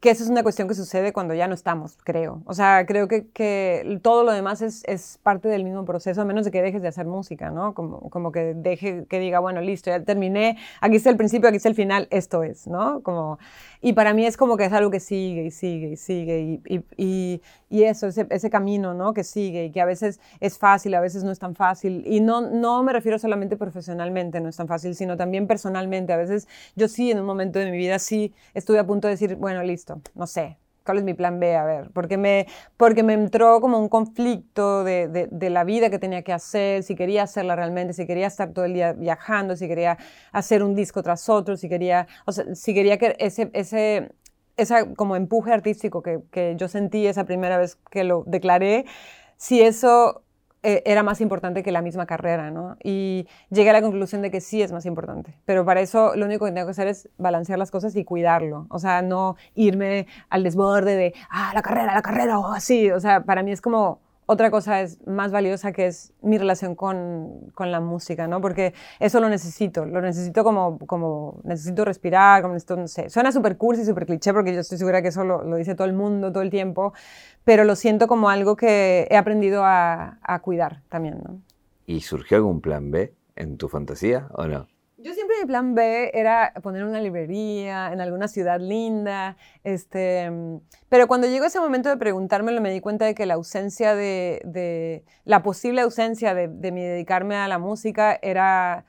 que 0.00 0.08
esa 0.08 0.24
es 0.24 0.30
una 0.30 0.42
cuestión 0.42 0.66
que 0.66 0.74
sucede 0.74 1.12
cuando 1.12 1.34
ya 1.34 1.46
no 1.46 1.54
estamos, 1.54 1.98
creo. 2.02 2.42
O 2.46 2.54
sea, 2.54 2.86
creo 2.86 3.06
que, 3.06 3.28
que 3.28 4.00
todo 4.02 4.24
lo 4.24 4.32
demás 4.32 4.62
es, 4.62 4.82
es, 4.86 5.18
parte 5.22 5.48
del 5.48 5.62
mismo 5.62 5.84
proceso, 5.84 6.22
a 6.22 6.24
menos 6.24 6.46
de 6.46 6.50
que 6.50 6.62
dejes 6.62 6.80
de 6.80 6.88
hacer 6.88 7.04
música, 7.04 7.50
¿no? 7.50 7.74
Como, 7.74 8.08
como 8.08 8.32
que 8.32 8.54
deje, 8.54 9.04
que 9.10 9.18
diga, 9.18 9.40
bueno, 9.40 9.60
listo, 9.60 9.90
ya 9.90 10.02
terminé, 10.02 10.56
aquí 10.80 10.96
está 10.96 11.10
el 11.10 11.18
principio, 11.18 11.48
aquí 11.48 11.58
está 11.58 11.68
el 11.68 11.74
final, 11.74 12.08
esto 12.10 12.42
es, 12.42 12.66
¿no? 12.66 13.02
Como, 13.02 13.38
y 13.82 13.92
para 13.92 14.14
mí 14.14 14.24
es 14.24 14.38
como 14.38 14.56
que 14.56 14.64
es 14.64 14.72
algo 14.72 14.90
que 14.90 15.00
sigue 15.00 15.44
y 15.44 15.50
sigue 15.50 15.88
y 15.88 15.96
sigue 15.96 16.40
y, 16.40 16.62
y, 16.66 16.84
y, 16.96 17.42
eso, 17.70 18.08
ese, 18.08 18.26
ese, 18.30 18.50
camino, 18.50 18.94
¿no? 18.94 19.14
Que 19.14 19.24
sigue 19.24 19.66
y 19.66 19.70
que 19.70 19.80
a 19.80 19.86
veces 19.86 20.20
es 20.40 20.58
fácil, 20.58 20.94
a 20.94 21.00
veces 21.00 21.24
no 21.24 21.30
es 21.30 21.38
tan 21.38 21.54
fácil. 21.54 22.02
Y 22.06 22.20
no, 22.20 22.40
no 22.40 22.82
me 22.82 22.92
refiero 22.92 23.18
solamente 23.18 23.56
profesionalmente, 23.56 24.40
no 24.40 24.48
es 24.48 24.56
tan 24.56 24.68
fácil, 24.68 24.94
sino 24.94 25.16
también 25.16 25.46
personalmente. 25.46 26.12
A 26.12 26.16
veces 26.16 26.48
yo 26.76 26.88
sí, 26.88 27.10
en 27.10 27.20
un 27.20 27.26
momento 27.26 27.58
de 27.58 27.70
mi 27.70 27.78
vida, 27.78 27.98
sí 27.98 28.34
estuve 28.54 28.78
a 28.78 28.86
punto 28.86 29.08
de 29.08 29.14
decir, 29.14 29.36
bueno, 29.36 29.62
listo 29.62 30.00
no 30.14 30.26
sé, 30.26 30.58
¿cuál 30.84 30.98
es 30.98 31.04
mi 31.04 31.14
plan 31.14 31.40
B? 31.40 31.56
A 31.56 31.64
ver, 31.64 31.90
porque 31.92 32.16
me, 32.16 32.46
porque 32.76 33.02
me 33.02 33.14
entró 33.14 33.60
como 33.60 33.78
un 33.78 33.88
conflicto 33.88 34.84
de, 34.84 35.08
de, 35.30 35.50
la 35.50 35.64
vida 35.64 35.90
que 35.90 35.98
tenía 35.98 36.22
que 36.22 36.32
hacer, 36.32 36.82
si 36.82 36.94
quería 36.94 37.24
hacerla 37.24 37.56
realmente, 37.56 37.92
si 37.92 38.06
quería 38.06 38.26
estar 38.26 38.52
todo 38.52 38.64
el 38.64 38.74
día 38.74 38.92
viajando, 38.92 39.56
si 39.56 39.68
quería 39.68 39.98
hacer 40.32 40.62
un 40.62 40.74
disco 40.74 41.02
tras 41.02 41.28
otro, 41.28 41.56
si 41.56 41.68
quería, 41.68 42.06
o 42.26 42.32
sea, 42.32 42.54
si 42.54 42.74
quería 42.74 42.98
que 42.98 43.16
ese, 43.18 43.50
ese, 43.52 44.10
esa 44.56 44.94
como 44.94 45.16
empuje 45.16 45.52
artístico 45.52 46.02
que, 46.02 46.20
que 46.30 46.54
yo 46.56 46.68
sentí 46.68 47.06
esa 47.06 47.24
primera 47.24 47.58
vez 47.58 47.76
que 47.90 48.04
lo 48.04 48.24
declaré, 48.26 48.84
si 49.36 49.62
eso 49.62 50.22
eh, 50.62 50.82
era 50.84 51.02
más 51.02 51.22
importante 51.22 51.62
que 51.62 51.72
la 51.72 51.80
misma 51.80 52.04
carrera, 52.04 52.50
¿no? 52.50 52.76
Y 52.84 53.26
llegué 53.48 53.70
a 53.70 53.72
la 53.72 53.80
conclusión 53.80 54.20
de 54.20 54.30
que 54.30 54.42
sí 54.42 54.60
es 54.60 54.72
más 54.72 54.84
importante, 54.84 55.34
pero 55.46 55.64
para 55.64 55.80
eso 55.80 56.14
lo 56.16 56.26
único 56.26 56.44
que 56.44 56.52
tengo 56.52 56.66
que 56.66 56.72
hacer 56.72 56.86
es 56.86 57.08
balancear 57.16 57.58
las 57.58 57.70
cosas 57.70 57.96
y 57.96 58.04
cuidarlo, 58.04 58.66
o 58.68 58.78
sea, 58.78 59.00
no 59.00 59.36
irme 59.54 60.06
al 60.28 60.42
desborde 60.42 60.96
de, 60.96 61.14
ah, 61.30 61.52
la 61.54 61.62
carrera, 61.62 61.94
la 61.94 62.02
carrera, 62.02 62.38
o 62.38 62.48
así, 62.48 62.90
o 62.90 63.00
sea, 63.00 63.24
para 63.24 63.42
mí 63.42 63.52
es 63.52 63.62
como 63.62 64.00
otra 64.30 64.48
cosa 64.52 64.80
es 64.80 65.04
más 65.08 65.32
valiosa 65.32 65.72
que 65.72 65.86
es 65.86 66.12
mi 66.22 66.38
relación 66.38 66.76
con, 66.76 67.50
con, 67.52 67.72
la 67.72 67.80
música, 67.80 68.28
¿no? 68.28 68.40
Porque 68.40 68.74
eso 69.00 69.18
lo 69.18 69.28
necesito, 69.28 69.84
lo 69.86 70.00
necesito 70.00 70.44
como, 70.44 70.78
como 70.86 71.40
necesito 71.42 71.84
respirar, 71.84 72.40
como 72.40 72.54
necesito, 72.54 72.76
no 72.76 72.86
sé, 72.86 73.10
suena 73.10 73.32
súper 73.32 73.56
cursi, 73.56 73.84
súper 73.84 74.06
cliché 74.06 74.32
porque 74.32 74.54
yo 74.54 74.60
estoy 74.60 74.78
segura 74.78 75.02
que 75.02 75.08
eso 75.08 75.24
lo, 75.24 75.42
lo, 75.42 75.56
dice 75.56 75.74
todo 75.74 75.88
el 75.88 75.94
mundo 75.94 76.30
todo 76.30 76.44
el 76.44 76.50
tiempo, 76.50 76.92
pero 77.42 77.64
lo 77.64 77.74
siento 77.74 78.06
como 78.06 78.30
algo 78.30 78.54
que 78.54 79.08
he 79.10 79.16
aprendido 79.16 79.64
a, 79.64 80.18
a 80.22 80.38
cuidar 80.38 80.82
también, 80.88 81.20
¿no? 81.24 81.40
¿Y 81.86 82.02
surgió 82.02 82.36
algún 82.36 82.60
plan 82.60 82.92
B 82.92 83.12
en 83.34 83.56
tu 83.56 83.68
fantasía 83.68 84.28
o 84.34 84.46
no? 84.46 84.68
Yo 85.02 85.14
siempre 85.14 85.36
mi 85.40 85.46
plan 85.46 85.74
B 85.74 86.10
era 86.12 86.52
poner 86.62 86.84
una 86.84 87.00
librería 87.00 87.90
en 87.90 88.02
alguna 88.02 88.28
ciudad 88.28 88.60
linda, 88.60 89.36
este, 89.64 90.30
pero 90.90 91.08
cuando 91.08 91.26
llegó 91.26 91.46
ese 91.46 91.58
momento 91.58 91.88
de 91.88 91.96
preguntármelo 91.96 92.60
me 92.60 92.70
di 92.70 92.80
cuenta 92.82 93.06
de 93.06 93.14
que 93.14 93.24
la 93.24 93.34
ausencia 93.34 93.94
de, 93.94 95.04
la 95.24 95.42
posible 95.42 95.80
ausencia 95.80 96.34
de, 96.34 96.48
de 96.48 96.72
mi 96.72 96.82
dedicarme 96.82 97.36
a 97.36 97.48
la 97.48 97.58
música 97.58 98.18
era, 98.20 98.84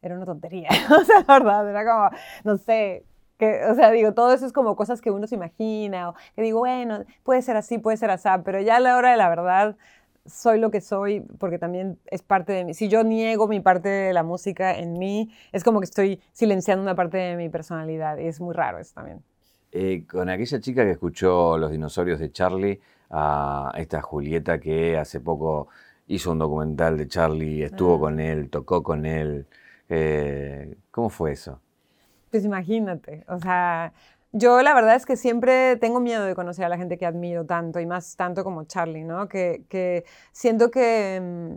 era 0.00 0.14
una 0.14 0.26
tontería. 0.26 0.68
o 1.00 1.04
sea, 1.04 1.24
la 1.26 1.38
verdad, 1.38 1.68
era 1.68 1.84
como, 1.84 2.10
no 2.44 2.56
sé, 2.58 3.04
que, 3.36 3.64
o 3.64 3.74
sea, 3.74 3.90
digo, 3.90 4.14
todo 4.14 4.32
eso 4.32 4.46
es 4.46 4.52
como 4.52 4.76
cosas 4.76 5.00
que 5.00 5.10
uno 5.10 5.26
se 5.26 5.34
imagina, 5.34 6.10
o 6.10 6.14
que 6.36 6.42
digo, 6.42 6.60
bueno, 6.60 7.04
puede 7.24 7.42
ser 7.42 7.56
así, 7.56 7.78
puede 7.78 7.96
ser 7.96 8.10
así, 8.10 8.28
pero 8.44 8.60
ya 8.60 8.76
a 8.76 8.80
la 8.80 8.96
hora 8.96 9.10
de 9.10 9.16
la 9.16 9.28
verdad, 9.28 9.76
soy 10.26 10.58
lo 10.60 10.70
que 10.70 10.80
soy 10.80 11.20
porque 11.38 11.58
también 11.58 11.98
es 12.06 12.22
parte 12.22 12.52
de 12.52 12.64
mí. 12.64 12.74
Si 12.74 12.88
yo 12.88 13.04
niego 13.04 13.48
mi 13.48 13.60
parte 13.60 13.88
de 13.88 14.12
la 14.12 14.22
música 14.22 14.76
en 14.76 14.98
mí, 14.98 15.30
es 15.52 15.64
como 15.64 15.80
que 15.80 15.84
estoy 15.84 16.20
silenciando 16.32 16.82
una 16.82 16.94
parte 16.94 17.18
de 17.18 17.36
mi 17.36 17.48
personalidad 17.48 18.18
y 18.18 18.26
es 18.26 18.40
muy 18.40 18.54
raro 18.54 18.78
eso 18.78 18.92
también. 18.94 19.22
Eh, 19.72 20.04
con 20.10 20.28
aquella 20.28 20.60
chica 20.60 20.84
que 20.84 20.90
escuchó 20.90 21.56
Los 21.56 21.70
dinosaurios 21.70 22.20
de 22.20 22.30
Charlie, 22.30 22.80
a 23.12 23.72
esta 23.76 24.00
Julieta 24.00 24.58
que 24.58 24.96
hace 24.96 25.20
poco 25.20 25.68
hizo 26.08 26.32
un 26.32 26.38
documental 26.38 26.96
de 26.96 27.06
Charlie, 27.06 27.62
estuvo 27.62 27.96
ah. 27.96 28.00
con 28.00 28.20
él, 28.20 28.48
tocó 28.48 28.82
con 28.82 29.04
él. 29.06 29.46
Eh, 29.88 30.76
¿Cómo 30.90 31.10
fue 31.10 31.32
eso? 31.32 31.60
Pues 32.30 32.44
imagínate, 32.44 33.24
o 33.28 33.38
sea, 33.38 33.92
yo 34.32 34.62
la 34.62 34.74
verdad 34.74 34.96
es 34.96 35.06
que 35.06 35.16
siempre 35.16 35.76
tengo 35.76 36.00
miedo 36.00 36.24
de 36.24 36.34
conocer 36.34 36.64
a 36.64 36.68
la 36.68 36.78
gente 36.78 36.98
que 36.98 37.06
admiro 37.06 37.44
tanto 37.46 37.80
y 37.80 37.86
más 37.86 38.16
tanto 38.16 38.44
como 38.44 38.64
Charlie, 38.64 39.04
¿no? 39.04 39.28
Que, 39.28 40.04
siento 40.32 40.70
que 40.70 41.20
mm, 41.20 41.54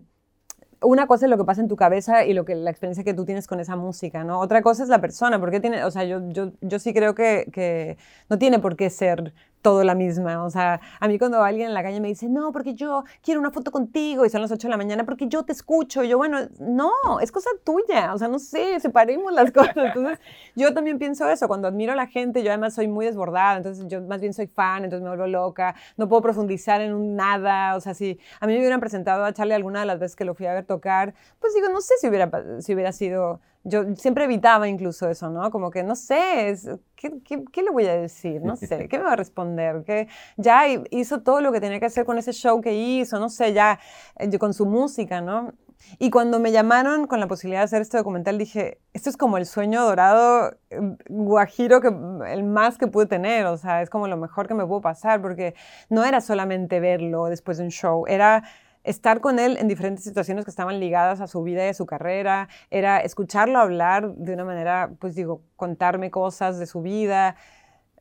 una 0.81 1.07
cosa 1.07 1.25
es 1.25 1.29
lo 1.29 1.37
que 1.37 1.45
pasa 1.45 1.61
en 1.61 1.67
tu 1.69 1.75
cabeza 1.77 2.25
y 2.25 2.33
lo 2.33 2.45
que 2.45 2.55
la 2.55 2.69
experiencia 2.69 3.03
que 3.03 3.13
tú 3.13 3.25
tienes 3.25 3.47
con 3.47 3.59
esa 3.59 3.75
música, 3.75 4.23
¿no? 4.23 4.39
Otra 4.39 4.61
cosa 4.61 4.83
es 4.83 4.89
la 4.89 4.99
persona, 5.01 5.39
porque 5.39 5.59
tiene, 5.59 5.83
o 5.85 5.91
sea, 5.91 6.03
yo, 6.03 6.21
yo, 6.29 6.51
yo 6.61 6.79
sí 6.79 6.93
creo 6.93 7.15
que, 7.15 7.47
que 7.53 7.97
no 8.29 8.37
tiene 8.37 8.59
por 8.59 8.75
qué 8.75 8.89
ser 8.89 9.33
todo 9.65 9.83
la 9.83 9.95
misma. 9.95 10.43
O 10.43 10.49
sea, 10.51 10.79
a 10.99 11.07
mí 11.07 11.17
cuando 11.17 11.41
alguien 11.41 11.69
en 11.69 11.73
la 11.73 11.81
calle 11.81 11.99
me 11.99 12.07
dice, 12.07 12.29
no, 12.29 12.51
porque 12.51 12.75
yo 12.75 13.03
quiero 13.23 13.39
una 13.39 13.49
foto 13.49 13.71
contigo 13.71 14.23
y 14.23 14.29
son 14.29 14.43
las 14.43 14.51
8 14.51 14.67
de 14.67 14.69
la 14.69 14.77
mañana, 14.77 15.05
porque 15.05 15.27
yo 15.27 15.41
te 15.41 15.53
escucho. 15.53 16.03
yo, 16.03 16.19
bueno, 16.19 16.37
no, 16.59 16.91
es 17.19 17.31
cosa 17.31 17.49
tuya. 17.63 18.13
O 18.13 18.17
sea, 18.19 18.27
no 18.27 18.37
sé, 18.37 18.79
separemos 18.79 19.33
las 19.33 19.51
cosas. 19.51 19.75
Entonces, 19.75 20.19
yo 20.55 20.71
también 20.71 20.99
pienso 20.99 21.27
eso. 21.27 21.47
Cuando 21.47 21.67
admiro 21.67 21.93
a 21.93 21.95
la 21.95 22.05
gente, 22.05 22.43
yo 22.43 22.51
además 22.51 22.75
soy 22.75 22.87
muy 22.87 23.07
desbordada. 23.07 23.57
Entonces, 23.57 23.87
yo 23.87 24.03
más 24.03 24.21
bien 24.21 24.35
soy 24.35 24.45
fan, 24.45 24.83
entonces 24.83 25.01
me 25.01 25.09
vuelvo 25.09 25.25
loca. 25.25 25.73
No 25.97 26.07
puedo 26.07 26.21
profundizar 26.21 26.81
en 26.81 26.93
un 26.93 27.15
nada. 27.15 27.75
O 27.75 27.81
sea, 27.81 27.95
si 27.95 28.19
a 28.39 28.45
mí 28.45 28.53
me 28.53 28.59
hubieran 28.59 28.79
presentado 28.79 29.25
a 29.25 29.33
Charlie 29.33 29.55
alguna 29.55 29.79
de 29.79 29.87
las 29.87 29.97
veces 29.97 30.15
que 30.15 30.25
lo 30.25 30.35
fui 30.35 30.45
a 30.45 30.53
ver 30.53 30.65
tocar, 30.65 31.15
pues 31.39 31.55
digo, 31.55 31.69
no 31.69 31.81
sé 31.81 31.95
si 31.99 32.07
hubiera, 32.07 32.29
si 32.59 32.75
hubiera 32.75 32.91
sido 32.91 33.39
yo 33.65 33.95
siempre 33.95 34.25
evitaba 34.25 34.67
incluso 34.67 35.09
eso, 35.09 35.29
¿no? 35.29 35.49
Como 35.49 35.71
que 35.71 35.81
no 35.83 35.95
sé, 35.95 36.55
¿qué, 36.95 37.11
qué, 37.51 37.63
le 37.63 37.71
voy 37.71 37.87
a 37.87 37.95
decir? 37.95 38.41
No 38.43 38.55
sé, 38.55 38.87
¿qué 38.87 38.97
me 38.99 39.03
va 39.03 39.13
a 39.13 39.15
responder? 39.15 39.83
Que 39.83 40.07
ya 40.37 40.67
hizo 40.91 41.21
todo 41.21 41.41
lo 41.41 41.51
que 41.51 41.59
tenía 41.59 41.79
que 41.79 41.87
hacer 41.87 42.05
con 42.05 42.19
ese 42.19 42.31
show 42.31 42.61
que 42.61 42.75
hizo, 42.75 43.19
no 43.19 43.27
sé, 43.27 43.53
ya 43.53 43.79
eh, 44.17 44.37
con 44.37 44.53
su 44.53 44.67
música, 44.67 45.19
¿no? 45.19 45.53
Y 45.97 46.11
cuando 46.11 46.39
me 46.39 46.51
llamaron 46.51 47.07
con 47.07 47.19
la 47.19 47.27
posibilidad 47.27 47.61
de 47.61 47.65
hacer 47.65 47.81
este 47.81 47.97
documental, 47.97 48.37
dije, 48.37 48.79
esto 48.93 49.09
es 49.09 49.17
como 49.17 49.37
el 49.37 49.47
sueño 49.47 49.83
dorado 49.83 50.55
eh, 50.69 50.79
guajiro 51.09 51.81
que 51.81 51.89
el 52.31 52.43
más 52.43 52.77
que 52.77 52.87
pude 52.87 53.07
tener, 53.07 53.47
o 53.47 53.57
sea, 53.57 53.81
es 53.81 53.89
como 53.89 54.07
lo 54.07 54.17
mejor 54.17 54.47
que 54.47 54.53
me 54.53 54.65
pudo 54.65 54.81
pasar, 54.81 55.21
porque 55.21 55.55
no 55.89 56.05
era 56.05 56.21
solamente 56.21 56.79
verlo 56.79 57.25
después 57.25 57.57
de 57.57 57.63
un 57.63 57.71
show, 57.71 58.05
era 58.07 58.43
estar 58.85 59.19
con 59.19 59.39
él 59.39 59.57
en 59.57 59.67
diferentes 59.67 60.03
situaciones 60.03 60.45
que 60.45 60.51
estaban 60.51 60.79
ligadas 60.79 61.19
a 61.21 61.27
su 61.27 61.43
vida 61.43 61.65
y 61.65 61.69
a 61.69 61.73
su 61.73 61.85
carrera, 61.85 62.47
era 62.69 62.99
escucharlo 62.99 63.59
hablar 63.59 64.13
de 64.15 64.33
una 64.33 64.45
manera, 64.45 64.91
pues 64.99 65.15
digo, 65.15 65.41
contarme 65.55 66.11
cosas 66.11 66.59
de 66.59 66.65
su 66.65 66.81
vida. 66.81 67.35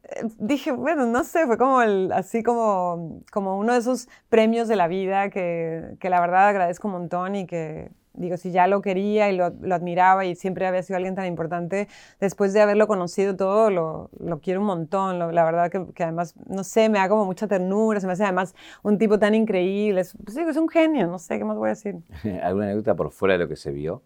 Eh, 0.05 0.25
dije, 0.39 0.73
bueno, 0.73 1.07
no 1.07 1.25
sé, 1.25 1.47
fue 1.47 1.59
como 1.59 1.81
así 2.13 2.43
como, 2.43 3.23
como 3.33 3.59
uno 3.59 3.73
de 3.73 3.79
esos 3.81 4.09
premios 4.29 4.69
de 4.69 4.77
la 4.77 4.89
vida 4.89 5.31
que, 5.31 5.97
que 6.01 6.11
la 6.11 6.21
verdad 6.21 6.49
agradezco 6.49 6.89
un 6.89 6.95
montón 6.95 7.35
y 7.35 7.47
que, 7.47 7.91
digo, 8.15 8.37
si 8.37 8.51
ya 8.51 8.67
lo 8.67 8.81
quería 8.81 9.31
y 9.31 9.37
lo, 9.37 9.45
admiraba 9.45 10.25
y 10.25 10.35
siempre 10.35 10.67
había 10.67 10.83
sido 10.83 10.97
alguien 10.97 11.15
tan 11.15 11.27
importante, 11.27 11.89
después 12.21 12.53
de 12.53 12.61
haberlo 12.61 12.87
conocido 12.87 13.37
todo, 13.37 13.71
lo, 13.71 14.11
lo 14.19 14.41
quiero 14.41 14.61
un 14.61 14.67
montón. 14.67 15.19
la 15.19 15.45
verdad 15.45 15.71
que, 15.71 15.85
que, 15.93 16.03
además, 16.05 16.35
no 16.47 16.65
sé, 16.65 16.89
me 16.89 16.99
da 16.99 17.09
como 17.09 17.25
mucha 17.25 17.47
ternura, 17.47 18.01
se 18.01 18.07
me 18.07 18.13
hace 18.13 18.25
además 18.25 18.55
un 18.83 18.99
tipo 18.99 19.19
tan 19.19 19.35
increíble. 19.35 20.01
Es, 20.01 20.17
pues 20.25 20.37
digo, 20.37 20.51
es 20.51 20.57
un 20.57 20.69
genio, 20.69 21.07
no 21.07 21.19
sé 21.19 21.39
qué 21.39 21.45
más 21.45 21.57
voy 21.57 21.69
a 21.69 21.71
decir. 21.71 21.97
¿Alguna 22.43 22.67
anécdota 22.67 22.95
por 22.95 23.11
fuera 23.11 23.35
de 23.35 23.39
lo 23.39 23.49
que 23.49 23.57
se 23.57 23.71
vio 23.73 24.03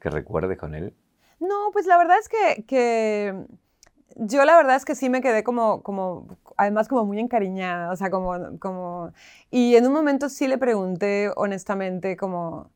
que 0.00 0.10
recuerdes 0.10 0.58
con 0.58 0.74
él? 0.74 0.92
No, 1.40 1.70
pues 1.72 1.86
la 1.86 1.96
verdad 1.96 2.18
es 2.18 2.28
que, 2.28 2.64
que 2.64 3.34
yo 4.16 4.44
la 4.44 4.56
verdad 4.56 4.76
es 4.76 4.84
que 4.84 4.94
sí 4.94 5.08
me 5.08 5.20
quedé 5.20 5.42
como, 5.42 5.82
como, 5.82 6.38
además 6.56 6.88
como 6.88 7.04
muy 7.04 7.18
encariñada, 7.18 7.90
o 7.90 7.96
sea, 7.96 8.10
como, 8.10 8.58
como, 8.58 9.12
y 9.50 9.76
en 9.76 9.86
un 9.86 9.92
momento 9.92 10.28
sí 10.28 10.46
le 10.46 10.58
pregunté 10.58 11.30
honestamente 11.36 12.16
como, 12.16 12.70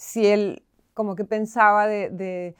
si 0.00 0.26
él 0.26 0.62
como 0.94 1.14
que 1.14 1.26
pensaba 1.26 1.86
de, 1.86 2.56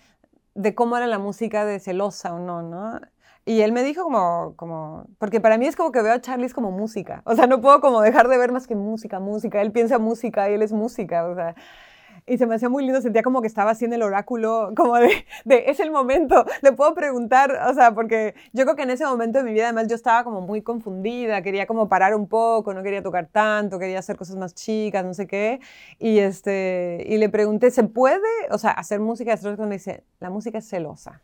de, 0.54 0.74
cómo 0.74 0.96
era 0.98 1.06
la 1.06 1.18
música 1.18 1.64
de 1.64 1.80
celosa 1.80 2.34
o 2.34 2.38
no, 2.38 2.62
¿no? 2.62 3.00
Y 3.46 3.62
él 3.62 3.72
me 3.72 3.82
dijo 3.82 4.02
como, 4.04 4.52
como, 4.56 5.06
porque 5.18 5.40
para 5.40 5.56
mí 5.56 5.66
es 5.66 5.74
como 5.74 5.90
que 5.90 6.02
veo 6.02 6.12
a 6.12 6.20
Charlie 6.20 6.50
como 6.50 6.70
música, 6.70 7.22
o 7.24 7.34
sea, 7.34 7.46
no 7.46 7.62
puedo 7.62 7.80
como 7.80 8.02
dejar 8.02 8.28
de 8.28 8.36
ver 8.36 8.52
más 8.52 8.66
que 8.66 8.76
música, 8.76 9.20
música, 9.20 9.62
él 9.62 9.72
piensa 9.72 9.98
música 9.98 10.50
y 10.50 10.54
él 10.54 10.62
es 10.62 10.72
música, 10.72 11.26
o 11.26 11.34
sea, 11.34 11.54
y 12.30 12.38
se 12.38 12.46
me 12.46 12.54
hacía 12.54 12.68
muy 12.68 12.84
lindo, 12.84 13.00
sentía 13.00 13.22
como 13.22 13.40
que 13.40 13.48
estaba 13.48 13.72
haciendo 13.72 13.96
el 13.96 14.02
oráculo, 14.04 14.72
como 14.76 14.96
de, 14.96 15.26
de, 15.44 15.64
es 15.66 15.80
el 15.80 15.90
momento, 15.90 16.44
le 16.62 16.70
puedo 16.70 16.94
preguntar, 16.94 17.58
o 17.68 17.74
sea, 17.74 17.92
porque 17.92 18.34
yo 18.52 18.64
creo 18.64 18.76
que 18.76 18.82
en 18.82 18.90
ese 18.90 19.04
momento 19.04 19.38
de 19.38 19.44
mi 19.44 19.52
vida 19.52 19.64
además 19.64 19.88
yo 19.88 19.96
estaba 19.96 20.22
como 20.22 20.40
muy 20.40 20.62
confundida, 20.62 21.42
quería 21.42 21.66
como 21.66 21.88
parar 21.88 22.14
un 22.14 22.28
poco, 22.28 22.72
no 22.72 22.84
quería 22.84 23.02
tocar 23.02 23.26
tanto, 23.26 23.80
quería 23.80 23.98
hacer 23.98 24.16
cosas 24.16 24.36
más 24.36 24.54
chicas, 24.54 25.04
no 25.04 25.12
sé 25.12 25.26
qué, 25.26 25.58
y, 25.98 26.18
este, 26.18 27.04
y 27.04 27.18
le 27.18 27.28
pregunté, 27.28 27.72
¿se 27.72 27.82
puede, 27.82 28.20
o 28.50 28.58
sea, 28.58 28.70
hacer 28.70 29.00
música? 29.00 29.34
Y 29.34 29.60
me 29.62 29.70
dice, 29.70 30.04
la 30.20 30.30
música 30.30 30.58
es 30.58 30.68
celosa 30.68 31.20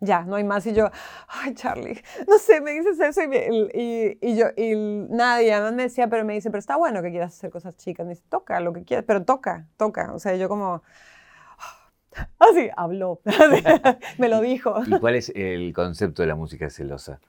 ya, 0.00 0.22
no 0.22 0.36
hay 0.36 0.44
más. 0.44 0.66
Y 0.66 0.74
yo, 0.74 0.90
ay, 1.28 1.54
Charlie, 1.54 2.02
no 2.28 2.38
sé, 2.38 2.60
me 2.60 2.72
dices 2.72 2.98
eso 3.00 3.22
y, 3.22 4.18
y, 4.20 4.36
yo, 4.36 4.46
y 4.56 4.74
nadie, 5.10 5.52
además 5.52 5.74
me 5.74 5.82
decía, 5.84 6.08
pero 6.08 6.24
me 6.24 6.34
dice, 6.34 6.50
pero 6.50 6.58
está 6.58 6.76
bueno 6.76 7.02
que 7.02 7.10
quieras 7.10 7.34
hacer 7.34 7.50
cosas 7.50 7.76
chicas. 7.76 8.06
Me 8.06 8.10
dice, 8.10 8.24
toca 8.28 8.60
lo 8.60 8.72
que 8.72 8.84
quieras, 8.84 9.04
pero 9.06 9.24
toca, 9.24 9.66
toca. 9.76 10.12
O 10.12 10.18
sea, 10.18 10.36
yo 10.36 10.48
como, 10.48 10.82
así, 12.38 12.68
habló, 12.76 13.20
me 14.18 14.28
lo 14.28 14.40
dijo. 14.40 14.82
¿Y 14.86 14.98
cuál 14.98 15.16
es 15.16 15.32
el 15.34 15.72
concepto 15.72 16.22
de 16.22 16.28
la 16.28 16.34
música 16.34 16.68
celosa? 16.70 17.20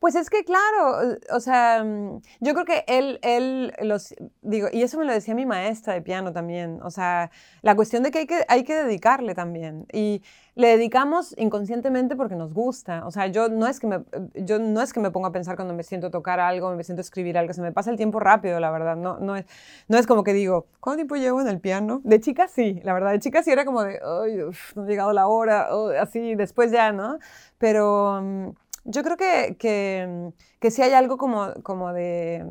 Pues 0.00 0.14
es 0.14 0.30
que 0.30 0.44
claro, 0.44 1.18
o 1.30 1.40
sea, 1.40 1.84
mm, 1.84 2.22
yo 2.40 2.54
creo 2.54 2.64
que 2.64 2.84
él, 2.88 3.18
él 3.22 3.74
los, 3.82 4.14
digo, 4.40 4.68
y 4.72 4.82
eso 4.82 4.98
me 4.98 5.04
lo 5.04 5.12
decía 5.12 5.34
mi 5.34 5.44
maestra 5.44 5.92
de 5.92 6.00
piano 6.00 6.32
también, 6.32 6.80
o 6.82 6.90
sea, 6.90 7.30
la 7.60 7.76
cuestión 7.76 8.02
de 8.02 8.10
que 8.10 8.20
hay 8.20 8.26
que, 8.26 8.44
hay 8.48 8.64
que 8.64 8.74
dedicarle 8.74 9.34
también. 9.34 9.86
Y 9.92 10.22
le 10.54 10.68
dedicamos 10.68 11.34
inconscientemente 11.38 12.16
porque 12.16 12.34
nos 12.34 12.54
gusta. 12.54 13.06
O 13.06 13.10
sea, 13.10 13.26
yo 13.26 13.48
no, 13.50 13.66
es 13.66 13.78
que 13.78 13.86
me, 13.86 14.02
yo 14.34 14.58
no 14.58 14.80
es 14.80 14.92
que 14.94 15.00
me 15.00 15.10
ponga 15.10 15.28
a 15.28 15.32
pensar 15.32 15.56
cuando 15.56 15.74
me 15.74 15.82
siento 15.82 16.10
tocar 16.10 16.40
algo, 16.40 16.74
me 16.74 16.84
siento 16.84 17.02
escribir 17.02 17.36
algo, 17.36 17.52
se 17.52 17.60
me 17.62 17.72
pasa 17.72 17.90
el 17.90 17.96
tiempo 17.98 18.20
rápido, 18.20 18.58
la 18.58 18.70
verdad. 18.70 18.96
No, 18.96 19.18
no, 19.18 19.36
es, 19.36 19.44
no 19.88 19.98
es 19.98 20.06
como 20.06 20.24
que 20.24 20.32
digo, 20.32 20.66
¿cuánto 20.80 20.96
tiempo 20.96 21.16
llevo 21.16 21.42
en 21.42 21.48
el 21.48 21.60
piano? 21.60 22.00
De 22.04 22.20
chica 22.20 22.48
sí, 22.48 22.80
la 22.84 22.94
verdad, 22.94 23.12
de 23.12 23.20
chica 23.20 23.42
sí 23.42 23.50
era 23.50 23.66
como 23.66 23.82
de, 23.82 24.00
ay, 24.02 24.38
no 24.74 24.82
ha 24.82 24.86
llegado 24.86 25.12
la 25.12 25.28
hora, 25.28 25.68
así, 26.00 26.34
después 26.36 26.72
ya, 26.72 26.92
¿no? 26.92 27.18
Pero... 27.58 28.54
Yo 28.90 29.02
creo 29.02 29.16
que, 29.16 29.56
que, 29.58 30.32
que 30.58 30.70
sí 30.70 30.82
hay 30.82 30.92
algo 30.92 31.16
como, 31.16 31.52
como 31.62 31.92
de, 31.92 32.44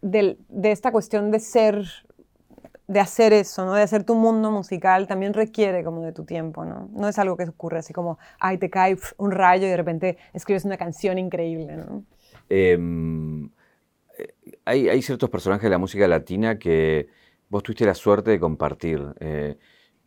de, 0.00 0.36
esta 0.64 0.92
cuestión 0.92 1.30
de 1.30 1.40
ser, 1.40 1.84
de 2.86 3.00
hacer 3.00 3.32
eso, 3.32 3.64
¿no? 3.64 3.74
De 3.74 3.82
hacer 3.82 4.04
tu 4.04 4.14
mundo 4.14 4.50
musical, 4.50 5.06
también 5.06 5.34
requiere 5.34 5.82
como 5.84 6.02
de 6.02 6.12
tu 6.12 6.24
tiempo, 6.24 6.64
¿no? 6.64 6.88
No 6.92 7.08
es 7.08 7.18
algo 7.18 7.36
que 7.36 7.44
ocurre 7.44 7.78
así 7.78 7.92
como, 7.92 8.18
ay, 8.38 8.58
te 8.58 8.70
cae 8.70 8.96
un 9.16 9.30
rayo 9.30 9.66
y 9.66 9.70
de 9.70 9.76
repente 9.76 10.18
escribes 10.32 10.64
una 10.64 10.76
canción 10.76 11.18
increíble, 11.18 11.76
¿no? 11.76 12.04
Eh, 12.48 12.78
hay, 14.64 14.88
hay, 14.88 15.02
ciertos 15.02 15.30
personajes 15.30 15.64
de 15.64 15.70
la 15.70 15.78
música 15.78 16.06
latina 16.06 16.58
que 16.58 17.08
vos 17.48 17.62
tuviste 17.62 17.86
la 17.86 17.94
suerte 17.94 18.30
de 18.30 18.40
compartir. 18.40 19.14
Eh, 19.20 19.56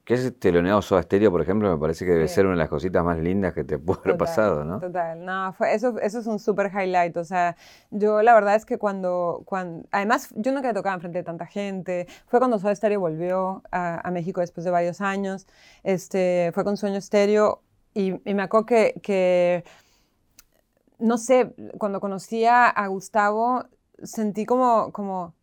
¿Qué 0.06 0.14
es 0.14 0.20
este 0.20 0.38
teloneado 0.38 0.84
Soda 0.84 1.02
Stereo, 1.02 1.32
por 1.32 1.42
ejemplo? 1.42 1.68
Me 1.72 1.80
parece 1.80 2.06
que 2.06 2.12
debe 2.12 2.28
ser 2.28 2.46
una 2.46 2.54
de 2.54 2.60
las 2.60 2.70
cositas 2.70 3.04
más 3.04 3.18
lindas 3.18 3.56
que 3.56 3.64
te 3.64 3.80
puede 3.80 4.02
haber 4.06 4.18
pasado, 4.18 4.64
¿no? 4.64 4.80
Total, 4.80 5.26
no, 5.26 5.52
fue, 5.54 5.74
eso, 5.74 5.98
eso 6.00 6.20
es 6.20 6.28
un 6.28 6.38
súper 6.38 6.68
highlight. 6.72 7.18
O 7.18 7.24
sea, 7.24 7.58
yo 7.90 8.22
la 8.22 8.36
verdad 8.36 8.54
es 8.54 8.68
que 8.68 8.78
cuando, 8.78 9.42
cuando. 9.46 9.88
Además, 9.92 10.30
yo 10.36 10.52
nunca 10.52 10.70
he 10.70 10.74
tocado 10.76 10.94
enfrente 10.94 11.18
de 11.18 11.24
tanta 11.24 11.48
gente. 11.48 12.06
Fue 12.28 12.40
cuando 12.40 12.60
Soda 12.60 12.76
Stereo 12.76 13.00
volvió 13.00 13.64
a, 13.72 14.08
a, 14.08 14.12
México 14.12 14.42
después 14.42 14.64
de 14.64 14.70
varios 14.70 15.02
años. 15.02 15.48
Este, 15.82 16.52
fue 16.54 16.64
con 16.64 16.78
Sueño 16.78 17.02
Stereo 17.02 17.64
y, 17.96 18.14
y 18.30 18.34
me 18.36 18.44
acuerdo 18.44 18.68
que, 18.68 19.02
que. 19.02 19.64
No 21.00 21.18
sé, 21.18 21.56
cuando 21.80 22.00
conocí 22.00 22.46
a 22.46 22.88
Gustavo, 22.88 23.66
sentí 24.04 24.46
como. 24.46 24.92
como 24.92 25.35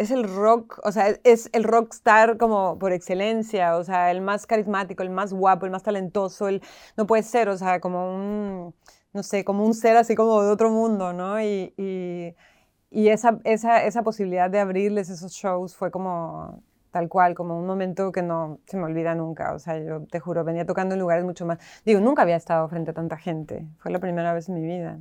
es 0.00 0.10
el 0.10 0.24
rock, 0.24 0.80
o 0.82 0.92
sea, 0.92 1.08
es 1.24 1.50
el 1.52 1.62
rockstar 1.64 2.38
como 2.38 2.78
por 2.78 2.92
excelencia, 2.92 3.76
o 3.76 3.84
sea, 3.84 4.10
el 4.10 4.22
más 4.22 4.46
carismático, 4.46 5.02
el 5.02 5.10
más 5.10 5.32
guapo, 5.34 5.66
el 5.66 5.72
más 5.72 5.82
talentoso, 5.82 6.48
el, 6.48 6.62
no 6.96 7.06
puede 7.06 7.22
ser, 7.22 7.50
o 7.50 7.56
sea, 7.58 7.80
como 7.80 8.14
un, 8.14 8.74
no 9.12 9.22
sé, 9.22 9.44
como 9.44 9.64
un 9.66 9.74
ser 9.74 9.98
así 9.98 10.14
como 10.14 10.42
de 10.42 10.48
otro 10.50 10.70
mundo, 10.70 11.12
¿no? 11.12 11.38
Y, 11.42 11.74
y, 11.76 13.08
esa, 13.08 13.40
esa, 13.44 13.84
esa, 13.84 14.02
posibilidad 14.02 14.50
de 14.50 14.58
abrirles 14.60 15.10
esos 15.10 15.32
shows 15.32 15.76
fue 15.76 15.90
como, 15.90 16.62
tal 16.90 17.08
cual, 17.10 17.34
como 17.34 17.58
un 17.58 17.66
momento 17.66 18.10
que 18.10 18.22
no 18.22 18.58
se 18.66 18.78
me 18.78 18.84
olvida 18.84 19.14
nunca. 19.14 19.52
O 19.54 19.58
sea, 19.58 19.78
yo 19.78 20.06
te 20.06 20.18
juro, 20.18 20.44
venía 20.44 20.66
tocando 20.66 20.94
en 20.94 21.00
lugares 21.00 21.24
mucho 21.24 21.46
más... 21.46 21.58
Digo, 21.84 22.00
nunca 22.00 22.22
había 22.22 22.36
estado 22.36 22.68
frente 22.68 22.90
a 22.92 22.94
tanta 22.94 23.16
gente. 23.18 23.66
Fue 23.78 23.90
la 23.92 24.00
primera 24.00 24.32
vez 24.34 24.48
en 24.48 24.54
mi 24.56 24.62
vida. 24.62 24.98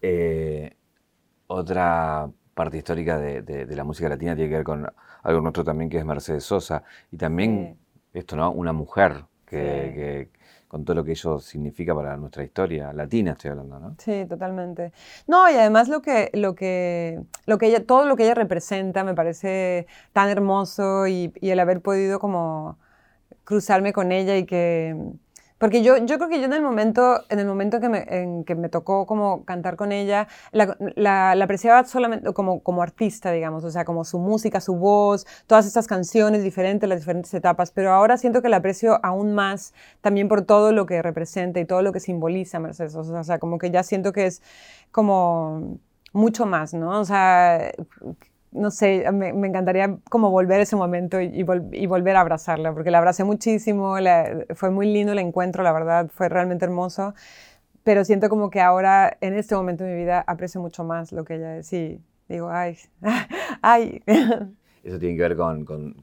Eh, 0.00 0.74
otra 1.46 2.30
parte 2.54 2.78
histórica 2.78 3.18
de, 3.18 3.42
de, 3.42 3.76
la 3.76 3.84
música 3.84 4.08
latina 4.08 4.34
tiene 4.34 4.50
que 4.50 4.56
ver 4.56 4.64
con 4.64 4.86
algo 5.22 5.40
nuestro 5.40 5.64
también, 5.64 5.88
que 5.88 5.98
es 5.98 6.04
Mercedes 6.04 6.44
Sosa. 6.44 6.82
Y 7.10 7.16
también, 7.16 7.78
esto, 8.12 8.36
¿no? 8.36 8.50
Una 8.52 8.72
mujer 8.72 9.24
que, 9.46 9.56
que 9.56 10.28
con 10.68 10.86
todo 10.86 10.96
lo 10.96 11.04
que 11.04 11.12
ello 11.12 11.38
significa 11.38 11.94
para 11.94 12.16
nuestra 12.16 12.42
historia 12.44 12.92
latina, 12.94 13.32
estoy 13.32 13.50
hablando, 13.50 13.78
¿no? 13.78 13.94
Sí, 13.98 14.24
totalmente. 14.26 14.92
No, 15.26 15.50
y 15.50 15.54
además 15.54 15.88
lo 15.88 16.00
que, 16.00 16.30
lo 16.32 16.54
que, 16.54 17.20
lo 17.44 17.58
que 17.58 17.66
ella, 17.66 17.84
todo 17.84 18.06
lo 18.06 18.16
que 18.16 18.24
ella 18.24 18.34
representa 18.34 19.04
me 19.04 19.14
parece 19.14 19.86
tan 20.14 20.30
hermoso 20.30 21.06
y, 21.06 21.32
y 21.40 21.50
el 21.50 21.60
haber 21.60 21.82
podido 21.82 22.18
como 22.18 22.78
cruzarme 23.44 23.92
con 23.92 24.12
ella 24.12 24.36
y 24.38 24.46
que 24.46 24.96
porque 25.62 25.84
yo, 25.84 25.96
yo 25.96 26.18
creo 26.18 26.28
que 26.28 26.40
yo 26.40 26.46
en 26.46 26.54
el 26.54 26.60
momento, 26.60 27.22
en 27.28 27.38
el 27.38 27.46
momento 27.46 27.78
que 27.78 27.88
me, 27.88 28.04
en 28.08 28.42
que 28.42 28.56
me 28.56 28.68
tocó 28.68 29.06
como 29.06 29.44
cantar 29.44 29.76
con 29.76 29.92
ella, 29.92 30.26
la, 30.50 30.76
la, 30.96 31.30
apreciaba 31.40 31.84
solamente 31.84 32.32
como, 32.32 32.64
como 32.64 32.82
artista, 32.82 33.30
digamos, 33.30 33.62
o 33.62 33.70
sea, 33.70 33.84
como 33.84 34.02
su 34.02 34.18
música, 34.18 34.60
su 34.60 34.74
voz, 34.74 35.24
todas 35.46 35.64
estas 35.64 35.86
canciones 35.86 36.42
diferentes, 36.42 36.88
las 36.88 36.98
diferentes 36.98 37.32
etapas, 37.32 37.70
pero 37.70 37.92
ahora 37.92 38.16
siento 38.16 38.42
que 38.42 38.48
la 38.48 38.56
aprecio 38.56 38.98
aún 39.04 39.34
más 39.34 39.72
también 40.00 40.26
por 40.26 40.42
todo 40.42 40.72
lo 40.72 40.84
que 40.84 41.00
representa 41.00 41.60
y 41.60 41.64
todo 41.64 41.82
lo 41.82 41.92
que 41.92 42.00
simboliza 42.00 42.58
Mercedes, 42.58 42.96
o 42.96 43.22
sea, 43.22 43.38
como 43.38 43.58
que 43.58 43.70
ya 43.70 43.84
siento 43.84 44.12
que 44.12 44.26
es 44.26 44.42
como 44.90 45.78
mucho 46.12 46.44
más, 46.44 46.74
¿no? 46.74 46.98
O 46.98 47.04
sea, 47.04 47.70
no 48.52 48.70
sé, 48.70 49.10
me, 49.12 49.28
encantaría 49.30 49.98
como 50.10 50.30
volver 50.30 50.60
a 50.60 50.62
ese 50.62 50.76
momento 50.76 51.20
y, 51.20 51.42
volver 51.42 52.16
a 52.16 52.20
abrazarla, 52.20 52.72
porque 52.72 52.90
la 52.90 52.98
abracé 52.98 53.24
muchísimo, 53.24 53.96
fue 54.54 54.70
muy 54.70 54.92
lindo 54.92 55.12
el 55.12 55.18
encuentro, 55.18 55.62
la 55.62 55.72
verdad, 55.72 56.10
fue 56.12 56.28
realmente 56.28 56.64
hermoso, 56.64 57.14
pero 57.82 58.04
siento 58.04 58.28
como 58.28 58.50
que 58.50 58.60
ahora, 58.60 59.16
en 59.20 59.34
este 59.34 59.54
momento 59.54 59.84
de 59.84 59.94
mi 59.94 60.00
vida, 60.02 60.22
aprecio 60.26 60.60
mucho 60.60 60.84
más 60.84 61.12
lo 61.12 61.24
que 61.24 61.36
ella 61.36 61.56
es 61.56 61.72
y 61.72 62.00
digo, 62.28 62.50
ay, 62.50 62.76
ay. 63.62 64.02
Eso 64.84 64.98
tiene 64.98 65.16
que 65.16 65.22
ver 65.22 65.36
con, 65.36 65.94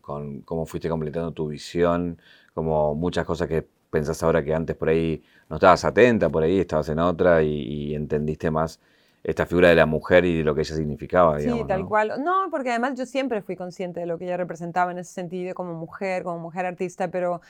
cómo 0.46 0.66
fuiste 0.66 0.90
completando 0.90 1.32
tu 1.34 1.50
visión, 1.50 2.18
como 2.54 2.96
muchas 2.96 3.26
cosas 3.26 3.48
que 3.48 3.68
pensás 3.90 4.24
ahora 4.24 4.44
que 4.44 4.54
antes 4.54 4.76
por 4.76 4.90
ahí 4.90 5.22
no 5.50 5.58
estabas 5.58 5.84
atenta, 5.84 6.30
por 6.30 6.44
ahí 6.44 6.60
estabas 6.60 6.88
en 6.90 7.00
otra 7.00 7.44
y 7.44 7.94
entendiste 7.94 8.50
más 8.52 8.80
esta 9.24 9.46
figura 9.46 9.70
de 9.70 9.76
la 9.76 9.86
mujer 9.86 10.26
y 10.26 10.38
de 10.38 10.44
lo 10.44 10.56
que 10.56 10.62
ella 10.62 10.76
significaba. 10.76 11.38
Digamos, 11.38 11.62
sí, 11.62 11.68
tal 11.68 11.86
cual. 11.86 12.24
No, 12.24 12.48
porque 12.50 12.70
además 12.70 12.98
yo 12.98 13.06
siempre 13.06 13.42
fui 13.42 13.56
consciente 13.56 14.00
de 14.00 14.06
lo 14.06 14.18
que 14.18 14.26
ella 14.26 14.38
representaba 14.38 14.92
en 14.92 15.00
ese 15.00 15.14
sentido, 15.14 15.54
como 15.54 15.74
mujer, 15.74 16.24
como 16.24 16.40
mujer 16.40 16.66
artista, 16.66 17.10
pero 17.10 17.42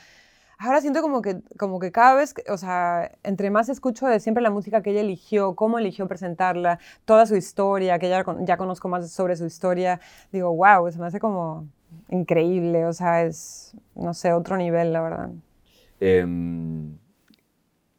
ahora 0.58 0.80
siento 0.80 1.00
como 1.00 1.22
que, 1.22 1.40
como 1.56 1.80
que 1.80 1.90
cada 1.90 2.14
vez, 2.14 2.34
o 2.48 2.56
sea, 2.56 3.12
entre 3.22 3.50
más 3.50 3.68
escucho 3.68 4.06
de 4.06 4.20
siempre 4.20 4.42
la 4.42 4.50
música 4.50 4.82
que 4.82 4.90
ella 4.90 5.00
eligió, 5.00 5.54
cómo 5.54 5.78
eligió 5.78 6.06
presentarla, 6.06 6.78
toda 7.04 7.26
su 7.26 7.34
historia, 7.34 7.98
que 7.98 8.08
ya, 8.08 8.24
ya 8.40 8.56
conozco 8.56 8.88
más 8.88 9.10
sobre 9.10 9.36
su 9.36 9.46
historia, 9.46 10.00
digo, 10.32 10.54
wow, 10.54 10.90
se 10.90 10.98
me 10.98 11.06
hace 11.06 11.18
como 11.18 11.66
increíble, 12.10 12.84
o 12.86 12.92
sea, 12.92 13.24
es, 13.24 13.74
no 13.94 14.12
sé, 14.12 14.32
otro 14.32 14.56
nivel, 14.56 14.92
la 14.92 15.00
verdad. 15.00 15.30
Em, 15.98 16.96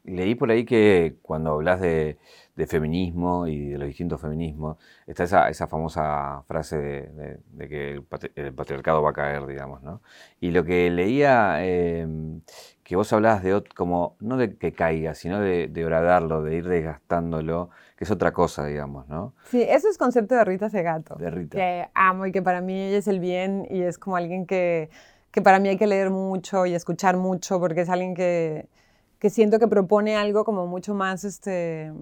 leí 0.04 0.34
por 0.34 0.50
ahí 0.50 0.64
que 0.64 1.16
cuando 1.22 1.52
hablas 1.52 1.80
de 1.80 2.16
de 2.54 2.66
feminismo 2.66 3.46
y 3.46 3.70
de 3.70 3.78
los 3.78 3.88
distintos 3.88 4.20
feminismos, 4.20 4.76
está 5.06 5.24
esa, 5.24 5.48
esa 5.48 5.68
famosa 5.68 6.42
frase 6.46 6.76
de, 6.76 7.68
que 7.68 8.02
el, 8.34 8.54
patriarcado 8.54 9.02
va 9.02 9.10
a 9.10 9.12
caer, 9.14 9.46
digamos, 9.46 9.82
¿no? 9.82 10.02
Y 10.38 10.50
lo 10.50 10.62
que 10.64 10.90
leía, 10.90 11.64
em, 11.64 12.42
que 12.82 12.94
vos 12.94 13.10
hablabas 13.12 13.42
de, 13.42 13.62
como, 13.74 14.16
no 14.20 14.36
de 14.36 14.56
que 14.56 14.72
caiga, 14.72 15.14
sino 15.14 15.40
de, 15.40 15.68
de 15.68 15.84
horadarlo, 15.86 16.42
de 16.42 16.56
ir 16.56 16.68
desgastándolo, 16.68 17.70
que 17.96 18.04
es 18.04 18.10
otra 18.10 18.32
cosa, 18.32 18.66
digamos, 18.66 19.08
¿no? 19.08 19.34
Sí, 19.44 19.62
eso 19.62 19.88
es 19.88 19.96
concepto 19.96 20.34
de 20.34 20.44
Rita 20.44 20.68
Segato. 20.68 21.14
De 21.14 21.30
Rita. 21.30 21.56
Que 21.56 21.88
amo 21.94 22.26
y 22.26 22.32
que 22.32 22.42
para 22.42 22.60
mí 22.60 22.78
ella 22.78 22.98
es 22.98 23.08
el 23.08 23.18
bien 23.18 23.66
y 23.70 23.80
es 23.80 23.96
como 23.96 24.16
alguien 24.16 24.44
que, 24.46 24.90
que 25.30 25.40
para 25.40 25.58
mí 25.58 25.70
hay 25.70 25.78
que 25.78 25.86
leer 25.86 26.10
mucho 26.10 26.66
y 26.66 26.74
escuchar 26.74 27.16
mucho 27.16 27.58
porque 27.60 27.80
es 27.80 27.88
alguien 27.88 28.14
que 28.14 28.68
que 29.22 29.30
siento 29.30 29.60
que 29.60 29.68
propone 29.68 30.16
algo 30.16 30.44
como 30.44 30.66
mucho 30.66 30.94
más 30.94 31.22
este, 31.22 31.92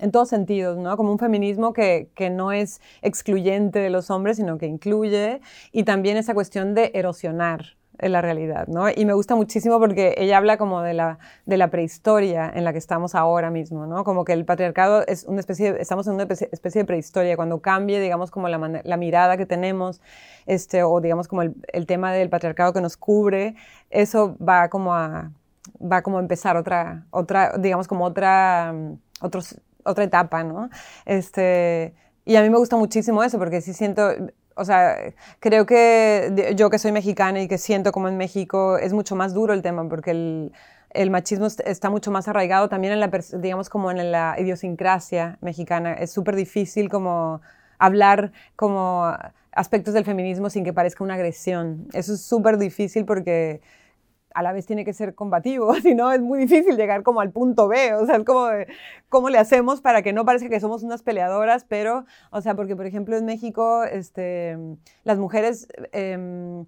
en 0.00 0.12
todos 0.12 0.28
sentidos, 0.28 0.78
¿no? 0.78 0.96
Como 0.96 1.12
un 1.12 1.18
feminismo 1.18 1.72
que, 1.72 2.10
que, 2.14 2.30
no 2.30 2.52
es 2.52 2.80
excluyente 3.02 3.80
de 3.80 3.90
los 3.90 4.10
hombres, 4.10 4.36
sino 4.36 4.58
que 4.58 4.66
incluye, 4.66 5.40
y 5.72 5.82
también 5.84 6.16
esa 6.16 6.34
cuestión 6.34 6.74
de 6.74 6.92
erosionar 6.94 7.78
la 8.00 8.22
realidad, 8.22 8.68
¿no? 8.68 8.88
Y 8.88 9.04
me 9.04 9.12
gusta 9.12 9.34
muchísimo 9.34 9.80
porque 9.80 10.14
ella 10.18 10.36
habla 10.36 10.56
como 10.56 10.82
de 10.82 10.94
la, 10.94 11.18
de 11.46 11.56
la 11.56 11.68
prehistoria 11.68 12.50
en 12.54 12.62
la 12.62 12.72
que 12.72 12.78
estamos 12.78 13.16
ahora 13.16 13.50
mismo, 13.50 13.86
¿no? 13.86 14.04
Como 14.04 14.24
que 14.24 14.32
el 14.32 14.44
patriarcado 14.44 15.04
es 15.06 15.24
una 15.24 15.40
especie, 15.40 15.74
estamos 15.80 16.06
en 16.06 16.14
una 16.14 16.24
especie 16.24 16.82
de 16.82 16.84
prehistoria, 16.84 17.34
cuando 17.34 17.60
cambie, 17.60 17.98
digamos, 18.00 18.30
como 18.30 18.48
la, 18.48 18.82
la 18.84 18.96
mirada 18.96 19.36
que 19.36 19.46
tenemos, 19.46 20.00
este, 20.46 20.84
o 20.84 21.00
digamos 21.00 21.26
como 21.26 21.42
el, 21.42 21.54
el, 21.72 21.86
tema 21.86 22.12
del 22.12 22.28
patriarcado 22.28 22.72
que 22.72 22.80
nos 22.80 22.96
cubre, 22.96 23.56
eso 23.90 24.36
va 24.38 24.68
como 24.68 24.94
a, 24.94 25.32
va 25.80 26.02
como 26.02 26.18
a 26.18 26.20
empezar 26.20 26.56
otra, 26.56 27.04
otra 27.10 27.54
digamos, 27.58 27.88
como 27.88 28.04
otra, 28.04 28.74
otros 29.20 29.60
otra 29.88 30.04
etapa, 30.04 30.44
¿no? 30.44 30.70
Este, 31.06 31.94
y 32.24 32.36
a 32.36 32.42
mí 32.42 32.50
me 32.50 32.58
gusta 32.58 32.76
muchísimo 32.76 33.22
eso 33.24 33.38
porque 33.38 33.60
sí 33.60 33.72
siento, 33.72 34.10
o 34.54 34.64
sea, 34.64 34.96
creo 35.40 35.66
que 35.66 36.54
yo 36.56 36.70
que 36.70 36.78
soy 36.78 36.92
mexicana 36.92 37.40
y 37.40 37.48
que 37.48 37.58
siento 37.58 37.92
como 37.92 38.08
en 38.08 38.16
México 38.16 38.78
es 38.78 38.92
mucho 38.92 39.16
más 39.16 39.34
duro 39.34 39.54
el 39.54 39.62
tema 39.62 39.88
porque 39.88 40.10
el, 40.10 40.52
el 40.90 41.10
machismo 41.10 41.46
está 41.46 41.90
mucho 41.90 42.10
más 42.10 42.28
arraigado 42.28 42.68
también 42.68 42.92
en 42.92 43.00
la, 43.00 43.10
digamos, 43.38 43.68
como 43.68 43.90
en 43.90 44.12
la 44.12 44.36
idiosincrasia 44.38 45.38
mexicana. 45.40 45.92
Es 45.94 46.10
súper 46.12 46.36
difícil 46.36 46.88
como 46.88 47.40
hablar 47.78 48.32
como 48.56 49.12
aspectos 49.52 49.94
del 49.94 50.04
feminismo 50.04 50.50
sin 50.50 50.64
que 50.64 50.72
parezca 50.72 51.04
una 51.04 51.14
agresión. 51.14 51.88
Eso 51.92 52.14
es 52.14 52.22
súper 52.22 52.58
difícil 52.58 53.04
porque 53.04 53.60
a 54.34 54.42
la 54.42 54.52
vez 54.52 54.66
tiene 54.66 54.84
que 54.84 54.92
ser 54.92 55.14
combativo, 55.14 55.74
si 55.82 55.94
no 55.94 56.12
es 56.12 56.20
muy 56.20 56.40
difícil 56.40 56.76
llegar 56.76 57.02
como 57.02 57.20
al 57.20 57.30
punto 57.30 57.68
B, 57.68 57.94
o 57.94 58.06
sea, 58.06 58.16
es 58.16 58.24
como 58.24 58.46
de, 58.46 58.66
cómo 59.08 59.30
le 59.30 59.38
hacemos 59.38 59.80
para 59.80 60.02
que 60.02 60.12
no 60.12 60.24
parezca 60.24 60.48
que 60.48 60.60
somos 60.60 60.82
unas 60.82 61.02
peleadoras, 61.02 61.64
pero, 61.64 62.04
o 62.30 62.40
sea, 62.40 62.54
porque 62.54 62.76
por 62.76 62.86
ejemplo 62.86 63.16
en 63.16 63.24
México, 63.24 63.84
este, 63.84 64.58
las 65.04 65.18
mujeres... 65.18 65.68
Eh, 65.92 66.64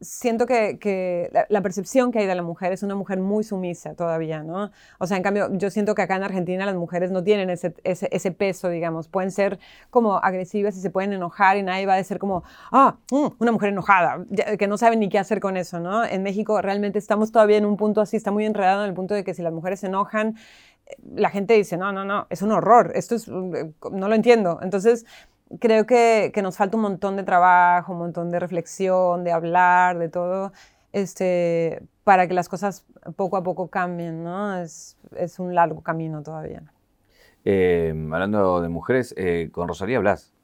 siento 0.00 0.46
que, 0.46 1.46
la, 1.48 1.62
percepción 1.62 2.12
que 2.12 2.20
hay 2.20 2.26
de 2.26 2.34
la 2.34 2.42
mujer 2.42 2.72
es 2.72 2.82
una 2.82 2.94
mujer 2.94 3.18
muy 3.18 3.42
sumisa 3.42 3.94
todavía, 3.94 4.42
¿no? 4.42 4.70
O 4.98 5.06
sea, 5.06 5.16
en 5.16 5.22
cambio, 5.22 5.48
yo 5.52 5.70
siento 5.70 5.94
que 5.94 6.02
acá 6.02 6.16
en 6.16 6.22
Argentina 6.22 6.64
las 6.64 6.76
mujeres 6.76 7.10
no 7.10 7.24
tienen 7.24 7.50
ese, 7.50 8.30
peso, 8.32 8.68
digamos. 8.68 9.08
Pueden 9.08 9.32
ser 9.32 9.58
como 9.90 10.18
agresivas 10.18 10.76
y 10.76 10.80
se 10.80 10.90
pueden 10.90 11.12
enojar 11.12 11.56
y 11.56 11.62
nadie 11.62 11.86
va 11.86 11.94
a 11.94 11.96
decir 11.96 12.18
como, 12.18 12.44
ah, 12.70 12.96
mm, 13.10 13.26
una 13.38 13.52
mujer 13.52 13.70
enojada, 13.70 14.24
que 14.58 14.68
no 14.68 14.78
sabe 14.78 14.96
ni 14.96 15.08
qué 15.08 15.18
hacer 15.18 15.40
con 15.40 15.56
eso, 15.56 15.80
¿no? 15.80 16.04
En 16.04 16.22
México 16.22 16.60
realmente 16.62 16.98
estamos 16.98 17.32
todavía 17.32 17.56
en 17.56 17.66
un 17.66 17.76
punto 17.76 18.00
así, 18.00 18.16
está 18.16 18.30
muy 18.30 18.44
enredado 18.46 18.84
en 18.84 18.90
el 18.90 18.94
punto 18.94 19.14
de 19.14 19.24
que 19.24 19.34
si 19.34 19.42
las 19.42 19.52
mujeres 19.52 19.80
se 19.80 19.86
enojan, 19.88 20.36
eh, 20.86 20.96
la 21.14 21.30
gente 21.30 21.54
dice, 21.54 21.76
no, 21.76 21.92
no, 21.92 22.04
no, 22.04 22.26
es 22.30 22.42
un 22.42 22.52
horror, 22.52 22.92
esto 22.94 23.16
es, 23.16 23.28
mm, 23.28 23.52
no 23.92 24.08
lo 24.08 24.14
entiendo. 24.14 24.60
Entonces, 24.62 25.04
creo 25.60 25.86
que, 25.86 26.30
que, 26.34 26.42
nos 26.42 26.56
falta 26.56 26.76
un 26.76 26.82
montón 26.82 27.16
de 27.16 27.22
trabajo, 27.22 27.92
un 27.92 27.98
montón 27.98 28.30
de 28.30 28.38
reflexión, 28.38 29.24
de 29.24 29.32
hablar, 29.32 29.98
de 29.98 30.08
todo, 30.08 30.52
este, 30.92 31.82
para 32.04 32.26
que 32.26 32.34
las 32.34 32.48
cosas 32.48 32.86
poco 33.16 33.36
a 33.36 33.42
poco 33.42 33.68
cambien, 33.68 34.24
¿no? 34.24 34.56
Es, 34.58 34.96
es 35.16 35.38
un 35.38 35.54
largo 35.54 35.82
camino 35.82 36.22
todavía. 36.22 36.62
Eh, 37.44 37.94
hablando 38.12 38.60
de 38.60 38.68
mujeres, 38.68 39.14
eh, 39.16 39.48
con 39.52 39.68
Rosalía 39.68 39.98
Blas. 40.00 40.34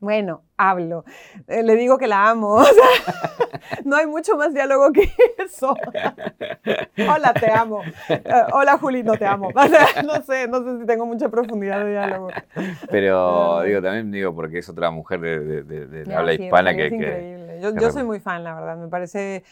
Bueno, 0.00 0.44
hablo. 0.56 1.04
Eh, 1.46 1.62
le 1.62 1.76
digo 1.76 1.98
que 1.98 2.06
la 2.06 2.30
amo. 2.30 2.62
no 3.84 3.96
hay 3.96 4.06
mucho 4.06 4.34
más 4.34 4.54
diálogo 4.54 4.92
que 4.92 5.12
eso. 5.36 5.76
Hola, 6.96 7.34
te 7.34 7.52
amo. 7.52 7.82
Eh, 8.08 8.22
hola, 8.52 8.78
Juli, 8.78 9.02
no 9.02 9.12
te 9.16 9.26
amo. 9.26 9.50
no 10.04 10.22
sé, 10.22 10.48
no 10.48 10.64
sé 10.64 10.80
si 10.80 10.86
tengo 10.86 11.04
mucha 11.04 11.28
profundidad 11.28 11.84
de 11.84 11.90
diálogo. 11.90 12.28
Pero 12.90 13.62
digo, 13.62 13.82
también 13.82 14.10
digo 14.10 14.34
porque 14.34 14.60
es 14.60 14.68
otra 14.70 14.90
mujer 14.90 15.20
de, 15.20 15.62
de, 15.64 16.14
habla 16.14 16.32
hispana 16.32 16.74
que... 16.74 16.86
Es 16.86 16.92
increíble. 16.92 17.60
yo, 17.60 17.74
yo 17.76 17.92
soy 17.92 18.04
muy 18.04 18.20
fan, 18.20 18.42
la 18.42 18.54
verdad. 18.54 18.76
Me 18.78 18.88
parece 18.88 19.44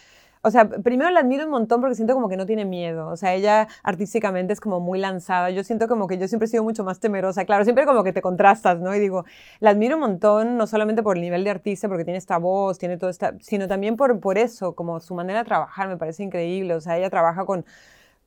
o 0.42 0.50
sea, 0.50 0.68
primero 0.68 1.10
la 1.10 1.20
admiro 1.20 1.44
un 1.44 1.50
montón 1.50 1.80
porque 1.80 1.94
siento 1.94 2.14
como 2.14 2.28
que 2.28 2.36
no 2.36 2.46
tiene 2.46 2.64
miedo. 2.64 3.08
O 3.08 3.16
sea, 3.16 3.34
ella 3.34 3.68
artísticamente 3.82 4.52
es 4.52 4.60
como 4.60 4.80
muy 4.80 4.98
lanzada. 4.98 5.50
Yo 5.50 5.64
siento 5.64 5.88
como 5.88 6.06
que 6.06 6.18
yo 6.18 6.28
siempre 6.28 6.46
he 6.46 6.48
sido 6.48 6.64
mucho 6.64 6.84
más 6.84 7.00
temerosa. 7.00 7.44
Claro, 7.44 7.64
siempre 7.64 7.86
como 7.86 8.04
que 8.04 8.12
te 8.12 8.22
contrastas, 8.22 8.80
¿no? 8.80 8.94
Y 8.94 8.98
digo, 9.00 9.24
la 9.60 9.70
admiro 9.70 9.96
un 9.96 10.00
montón, 10.00 10.56
no 10.56 10.66
solamente 10.66 11.02
por 11.02 11.16
el 11.16 11.22
nivel 11.22 11.44
de 11.44 11.50
artista, 11.50 11.88
porque 11.88 12.04
tiene 12.04 12.18
esta 12.18 12.38
voz, 12.38 12.78
tiene 12.78 12.96
todo 12.98 13.10
esta, 13.10 13.34
sino 13.40 13.68
también 13.68 13.96
por, 13.96 14.20
por 14.20 14.38
eso, 14.38 14.74
como 14.74 15.00
su 15.00 15.14
manera 15.14 15.40
de 15.40 15.44
trabajar 15.44 15.88
me 15.88 15.96
parece 15.96 16.22
increíble. 16.22 16.74
O 16.74 16.80
sea, 16.80 16.98
ella 16.98 17.10
trabaja 17.10 17.44
con 17.44 17.64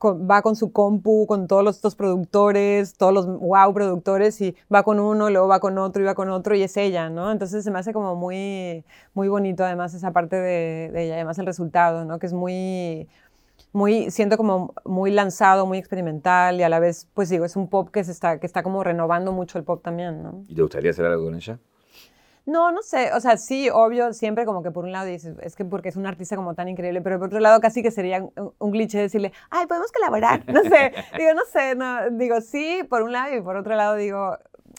va 0.02 0.42
con 0.42 0.56
su 0.56 0.72
compu, 0.72 1.26
con 1.28 1.48
todos 1.48 1.64
los, 1.64 1.76
estos 1.78 1.96
productores, 1.96 2.96
todos 2.96 3.14
los 3.14 3.28
wow 3.28 3.74
productores, 3.74 4.40
y 4.42 4.56
va 4.74 4.84
con 4.84 5.00
uno, 5.00 5.30
luego 5.30 5.48
va 5.48 5.60
con 5.60 5.78
otro, 5.78 6.02
y 6.02 6.06
va 6.06 6.16
con 6.16 6.30
otro, 6.30 6.56
y 6.56 6.64
es 6.64 6.78
ella, 6.78 7.10
¿no? 7.10 7.32
Entonces 7.32 7.64
se 7.64 7.72
me 7.72 7.80
hace 7.80 7.94
como 7.94 8.16
muy, 8.16 8.84
muy 9.14 9.28
bonito 9.28 9.64
además 9.64 9.94
esa 9.94 10.12
parte 10.12 10.36
de, 10.36 10.92
ella, 10.96 11.16
además 11.16 11.38
el 11.40 11.46
resultado, 11.46 12.06
¿no? 12.06 12.20
Que 12.20 12.28
es 12.28 12.34
muy, 12.34 13.08
muy, 13.74 14.12
siento 14.12 14.38
como 14.38 14.74
muy 14.86 15.12
lanzado, 15.12 15.66
muy 15.66 15.78
experimental, 15.78 16.60
y 16.60 16.64
a 16.64 16.70
la 16.70 16.80
vez, 16.80 17.08
pues 17.14 17.30
digo, 17.30 17.46
es 17.46 17.56
un 17.56 17.68
pop 17.68 17.90
que, 17.90 18.04
se 18.04 18.12
está, 18.12 18.40
que 18.40 18.48
está 18.48 18.64
como 18.64 18.84
renovando 18.84 19.32
mucho 19.32 19.58
el 19.58 19.64
pop 19.64 19.82
también, 19.84 20.24
¿no? 20.24 20.44
¿Y 20.48 20.56
te 20.56 20.62
gustaría 20.62 20.92
hacer 20.92 21.06
algo 21.06 21.26
con 21.26 21.36
ella? 21.36 21.60
No, 22.46 22.72
no 22.72 22.82
sé, 22.82 23.14
o 23.14 23.20
sea, 23.20 23.38
sí, 23.38 23.70
obvio, 23.70 24.14
siempre 24.14 24.46
como 24.46 24.64
que 24.64 24.72
por 24.72 24.84
un 24.84 24.92
lado 24.92 25.06
dices, 25.06 25.36
es 25.44 25.56
que 25.56 25.64
porque 25.64 25.90
es 25.90 25.96
un 25.96 26.08
artista 26.08 26.36
como 26.36 26.56
tan 26.56 26.68
increíble, 26.68 27.00
pero 27.02 27.20
por 27.20 27.28
otro 27.28 27.40
lado 27.40 27.62
casi 27.62 27.84
que 27.84 27.92
sería 27.92 28.24
un, 28.24 28.54
un 28.58 28.72
cliché 28.72 28.98
decirle, 29.00 29.32
ay, 29.52 29.68
podemos 29.68 29.92
colaborar, 29.92 30.44
no 30.52 30.62
sé, 30.64 30.92
digo, 31.18 31.34
no 31.36 31.46
sé, 31.46 31.76
no, 31.76 32.10
digo, 32.12 32.42
sí, 32.42 32.82
por 32.90 33.04
un 33.04 33.12
lado, 33.12 33.36
y 33.36 33.42
por 33.42 33.58
otro 33.58 33.76
lado 33.76 33.96
digo, 33.96 34.38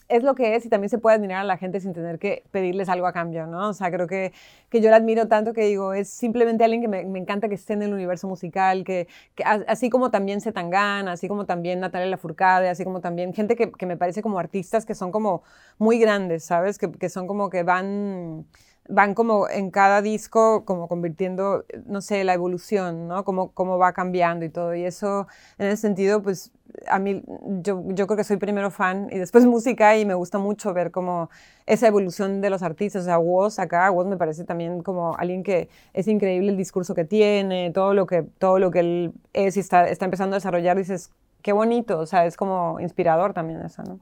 es 0.09 0.23
lo 0.23 0.35
que 0.35 0.55
es 0.55 0.65
y 0.65 0.69
también 0.69 0.89
se 0.89 0.97
puede 0.97 1.15
admirar 1.15 1.39
a 1.39 1.43
la 1.43 1.57
gente 1.57 1.79
sin 1.79 1.93
tener 1.93 2.19
que 2.19 2.43
pedirles 2.51 2.89
algo 2.89 3.07
a 3.07 3.13
cambio, 3.13 3.47
¿no? 3.47 3.69
O 3.69 3.73
sea, 3.73 3.91
creo 3.91 4.07
que, 4.07 4.33
que 4.69 4.81
yo 4.81 4.89
la 4.89 4.97
admiro 4.97 5.27
tanto 5.27 5.53
que 5.53 5.65
digo, 5.65 5.93
es 5.93 6.09
simplemente 6.09 6.63
alguien 6.63 6.81
que 6.81 6.87
me, 6.87 7.03
me 7.05 7.19
encanta 7.19 7.49
que 7.49 7.55
esté 7.55 7.73
en 7.73 7.83
el 7.83 7.93
universo 7.93 8.27
musical, 8.27 8.83
que, 8.83 9.07
que 9.35 9.43
así 9.43 9.89
como 9.89 10.11
también 10.11 10.41
Zetangana, 10.41 11.13
así 11.13 11.27
como 11.27 11.45
también 11.45 11.79
Natalia 11.79 12.07
Lafourcade, 12.07 12.69
así 12.69 12.83
como 12.83 13.01
también 13.01 13.33
gente 13.33 13.55
que, 13.55 13.71
que, 13.71 13.85
me 13.85 13.97
parece 13.97 14.21
como 14.21 14.39
artistas 14.39 14.85
que 14.85 14.95
son 14.95 15.11
como 15.11 15.43
muy 15.77 15.99
grandes, 15.99 16.43
¿sabes? 16.45 16.77
Que, 16.77 16.91
que 16.91 17.09
son 17.09 17.27
como 17.27 17.49
que 17.49 17.63
van 17.63 18.45
van 18.89 19.13
como 19.13 19.49
en 19.49 19.71
cada 19.71 20.01
disco 20.01 20.65
como 20.65 20.87
convirtiendo, 20.87 21.65
no 21.85 22.01
sé, 22.01 22.23
la 22.23 22.33
evolución, 22.33 23.07
¿no? 23.07 23.23
Cómo, 23.23 23.51
cómo 23.51 23.77
va 23.77 23.93
cambiando 23.93 24.45
y 24.45 24.49
todo. 24.49 24.75
Y 24.75 24.83
eso, 24.83 25.27
en 25.57 25.67
ese 25.67 25.77
sentido, 25.77 26.21
pues 26.21 26.51
a 26.87 26.99
mí, 26.99 27.23
yo, 27.61 27.83
yo 27.89 28.07
creo 28.07 28.17
que 28.17 28.23
soy 28.23 28.37
primero 28.37 28.71
fan 28.71 29.07
y 29.11 29.17
después 29.17 29.45
música 29.45 29.97
y 29.97 30.05
me 30.05 30.13
gusta 30.13 30.37
mucho 30.37 30.73
ver 30.73 30.91
como 30.91 31.29
esa 31.65 31.87
evolución 31.87 32.41
de 32.41 32.49
los 32.49 32.61
artistas. 32.61 33.03
O 33.03 33.05
sea, 33.05 33.19
Woz 33.19 33.59
acá, 33.59 33.89
Woz 33.89 34.05
me 34.05 34.17
parece 34.17 34.43
también 34.43 34.83
como 34.83 35.15
alguien 35.17 35.43
que 35.43 35.69
es 35.93 36.07
increíble 36.07 36.49
el 36.49 36.57
discurso 36.57 36.93
que 36.93 37.05
tiene, 37.05 37.71
todo 37.71 37.93
lo 37.93 38.05
que, 38.05 38.23
todo 38.37 38.59
lo 38.59 38.69
que 38.69 38.79
él 38.79 39.13
es 39.31 39.55
y 39.55 39.61
está, 39.61 39.87
está 39.87 40.05
empezando 40.05 40.35
a 40.35 40.37
desarrollar. 40.37 40.77
Dices, 40.77 41.09
qué 41.41 41.53
bonito, 41.53 41.99
o 41.99 42.05
sea, 42.05 42.25
es 42.25 42.35
como 42.35 42.79
inspirador 42.81 43.33
también 43.33 43.61
eso, 43.61 43.81
¿no? 43.83 43.99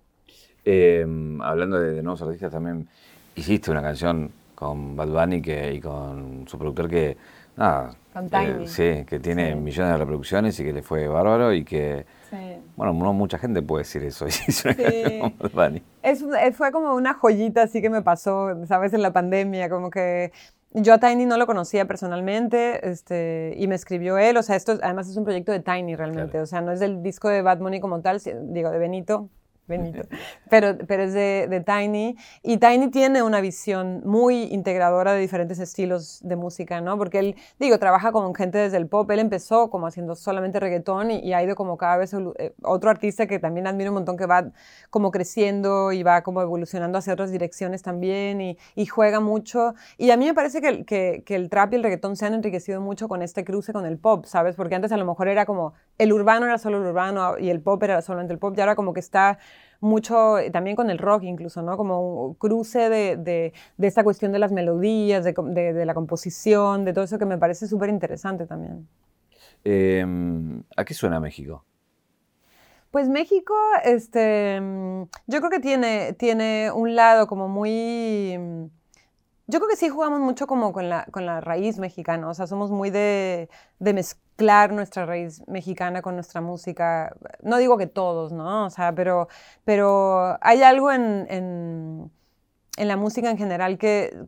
Eh, 0.63 1.05
hablando 1.41 1.79
de, 1.79 1.91
de 1.91 2.03
nuevos 2.03 2.21
artistas, 2.21 2.51
también 2.51 2.87
hiciste 3.35 3.71
una 3.71 3.81
canción 3.81 4.31
con 4.61 4.95
Bad 4.95 5.07
Bunny 5.07 5.41
que, 5.41 5.73
y 5.73 5.81
con 5.81 6.47
su 6.47 6.55
productor 6.59 6.87
que, 6.87 7.17
nada, 7.57 7.95
eh, 8.13 8.65
sí, 8.67 9.03
que 9.07 9.19
tiene 9.19 9.53
sí. 9.53 9.55
millones 9.55 9.93
de 9.93 9.97
reproducciones 9.97 10.59
y 10.59 10.63
que 10.63 10.71
le 10.71 10.83
fue 10.83 11.07
bárbaro 11.07 11.51
y 11.51 11.63
que, 11.63 12.05
sí. 12.29 12.37
bueno, 12.75 12.93
no 12.93 13.11
mucha 13.11 13.39
gente 13.39 13.63
puede 13.63 13.85
decir 13.85 14.03
eso. 14.03 14.27
Sí. 14.29 14.73
Bad 15.39 15.51
Bunny. 15.51 15.83
Es, 16.03 16.23
fue 16.53 16.71
como 16.71 16.93
una 16.93 17.15
joyita 17.15 17.63
así 17.63 17.81
que 17.81 17.89
me 17.89 18.03
pasó, 18.03 18.49
¿sabes? 18.67 18.93
En 18.93 19.01
la 19.01 19.11
pandemia, 19.11 19.67
como 19.67 19.89
que 19.89 20.31
yo 20.73 20.93
a 20.93 20.99
Tiny 20.99 21.25
no 21.25 21.37
lo 21.37 21.47
conocía 21.47 21.85
personalmente 21.87 22.87
este, 22.87 23.55
y 23.57 23.67
me 23.67 23.73
escribió 23.73 24.19
él, 24.19 24.37
o 24.37 24.43
sea, 24.43 24.55
esto 24.55 24.77
además 24.83 25.09
es 25.09 25.17
un 25.17 25.23
proyecto 25.23 25.51
de 25.51 25.61
Tiny 25.61 25.95
realmente, 25.95 26.33
claro. 26.33 26.43
o 26.43 26.45
sea, 26.45 26.61
no 26.61 26.71
es 26.71 26.79
del 26.79 27.01
disco 27.01 27.29
de 27.29 27.41
Bad 27.41 27.57
Bunny 27.57 27.79
como 27.79 28.01
tal, 28.01 28.21
digo, 28.53 28.69
de 28.69 28.77
Benito, 28.77 29.27
Benito. 29.71 30.07
Pero, 30.49 30.77
pero 30.87 31.03
es 31.03 31.13
de, 31.13 31.47
de, 31.49 31.61
Tiny. 31.61 32.15
Y 32.43 32.57
Tiny 32.57 32.89
tiene 32.91 33.23
una 33.23 33.41
visión 33.41 34.01
muy 34.05 34.43
integradora 34.43 35.13
de 35.13 35.19
diferentes 35.19 35.59
estilos 35.59 36.19
de 36.21 36.35
música, 36.35 36.81
¿no? 36.81 36.97
Porque 36.97 37.19
él, 37.19 37.35
digo, 37.59 37.79
trabaja 37.79 38.11
con 38.11 38.35
gente 38.35 38.57
desde 38.57 38.77
el 38.77 38.87
pop. 38.87 39.09
Él 39.11 39.19
empezó 39.19 39.69
como 39.69 39.87
haciendo 39.87 40.15
solamente 40.15 40.59
reggaetón 40.59 41.11
y, 41.11 41.19
y 41.19 41.33
ha 41.33 41.41
ido 41.41 41.55
como 41.55 41.77
cada 41.77 41.97
vez 41.97 42.13
eh, 42.13 42.53
otro 42.61 42.89
artista 42.89 43.25
que 43.25 43.39
también 43.39 43.65
admiro 43.65 43.91
un 43.91 43.95
montón 43.95 44.17
que 44.17 44.25
va 44.25 44.51
como 44.89 45.11
creciendo 45.11 45.91
y 45.91 46.03
va 46.03 46.21
como 46.21 46.41
evolucionando 46.41 46.97
hacia 46.97 47.13
otras 47.13 47.31
direcciones 47.31 47.81
también 47.81 48.41
y, 48.41 48.57
y 48.75 48.85
juega 48.85 49.19
mucho. 49.19 49.73
Y 49.97 50.11
a 50.11 50.17
mí 50.17 50.25
me 50.25 50.33
parece 50.33 50.61
que, 50.61 50.85
que, 50.85 51.23
que 51.25 51.35
el 51.35 51.49
trap 51.49 51.73
y 51.73 51.75
el 51.77 51.83
reggaetón 51.83 52.15
se 52.15 52.25
han 52.25 52.33
enriquecido 52.33 52.81
mucho 52.81 53.07
con 53.07 53.21
este 53.21 53.43
cruce 53.43 53.73
con 53.73 53.85
el 53.85 53.97
pop, 53.97 54.25
¿sabes? 54.25 54.55
Porque 54.55 54.75
antes 54.75 54.91
a 54.91 54.97
lo 54.97 55.05
mejor 55.05 55.27
era 55.27 55.45
como 55.45 55.73
el 55.97 56.11
urbano 56.11 56.45
era 56.45 56.57
solo 56.57 56.77
el 56.77 56.85
urbano 56.85 57.37
y 57.37 57.49
el 57.49 57.61
pop 57.61 57.81
era 57.83 58.01
solamente 58.01 58.33
el 58.33 58.39
pop 58.39 58.53
y 58.57 58.61
ahora 58.61 58.75
como 58.75 58.93
que 58.93 58.99
está 58.99 59.39
mucho, 59.81 60.37
también 60.53 60.75
con 60.75 60.89
el 60.89 60.97
rock 60.99 61.23
incluso, 61.23 61.61
¿no? 61.61 61.75
Como 61.75 62.27
un 62.27 62.33
cruce 62.35 62.89
de, 62.89 63.17
de, 63.17 63.53
de 63.77 63.87
esta 63.87 64.03
cuestión 64.03 64.31
de 64.31 64.39
las 64.39 64.51
melodías, 64.51 65.23
de, 65.25 65.33
de, 65.33 65.85
la 65.85 65.93
composición, 65.93 66.85
de 66.85 66.93
todo 66.93 67.03
eso 67.03 67.19
que 67.19 67.25
me 67.25 67.37
parece 67.37 67.67
súper 67.67 67.89
interesante 67.89 68.45
también. 68.45 68.87
Eh, 69.65 70.05
¿A 70.77 70.85
qué 70.85 70.93
suena 70.93 71.19
México? 71.19 71.65
Pues 72.91 73.09
México, 73.09 73.53
este, 73.83 74.61
yo 75.27 75.39
creo 75.39 75.49
que 75.49 75.59
tiene, 75.59 76.13
tiene 76.13 76.71
un 76.71 76.95
lado 76.95 77.25
como 77.25 77.47
muy... 77.47 78.37
Yo 79.51 79.59
creo 79.59 79.69
que 79.69 79.75
sí 79.75 79.89
jugamos 79.89 80.21
mucho 80.21 80.47
como 80.47 80.71
con 80.71 80.87
la, 80.87 81.05
con 81.11 81.25
la 81.25 81.41
raíz 81.41 81.77
mexicana, 81.77 82.29
o 82.29 82.33
sea, 82.33 82.47
somos 82.47 82.71
muy 82.71 82.89
de, 82.89 83.49
de 83.79 83.93
mezclar 83.93 84.71
nuestra 84.71 85.05
raíz 85.05 85.45
mexicana 85.45 86.01
con 86.01 86.15
nuestra 86.15 86.39
música. 86.39 87.13
No 87.43 87.57
digo 87.57 87.77
que 87.77 87.85
todos, 87.85 88.31
¿no? 88.31 88.65
O 88.65 88.69
sea, 88.69 88.95
pero, 88.95 89.27
pero 89.65 90.37
hay 90.39 90.63
algo 90.63 90.89
en, 90.93 91.27
en, 91.29 92.87
la 92.87 92.95
música 92.95 93.29
en 93.29 93.37
general 93.37 93.77
que, 93.77 94.25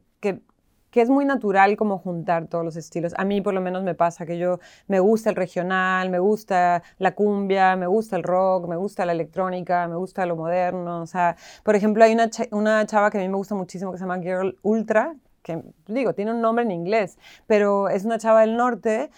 que 0.94 1.02
es 1.02 1.10
muy 1.10 1.26
natural 1.26 1.76
como 1.76 1.98
juntar 1.98 2.46
todos 2.46 2.64
los 2.64 2.76
estilos. 2.76 3.16
A 3.18 3.26
mí 3.26 3.42
por 3.42 3.56
lo 3.56 3.62
menos 3.62 3.82
me 3.82 3.96
pasa 3.96 4.28
que 4.28 4.38
yo 4.38 4.60
me 4.88 5.00
gusta 5.00 5.32
el 5.32 5.36
regional, 5.36 6.12
me 6.12 6.20
gusta 6.20 6.84
la 7.00 7.16
cumbia, 7.16 7.76
me 7.76 7.88
gusta 7.88 8.16
el 8.16 8.22
rock, 8.22 8.68
me 8.68 8.76
gusta 8.76 9.04
la 9.04 9.12
electrónica, 9.12 9.88
me 9.88 9.96
gusta 9.96 10.24
lo 10.28 10.36
moderno. 10.36 11.02
O 11.02 11.08
sea, 11.08 11.36
por 11.64 11.76
ejemplo, 11.76 12.04
hay 12.04 12.14
una, 12.14 12.30
una 12.52 12.86
chava 12.86 13.10
que 13.10 13.18
a 13.18 13.22
mí 13.22 13.28
me 13.28 13.38
gusta 13.38 13.56
muchísimo 13.56 13.92
que 13.92 13.98
se 13.98 14.04
llama 14.04 14.20
Girl 14.20 14.56
Ultra, 14.62 15.16
que 15.42 15.64
digo, 15.88 16.14
tiene 16.14 16.32
un 16.32 16.42
nombre 16.42 16.64
en 16.64 16.70
inglés, 16.70 17.18
pero 17.48 17.90
es 17.90 18.06
una 18.06 18.20
chava 18.20 18.42
del 18.42 18.56
norte 18.56 19.10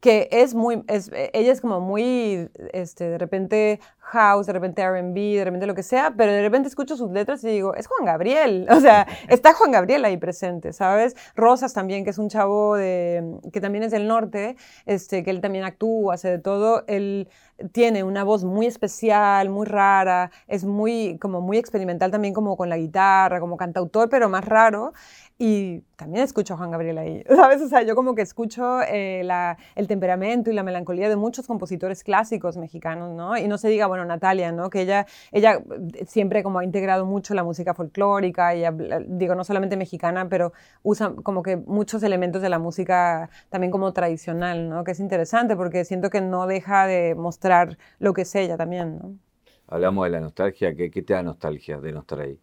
que 0.00 0.28
es 0.32 0.54
muy, 0.54 0.82
es, 0.88 1.10
ella 1.12 1.52
es 1.52 1.60
como 1.60 1.78
muy, 1.80 2.50
este, 2.72 3.10
de 3.10 3.18
repente 3.18 3.80
house, 4.12 4.46
de 4.46 4.52
repente 4.52 4.82
R&B, 4.82 5.20
de 5.20 5.44
repente 5.44 5.66
lo 5.66 5.74
que 5.74 5.82
sea, 5.82 6.12
pero 6.16 6.32
de 6.32 6.42
repente 6.42 6.68
escucho 6.68 6.96
sus 6.96 7.10
letras 7.10 7.42
y 7.44 7.48
digo, 7.48 7.74
es 7.74 7.86
Juan 7.86 8.04
Gabriel, 8.04 8.66
o 8.70 8.80
sea, 8.80 9.06
está 9.28 9.54
Juan 9.54 9.72
Gabriel 9.72 10.04
ahí 10.04 10.16
presente, 10.16 10.72
¿sabes? 10.72 11.16
Rosas 11.34 11.72
también, 11.72 12.04
que 12.04 12.10
es 12.10 12.18
un 12.18 12.28
chavo 12.28 12.76
de, 12.76 13.38
que 13.52 13.60
también 13.60 13.84
es 13.84 13.90
del 13.90 14.06
norte, 14.06 14.56
este, 14.86 15.22
que 15.24 15.30
él 15.30 15.40
también 15.40 15.64
actúa, 15.64 16.14
hace 16.14 16.28
de 16.28 16.38
todo, 16.38 16.84
él 16.86 17.28
tiene 17.72 18.02
una 18.02 18.24
voz 18.24 18.44
muy 18.44 18.66
especial, 18.66 19.48
muy 19.48 19.66
rara, 19.66 20.30
es 20.48 20.64
muy, 20.64 21.18
como 21.18 21.40
muy 21.40 21.58
experimental 21.58 22.10
también 22.10 22.34
como 22.34 22.56
con 22.56 22.68
la 22.68 22.76
guitarra, 22.76 23.40
como 23.40 23.56
cantautor, 23.56 24.08
pero 24.08 24.28
más 24.28 24.44
raro, 24.44 24.92
y 25.38 25.80
también 25.96 26.22
escucho 26.22 26.54
a 26.54 26.56
Juan 26.56 26.70
Gabriel 26.70 26.98
ahí, 26.98 27.24
¿sabes? 27.36 27.60
O 27.62 27.68
sea, 27.68 27.82
yo 27.82 27.96
como 27.96 28.14
que 28.14 28.22
escucho 28.22 28.80
eh, 28.82 29.22
la, 29.24 29.58
el 29.74 29.88
temperamento 29.88 30.50
y 30.50 30.54
la 30.54 30.62
melancolía 30.62 31.08
de 31.08 31.16
muchos 31.16 31.46
compositores 31.46 32.04
clásicos 32.04 32.56
mexicanos, 32.56 33.10
¿no? 33.10 33.36
Y 33.36 33.48
no 33.48 33.58
se 33.58 33.68
diga, 33.68 33.86
bueno, 33.86 34.01
Natalia, 34.04 34.52
¿no? 34.52 34.70
Que 34.70 34.82
ella, 34.82 35.06
ella 35.30 35.60
siempre 36.06 36.42
como 36.42 36.58
ha 36.58 36.64
integrado 36.64 37.06
mucho 37.06 37.34
la 37.34 37.44
música 37.44 37.74
folclórica, 37.74 38.54
y 38.54 38.64
digo, 39.06 39.34
no 39.34 39.44
solamente 39.44 39.76
mexicana, 39.76 40.28
pero 40.28 40.52
usa 40.82 41.14
como 41.22 41.42
que 41.42 41.56
muchos 41.56 42.02
elementos 42.02 42.42
de 42.42 42.48
la 42.48 42.58
música 42.58 43.30
también 43.50 43.70
como 43.70 43.92
tradicional, 43.92 44.68
¿no? 44.68 44.84
Que 44.84 44.92
es 44.92 45.00
interesante 45.00 45.56
porque 45.56 45.84
siento 45.84 46.10
que 46.10 46.20
no 46.20 46.46
deja 46.46 46.86
de 46.86 47.14
mostrar 47.14 47.78
lo 47.98 48.12
que 48.12 48.22
es 48.22 48.34
ella 48.34 48.56
también. 48.56 49.20
Hablamos 49.68 50.04
de 50.04 50.10
la 50.10 50.20
nostalgia, 50.20 50.74
¿qué, 50.74 50.90
qué 50.90 51.02
te 51.02 51.14
da 51.14 51.22
nostalgia 51.22 51.80
de 51.80 51.92
no 51.92 52.00
estar 52.00 52.20
ahí? 52.20 52.38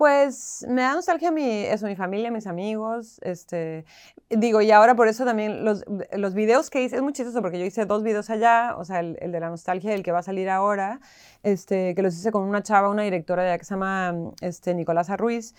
Pues 0.00 0.64
me 0.66 0.80
da 0.80 0.94
nostalgia 0.94 1.30
mi, 1.30 1.44
eso, 1.44 1.86
mi 1.86 1.94
familia, 1.94 2.30
mis 2.30 2.46
amigos, 2.46 3.20
este, 3.20 3.84
digo, 4.30 4.62
y 4.62 4.70
ahora 4.70 4.94
por 4.94 5.08
eso 5.08 5.26
también 5.26 5.62
los, 5.62 5.84
los 6.16 6.32
videos 6.32 6.70
que 6.70 6.82
hice, 6.82 6.96
es 6.96 7.02
muy 7.02 7.12
chistoso 7.12 7.42
porque 7.42 7.58
yo 7.58 7.66
hice 7.66 7.84
dos 7.84 8.02
videos 8.02 8.30
allá, 8.30 8.76
o 8.78 8.84
sea, 8.86 9.00
el, 9.00 9.18
el 9.20 9.30
de 9.30 9.40
la 9.40 9.50
nostalgia 9.50 9.90
y 9.90 9.94
el 9.96 10.02
que 10.02 10.10
va 10.10 10.20
a 10.20 10.22
salir 10.22 10.48
ahora, 10.48 11.02
este, 11.42 11.94
que 11.94 12.00
los 12.00 12.14
hice 12.16 12.32
con 12.32 12.44
una 12.44 12.62
chava, 12.62 12.88
una 12.88 13.02
directora 13.02 13.42
allá 13.42 13.58
que 13.58 13.66
se 13.66 13.74
llama 13.74 14.14
este, 14.40 14.72
Nicolasa 14.72 15.18
Ruiz, 15.18 15.54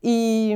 y 0.00 0.54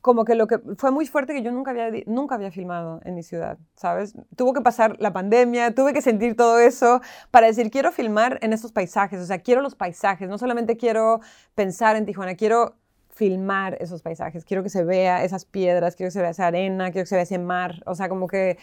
como 0.00 0.24
que 0.24 0.34
lo 0.34 0.46
que 0.46 0.58
fue 0.76 0.90
muy 0.90 1.06
fuerte 1.06 1.34
que 1.34 1.42
yo 1.42 1.52
nunca 1.52 1.70
había, 1.70 1.90
nunca 2.06 2.34
había 2.34 2.50
filmado 2.50 3.00
en 3.04 3.14
mi 3.14 3.22
ciudad, 3.22 3.58
¿sabes? 3.74 4.14
Tuvo 4.36 4.52
que 4.52 4.60
pasar 4.60 4.96
la 5.00 5.12
pandemia, 5.12 5.74
tuve 5.74 5.92
que 5.92 6.02
sentir 6.02 6.36
todo 6.36 6.58
eso 6.58 7.00
para 7.30 7.46
decir, 7.46 7.70
quiero 7.70 7.92
filmar 7.92 8.38
en 8.42 8.52
estos 8.52 8.72
paisajes, 8.72 9.20
o 9.20 9.26
sea, 9.26 9.40
quiero 9.40 9.60
los 9.60 9.74
paisajes, 9.74 10.28
no 10.28 10.38
solamente 10.38 10.76
quiero 10.76 11.20
pensar 11.54 11.96
en 11.96 12.06
Tijuana, 12.06 12.36
quiero 12.36 12.76
filmar 13.10 13.76
esos 13.80 14.02
paisajes, 14.02 14.44
quiero 14.44 14.62
que 14.62 14.70
se 14.70 14.84
vea 14.84 15.24
esas 15.24 15.44
piedras, 15.44 15.96
quiero 15.96 16.08
que 16.08 16.12
se 16.12 16.20
vea 16.20 16.30
esa 16.30 16.46
arena, 16.46 16.90
quiero 16.90 17.04
que 17.04 17.08
se 17.08 17.16
vea 17.16 17.24
ese 17.24 17.38
mar, 17.38 17.82
o 17.84 17.94
sea, 17.94 18.08
como 18.08 18.28
que 18.28 18.58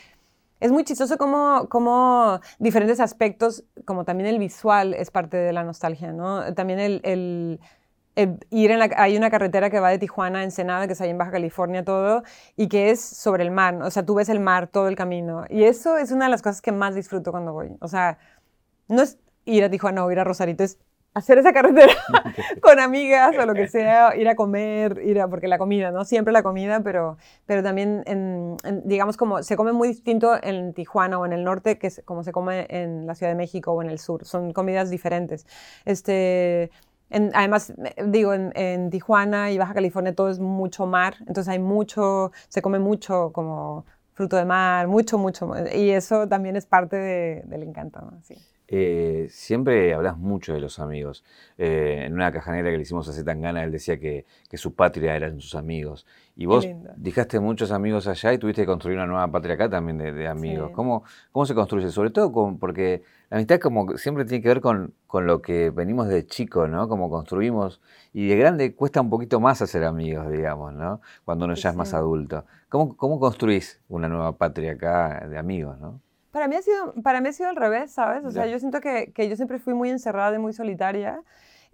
es 0.61 0.72
muy 0.72 0.86
chistoso 0.86 1.18
como, 1.18 1.68
como 1.70 2.39
diferentes 2.59 3.01
aspectos, 3.01 3.66
como 3.84 4.05
también 4.05 4.30
el 4.30 4.39
visual 4.39 4.93
es 4.93 5.11
parte 5.11 5.36
de 5.36 5.51
la 5.51 5.63
nostalgia, 5.63 6.13
¿no? 6.13 6.53
También 6.53 6.80
el 6.80 7.59
eh, 8.16 8.38
ir 8.49 8.72
en 8.72 8.80
la, 8.80 8.89
hay 8.97 9.18
una 9.18 9.30
carretera 9.30 9.70
que 9.70 9.80
va 9.80 9.89
de 9.89 9.99
Tijuana 9.99 10.39
a 10.39 10.43
Ensenada, 10.43 10.88
que 10.88 10.93
es 10.93 11.01
ahí 11.01 11.09
en 11.09 11.18
Baja 11.18 11.32
California 11.32 11.84
todo, 11.84 12.24
y 12.55 12.68
que 12.68 12.91
es 12.91 13.01
sobre 13.01 13.43
el 13.43 13.51
mar, 13.51 13.76
o 13.82 13.91
sea, 13.91 14.05
tú 14.05 14.16
ves 14.16 14.30
el 14.30 14.39
mar 14.39 14.68
todo 14.68 14.88
el 14.88 14.95
camino. 14.95 15.45
Y 15.49 15.63
eso 15.63 15.97
es 15.97 16.11
una 16.11 16.26
de 16.26 16.32
las 16.32 16.41
cosas 16.41 16.61
que 16.61 16.72
más 16.72 16.95
disfruto 16.95 17.32
cuando 17.32 17.53
voy. 17.53 17.76
O 17.82 17.88
sea, 17.88 18.18
no 18.88 19.01
es 19.01 19.20
ir 19.45 19.63
a 19.63 19.70
Tijuana 19.70 20.05
o 20.05 20.11
ir 20.11 20.20
a 20.20 20.24
Rosarito, 20.24 20.63
es 20.63 20.80
hacer 21.16 21.38
esa 21.38 21.53
carretera 21.53 21.93
con 22.61 22.80
amigas 22.80 23.36
o 23.38 23.45
lo 23.45 23.53
que 23.53 23.68
sea, 23.68 24.16
ir 24.16 24.28
a 24.28 24.36
comer, 24.36 25.01
ir 25.03 25.20
a, 25.20 25.28
porque 25.28 25.47
la 25.47 25.57
comida, 25.57 25.91
¿no? 25.91 26.05
Siempre 26.05 26.32
la 26.34 26.43
comida, 26.43 26.82
pero, 26.82 27.18
pero 27.45 27.63
también, 27.63 28.03
en, 28.05 28.57
digamos, 28.84 29.18
como 29.18 29.41
se 29.41 29.55
come 29.55 29.72
muy 29.72 29.88
distinto 29.88 30.38
en 30.43 30.74
Tijuana 30.74 31.18
o 31.18 31.26
en 31.26 31.34
el 31.34 31.43
norte 31.43 31.80
que 31.80 31.89
como 32.03 32.24
se 32.24 32.32
come 32.32 32.68
en 32.70 33.07
la 33.07 33.16
Ciudad 33.16 33.32
de 33.32 33.38
México 33.38 33.72
o 33.72 33.82
en 33.82 33.89
el 33.89 33.97
sur. 33.97 34.26
Son 34.26 34.53
comidas 34.53 34.89
diferentes. 34.89 35.47
Este, 35.86 36.70
además, 37.10 37.74
digo, 38.08 38.34
en, 38.34 38.89
Tijuana 38.89 39.51
y 39.51 39.58
Baja 39.58 39.74
California 39.74 40.14
todo 40.14 40.30
es 40.30 40.39
mucho 40.39 40.86
mar, 40.86 41.16
entonces 41.22 41.47
hay 41.47 41.60
mucho, 41.60 42.32
se 42.47 42.62
come 42.62 42.80
mucho 42.80 43.32
como 43.34 43.86
fruto 44.14 44.38
de 44.38 44.45
mar, 44.45 44.88
mucho, 44.88 45.18
mucho, 45.18 45.51
y 45.74 45.89
eso 45.89 46.28
también 46.28 46.56
es 46.56 46.66
parte 46.66 47.43
del 47.45 47.64
encanto. 47.64 48.01
Sí. 48.24 48.36
Eh, 48.68 49.28
siempre 49.30 49.93
hablas 49.93 50.18
mucho 50.18 50.53
de 50.53 50.59
los 50.59 50.80
amigos. 50.80 51.24
Eh, 51.57 52.03
en 52.05 52.13
una 52.13 52.32
caja 52.32 52.51
negra 52.51 52.72
que 52.72 52.78
le 52.78 52.84
hicimos 52.84 53.07
a 53.07 53.24
Tangana, 53.24 53.63
él 53.63 53.72
decía 53.72 53.99
que, 53.99 54.26
que, 54.49 54.57
su 54.57 54.74
patria 54.74 55.16
eran 55.16 55.39
sus 55.39 55.53
amigos. 55.55 56.07
Y 56.36 56.47
vos 56.47 56.68
dejaste 56.97 57.39
muchos 57.39 57.72
amigos 57.72 58.07
allá 58.07 58.34
y 58.34 58.38
tuviste 58.38 58.63
que 58.63 58.66
construir 58.66 58.97
una 58.97 59.05
nueva 59.05 59.28
patria 59.30 59.55
acá 59.55 59.70
también 59.70 59.97
de, 59.97 60.28
amigos. 60.28 60.72
¿Cómo, 60.72 61.03
¿Cómo 61.32 61.45
se 61.45 61.53
construye? 61.53 61.89
Sobre 61.91 62.09
todo 62.09 62.32
con, 62.32 62.57
porque 62.57 63.03
la 63.30 63.38
amistad 63.38 63.59
como 63.59 63.97
siempre 63.97 64.26
tiene 64.26 64.41
que 64.41 64.49
ver 64.49 64.61
con, 64.61 64.93
con 65.07 65.28
lo 65.28 65.41
que 65.41 65.70
venimos 65.70 66.07
de 66.07 66.26
chico, 66.26 66.68
¿no? 66.68 66.89
Como 66.89 67.09
construimos. 67.09 67.82
Y 68.13 68.28
de 68.28 68.36
grande 68.36 68.74
cuesta 68.76 68.99
un 68.99 69.09
poquito 69.09 69.39
más 69.39 69.61
hacer 69.61 69.84
amigos, 69.84 70.30
digamos, 70.32 70.74
¿no? 70.74 71.01
Cuando 71.24 71.45
uno 71.45 71.53
ya 71.53 71.70
es 71.70 71.76
más 71.76 71.93
adulto. 71.93 72.45
¿Cómo, 72.68 72.97
¿Cómo 72.97 73.20
construís 73.20 73.80
una 73.88 74.09
nueva 74.09 74.36
patria 74.38 74.74
acá 74.74 75.28
de 75.30 75.38
amigos, 75.38 75.80
¿no? 75.80 76.01
Para 76.36 76.50
mí 76.50 76.58
ha 76.58 76.62
sido, 76.62 76.94
para 77.02 77.22
mí 77.22 77.30
ha 77.30 77.32
sido 77.32 77.48
al 77.48 77.56
revés, 77.56 77.94
¿sabes? 77.94 78.26
O 78.26 78.30
sea, 78.30 78.46
yo 78.46 78.60
siento 78.60 78.82
que, 78.82 79.14
que, 79.14 79.30
yo 79.30 79.38
siempre 79.38 79.58
fui 79.58 79.74
muy 79.74 79.90
encerrada 79.90 80.36
y 80.36 80.38
muy 80.38 80.52
solitaria 80.52 81.24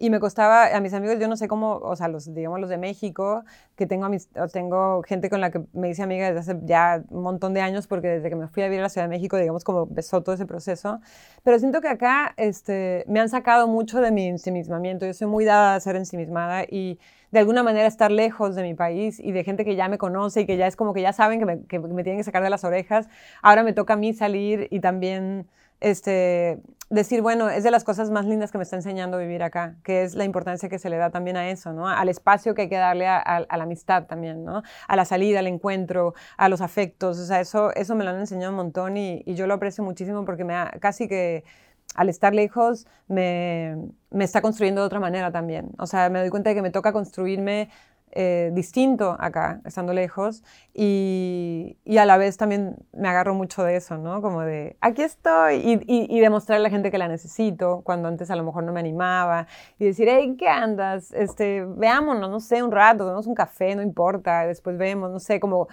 y 0.02 0.10
me 0.10 0.20
costaba, 0.20 0.76
a 0.76 0.80
mis 0.82 0.96
amigos, 0.96 1.20
yo 1.20 1.28
no 1.28 1.38
sé 1.38 1.48
cómo, 1.48 1.76
o 1.76 1.96
sea, 1.96 2.08
los, 2.08 2.34
digamos, 2.34 2.60
los 2.60 2.72
de 2.72 2.80
México, 2.80 3.44
que 3.76 3.86
tengo, 3.86 4.10
mis, 4.10 4.30
tengo 4.52 5.04
gente 5.04 5.30
con 5.30 5.42
la 5.42 5.52
que 5.52 5.62
me 5.74 5.90
hice 5.90 6.02
amiga 6.02 6.26
desde 6.32 6.40
hace 6.40 6.60
ya 6.66 7.04
un 7.10 7.22
montón 7.22 7.54
de 7.54 7.62
años, 7.62 7.86
porque 7.86 8.08
desde 8.08 8.30
que 8.30 8.36
me 8.36 8.48
fui 8.48 8.64
a 8.64 8.66
vivir 8.66 8.80
a 8.80 8.84
la 8.84 8.90
Ciudad 8.90 9.06
de 9.06 9.10
México, 9.10 9.38
digamos, 9.38 9.64
como 9.64 9.84
empezó 9.84 10.24
todo 10.24 10.34
ese 10.34 10.48
proceso. 10.48 11.00
Pero 11.44 11.60
siento 11.60 11.82
que 11.82 11.88
acá 11.88 12.34
este, 12.38 13.06
me 13.08 13.20
han 13.20 13.30
sacado 13.30 13.68
mucho 13.68 14.02
de 14.02 14.10
mi 14.10 14.28
ensimismamiento. 14.28 15.06
Yo 15.06 15.14
soy 15.14 15.28
muy 15.28 15.46
dada 15.46 15.76
a 15.76 15.80
ser 15.80 15.96
ensimismada 15.96 16.64
y 16.64 17.00
de 17.30 17.38
alguna 17.38 17.62
manera 17.62 17.88
estar 17.88 18.10
lejos 18.10 18.56
de 18.56 18.64
mi 18.64 18.74
país 18.74 19.20
y 19.20 19.32
de 19.32 19.44
gente 19.44 19.64
que 19.64 19.76
ya 19.76 19.88
me 19.88 20.00
conoce 20.00 20.42
y 20.42 20.46
que 20.48 20.58
ya 20.58 20.66
es 20.66 20.76
como 20.76 20.96
que 20.96 21.04
ya 21.04 21.14
saben 21.14 21.38
que 21.38 21.46
me, 21.46 21.62
que 21.66 21.78
me 21.78 22.04
tienen 22.04 22.18
que 22.18 22.24
sacar 22.24 22.42
de 22.42 22.50
las 22.50 22.64
orejas. 22.64 23.08
Ahora 23.44 23.62
me 23.62 23.74
toca 23.74 23.94
a 23.94 23.98
mí 23.98 24.14
salir 24.14 24.68
y 24.72 24.80
también 24.80 25.48
este, 25.80 26.60
decir, 26.92 27.22
bueno, 27.22 27.50
es 27.50 27.64
de 27.64 27.72
las 27.72 27.84
cosas 27.86 28.12
más 28.12 28.26
lindas 28.26 28.52
que 28.52 28.58
me 28.58 28.64
está 28.64 28.76
enseñando 28.76 29.18
vivir 29.18 29.44
acá, 29.44 29.76
que 29.84 30.04
es 30.04 30.14
la 30.14 30.26
importancia 30.26 30.68
que 30.68 30.78
se 30.78 30.90
le 30.90 30.98
da 30.98 31.10
también 31.10 31.38
a 31.38 31.50
eso, 31.50 31.72
¿no? 31.72 31.88
Al 31.88 32.10
espacio 32.10 32.54
que 32.54 32.64
hay 32.64 32.70
que 32.70 32.76
darle 32.76 33.08
a, 33.08 33.48
la 33.50 33.64
amistad 33.64 34.06
también, 34.08 34.44
¿no? 34.44 34.62
A 34.88 34.96
la 34.98 35.06
salida, 35.06 35.40
al 35.40 35.48
encuentro, 35.48 36.14
a 36.38 36.50
los 36.50 36.60
afectos, 36.60 37.18
o 37.18 37.26
sea, 37.26 37.40
eso, 37.40 37.74
eso 37.76 37.96
me 37.96 38.04
lo 38.04 38.10
han 38.12 38.20
enseñado 38.20 38.52
un 38.52 38.58
montón 38.58 38.98
y, 38.98 39.24
yo 39.32 39.48
lo 39.48 39.54
aprecio 39.54 39.84
muchísimo 39.84 40.26
porque 40.26 40.44
me 40.44 40.54
ha, 40.54 40.70
casi 40.82 41.08
que 41.08 41.46
al 41.96 42.10
estar 42.10 42.34
lejos 42.34 42.86
me, 43.08 43.78
me, 44.10 44.26
está 44.26 44.42
construyendo 44.42 44.82
de 44.82 44.88
otra 44.88 45.00
manera 45.00 45.32
también. 45.32 45.72
O 45.78 45.88
sea, 45.88 46.10
me 46.10 46.20
doy 46.20 46.30
cuenta 46.30 46.50
de 46.50 46.56
que 46.56 46.62
me 46.62 46.72
toca 46.72 46.92
construirme 46.92 47.70
eh, 48.12 48.52
distinto 48.54 49.16
acá, 49.20 49.62
estando 49.66 49.94
lejos, 49.94 50.44
y, 50.74 51.78
y, 51.86 51.98
a 51.98 52.06
la 52.06 52.18
vez 52.18 52.38
también 52.38 52.76
me 52.94 53.08
agarro 53.08 53.34
mucho 53.34 53.64
de 53.64 53.76
eso, 53.76 53.98
¿no? 53.98 54.22
Como 54.22 54.42
de, 54.42 54.78
aquí 54.82 55.02
estoy, 55.02 55.56
y, 55.56 55.82
y, 55.88 56.20
demostrar 56.20 56.60
a 56.60 56.62
la 56.62 56.70
gente 56.70 56.92
que 56.92 56.98
la 56.98 57.08
necesito, 57.08 57.82
cuando 57.84 58.08
antes 58.08 58.32
a 58.32 58.36
lo 58.36 58.44
mejor 58.44 58.64
no 58.64 58.74
me 58.74 58.80
animaba, 58.80 59.48
y 59.80 59.86
decir, 59.86 60.08
hey, 60.10 60.36
¿qué 60.38 60.48
andas? 60.48 61.12
Este, 61.14 61.66
veámonos, 61.66 62.30
no 62.30 62.40
sé, 62.40 62.64
un 62.64 62.72
rato, 62.72 63.00
tomemos 63.00 63.28
un 63.28 63.36
café, 63.36 63.76
no 63.76 63.82
importa, 63.82 64.46
después 64.46 64.78
vemos, 64.78 65.12
no 65.12 65.20
sé, 65.20 65.40
como 65.40 65.68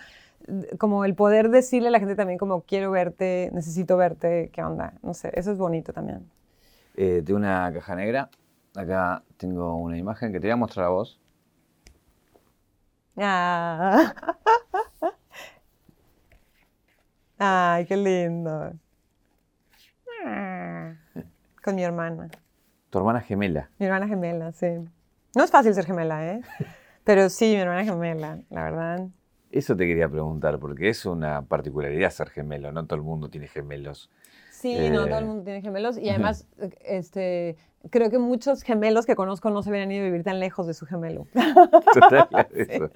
como 0.78 1.04
el 1.04 1.14
poder 1.14 1.50
decirle 1.50 1.88
a 1.88 1.90
la 1.90 1.98
gente 1.98 2.14
también 2.16 2.38
como 2.38 2.62
quiero 2.62 2.90
verte, 2.90 3.50
necesito 3.52 3.96
verte, 3.96 4.50
qué 4.52 4.62
onda, 4.62 4.94
no 5.02 5.12
sé, 5.12 5.30
eso 5.34 5.52
es 5.52 5.58
bonito 5.58 5.92
también. 5.92 6.30
Eh, 6.96 7.22
una 7.30 7.70
caja 7.72 7.94
negra, 7.94 8.30
acá 8.74 9.22
tengo 9.36 9.76
una 9.76 9.96
imagen 9.96 10.32
que 10.32 10.40
te 10.40 10.46
voy 10.46 10.52
a 10.52 10.56
mostrar 10.56 10.86
a 10.86 10.88
vos. 10.88 11.20
Ah. 13.20 14.14
Ay, 17.38 17.86
qué 17.86 17.96
lindo. 17.96 18.72
Con 21.62 21.74
mi 21.74 21.84
hermana. 21.84 22.28
Tu 22.90 22.98
hermana 22.98 23.20
gemela. 23.20 23.70
Mi 23.78 23.86
hermana 23.86 24.08
gemela, 24.08 24.52
sí. 24.52 24.66
No 25.34 25.44
es 25.44 25.50
fácil 25.50 25.74
ser 25.74 25.84
gemela, 25.86 26.26
¿eh? 26.26 26.40
Pero 27.04 27.28
sí, 27.28 27.46
mi 27.46 27.60
hermana 27.60 27.84
gemela, 27.84 28.38
la 28.50 28.64
verdad. 28.64 29.08
Eso 29.50 29.76
te 29.76 29.86
quería 29.86 30.08
preguntar, 30.08 30.58
porque 30.58 30.88
es 30.88 31.06
una 31.06 31.42
particularidad 31.42 32.10
ser 32.10 32.30
gemelo, 32.30 32.72
no 32.72 32.84
todo 32.86 32.96
el 32.96 33.02
mundo 33.02 33.30
tiene 33.30 33.48
gemelos. 33.48 34.10
Sí, 34.60 34.90
no 34.90 35.06
todo 35.06 35.18
el 35.18 35.24
eh, 35.24 35.26
mundo 35.26 35.44
tiene 35.44 35.60
gemelos 35.60 35.96
y 35.98 36.08
además 36.08 36.48
este, 36.84 37.56
creo 37.90 38.10
que 38.10 38.18
muchos 38.18 38.62
gemelos 38.62 39.06
que 39.06 39.14
conozco 39.14 39.50
no 39.50 39.62
se 39.62 39.70
habían 39.70 39.92
ido 39.92 40.02
a 40.02 40.06
vivir 40.06 40.24
tan 40.24 40.40
lejos 40.40 40.66
de 40.66 40.74
su 40.74 40.84
gemelo. 40.84 41.28
Total, 41.94 42.48
eso. 42.54 42.90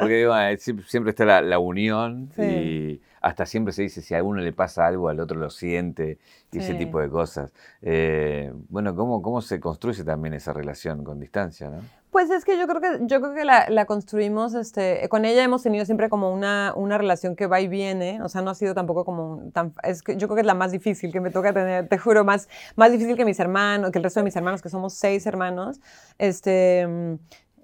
Porque 0.00 0.14
digo, 0.16 0.32
ah, 0.32 0.50
siempre 0.56 1.10
está 1.10 1.40
la, 1.40 1.58
unión 1.60 2.30
y 2.36 3.00
hasta 3.20 3.46
siempre 3.46 3.72
se 3.72 3.82
dice 3.82 4.02
si 4.02 4.14
a 4.16 4.24
uno 4.24 4.40
le 4.40 4.52
pasa 4.52 4.86
algo, 4.86 5.08
al 5.08 5.20
otro 5.20 5.38
lo 5.38 5.50
siente 5.50 6.18
y 6.50 6.58
ese 6.58 6.74
tipo 6.74 7.00
de 7.00 7.08
cosas. 7.08 7.52
Eh, 7.80 8.52
bueno, 8.68 8.96
¿cómo, 8.96 9.22
¿cómo 9.22 9.40
se 9.40 9.60
construye 9.60 10.02
también 10.02 10.34
esa 10.34 10.52
relación 10.52 11.04
con 11.04 11.20
distancia? 11.20 11.70
¿no? 11.70 11.80
Pues 12.10 12.30
es 12.30 12.44
que 12.44 12.58
yo 12.58 12.66
creo 12.66 12.80
que, 12.80 13.06
yo 13.06 13.20
creo 13.20 13.34
que 13.34 13.44
la, 13.44 13.84
construimos, 13.84 14.54
este, 14.54 15.06
con 15.10 15.26
ella 15.26 15.44
hemos 15.44 15.62
tenido 15.62 15.84
siempre 15.84 16.08
como 16.08 16.32
una, 16.32 16.72
una 16.74 16.96
relación 16.96 17.36
que 17.36 17.46
va 17.46 17.60
y 17.60 17.68
viene, 17.68 18.22
o 18.22 18.28
sea, 18.30 18.40
no 18.40 18.50
ha 18.50 18.54
sido 18.54 18.74
tampoco 18.74 19.04
como 19.04 19.50
tan, 19.52 19.74
es 19.82 20.02
que 20.02 20.16
yo 20.16 20.26
creo 20.26 20.36
que 20.36 20.40
es 20.40 20.46
la 20.46 20.54
más 20.54 20.72
difícil 20.72 21.12
que 21.12 21.20
me 21.20 21.30
toca 21.30 21.52
tener, 21.52 21.86
te 21.88 21.98
juro, 21.98 22.24
más, 22.24 22.48
más 22.76 22.90
difícil 22.92 23.14
que 23.16 23.26
mis 23.26 23.38
hermanos, 23.38 23.90
que 23.90 23.98
el 23.98 24.04
resto 24.04 24.20
de 24.20 24.24
mis 24.24 24.36
hermanos, 24.36 24.62
que 24.62 24.70
somos 24.70 24.94
seis 24.94 25.26
hermanos, 25.26 25.80
este, 26.16 27.18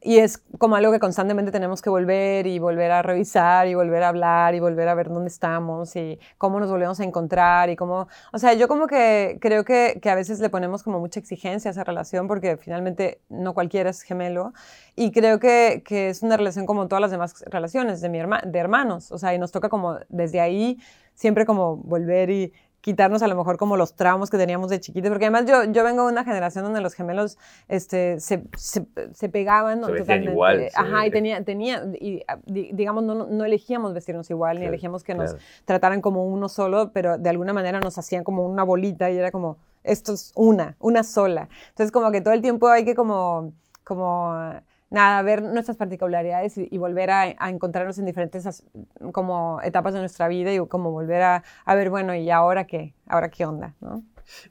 y 0.04 0.18
es 0.18 0.38
como 0.58 0.76
algo 0.76 0.92
que 0.92 1.00
constantemente 1.00 1.50
tenemos 1.50 1.80
que 1.80 1.88
volver 1.88 2.46
y 2.46 2.58
volver 2.58 2.90
a 2.90 3.00
revisar 3.00 3.66
y 3.66 3.74
volver 3.74 4.02
a 4.02 4.08
hablar 4.08 4.54
y 4.54 4.60
volver 4.60 4.86
a 4.88 4.94
ver 4.94 5.08
dónde 5.08 5.28
estamos 5.28 5.96
y 5.96 6.18
cómo 6.36 6.60
nos 6.60 6.70
volvemos 6.70 7.00
a 7.00 7.04
encontrar 7.04 7.70
y 7.70 7.76
cómo, 7.76 8.06
o 8.32 8.38
sea, 8.38 8.52
yo 8.52 8.68
como 8.68 8.86
que 8.86 9.38
creo 9.40 9.64
que, 9.64 9.98
que 10.02 10.10
a 10.10 10.14
veces 10.14 10.40
le 10.40 10.50
ponemos 10.50 10.82
como 10.82 11.00
mucha 11.00 11.18
exigencia 11.18 11.70
a 11.70 11.72
esa 11.72 11.84
relación 11.84 12.28
porque 12.28 12.58
finalmente 12.58 13.22
no 13.30 13.54
cualquiera 13.54 13.88
es 13.88 14.02
gemelo 14.02 14.52
y 14.94 15.10
creo 15.10 15.40
que, 15.40 15.82
que 15.86 16.10
es 16.10 16.22
una 16.22 16.36
relación 16.36 16.66
como 16.66 16.86
todas 16.86 17.00
las 17.00 17.10
demás 17.10 17.42
relaciones 17.46 18.02
de, 18.02 18.10
mi 18.10 18.18
de 18.18 18.58
hermanos, 18.58 19.10
o 19.10 19.16
sea, 19.16 19.34
y 19.34 19.38
nos 19.38 19.52
toca 19.52 19.70
como 19.70 19.98
desde 20.10 20.38
ahí 20.40 20.78
siempre 21.14 21.46
como 21.46 21.76
volver 21.76 22.28
y 22.28 22.52
quitarnos 22.84 23.22
a 23.22 23.28
lo 23.28 23.34
mejor 23.34 23.56
como 23.56 23.78
los 23.78 23.96
traumas 23.96 24.28
que 24.28 24.36
teníamos 24.36 24.68
de 24.68 24.78
chiquitos, 24.78 25.08
porque 25.08 25.24
además 25.24 25.46
yo, 25.46 25.72
yo 25.72 25.82
vengo 25.84 26.04
de 26.04 26.12
una 26.12 26.22
generación 26.22 26.64
donde 26.64 26.82
los 26.82 26.92
gemelos 26.92 27.38
este, 27.66 28.20
se, 28.20 28.44
se, 28.58 29.28
pegaban 29.30 29.82
se 29.82 29.92
totalmente. 30.00 30.32
Igual, 30.32 30.68
Ajá, 30.74 31.06
y 31.06 31.10
tenía, 31.10 31.42
tenía 31.42 31.82
y, 31.98 32.22
digamos, 32.44 33.02
no, 33.02 33.14
no 33.26 33.44
elegíamos 33.46 33.94
vestirnos 33.94 34.28
igual, 34.28 34.60
ni 34.60 34.66
elegíamos 34.66 35.02
que 35.02 35.14
nos 35.14 35.34
trataran 35.64 36.02
como 36.02 36.26
uno 36.26 36.50
solo, 36.50 36.90
pero 36.92 37.16
de 37.16 37.30
alguna 37.30 37.54
manera 37.54 37.80
nos 37.80 37.96
hacían 37.96 38.22
como 38.22 38.44
una 38.44 38.64
bolita 38.64 39.10
y 39.10 39.16
era 39.16 39.30
como, 39.30 39.56
esto 39.82 40.12
es 40.12 40.32
una, 40.34 40.76
una 40.78 41.04
sola. 41.04 41.48
Entonces 41.70 41.90
como 41.90 42.10
que 42.10 42.20
todo 42.20 42.34
el 42.34 42.42
tiempo 42.42 42.68
hay 42.68 42.84
que 42.84 42.94
como, 42.94 43.54
como 43.82 44.60
nada, 44.94 45.20
ver 45.22 45.42
nuestras 45.42 45.76
particularidades 45.76 46.56
y, 46.56 46.78
volver 46.78 47.10
a, 47.10 47.48
encontrarnos 47.48 47.98
en 47.98 48.06
diferentes 48.06 48.64
como 49.12 49.60
etapas 49.62 49.92
de 49.92 50.00
nuestra 50.00 50.28
vida 50.28 50.52
y 50.52 50.66
como 50.66 50.90
volver 50.92 51.22
a, 51.22 51.42
a 51.64 51.74
ver, 51.74 51.90
bueno, 51.90 52.14
¿y 52.14 52.30
ahora 52.30 52.66
qué? 52.66 52.94
¿Ahora 53.06 53.28
qué 53.28 53.44
onda? 53.44 53.74
¿no? 53.80 54.02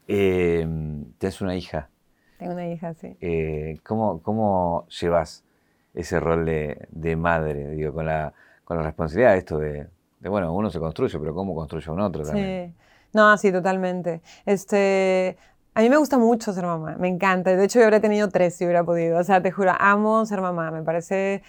Eh, 0.08 0.68
Tienes 1.18 1.42
una 1.42 1.56
hija. 1.56 1.90
Tengo 2.38 2.54
una 2.54 2.68
hija, 2.68 2.94
sí. 2.94 3.16
Eh, 3.22 3.80
¿cómo, 3.84 4.22
¿Cómo 4.22 4.86
llevas 5.02 5.44
ese 5.94 6.20
rol 6.20 6.46
de, 6.46 6.88
de, 6.92 7.16
madre, 7.16 7.70
digo, 7.70 7.94
con 7.94 8.06
la, 8.06 8.34
con 8.66 8.78
la 8.78 8.84
responsabilidad 8.84 9.32
de 9.32 9.38
esto 9.38 9.58
de, 9.58 9.88
de, 10.20 10.30
bueno, 10.30 10.54
uno 10.54 10.70
se 10.70 10.80
construye, 10.80 11.18
pero 11.20 11.34
¿cómo 11.34 11.56
construye 11.56 11.90
un 11.90 12.02
otro 12.02 12.24
también? 12.24 12.74
Sí. 12.76 12.84
No, 13.14 13.38
sí, 13.38 13.52
totalmente. 13.52 14.22
Este, 14.46 15.38
a 15.76 15.82
mí 15.82 15.90
me 15.90 15.98
gusta 15.98 16.18
mucho 16.18 16.54
ser 16.54 16.66
mamá, 16.66 16.96
me 17.00 17.08
encanta. 17.08 17.56
De 17.56 17.64
hecho, 17.66 17.80
yo 17.80 17.86
habría 17.86 18.00
tenido 18.00 18.30
tres 18.30 18.56
si 18.56 18.66
hubiera 18.66 18.84
podido. 18.84 19.20
O 19.20 19.24
sea, 19.24 19.42
te 19.42 19.52
juro, 19.52 19.74
amo 19.80 20.26
ser 20.26 20.42
mamá. 20.42 20.72
Me 20.72 20.84
parece 20.84 21.42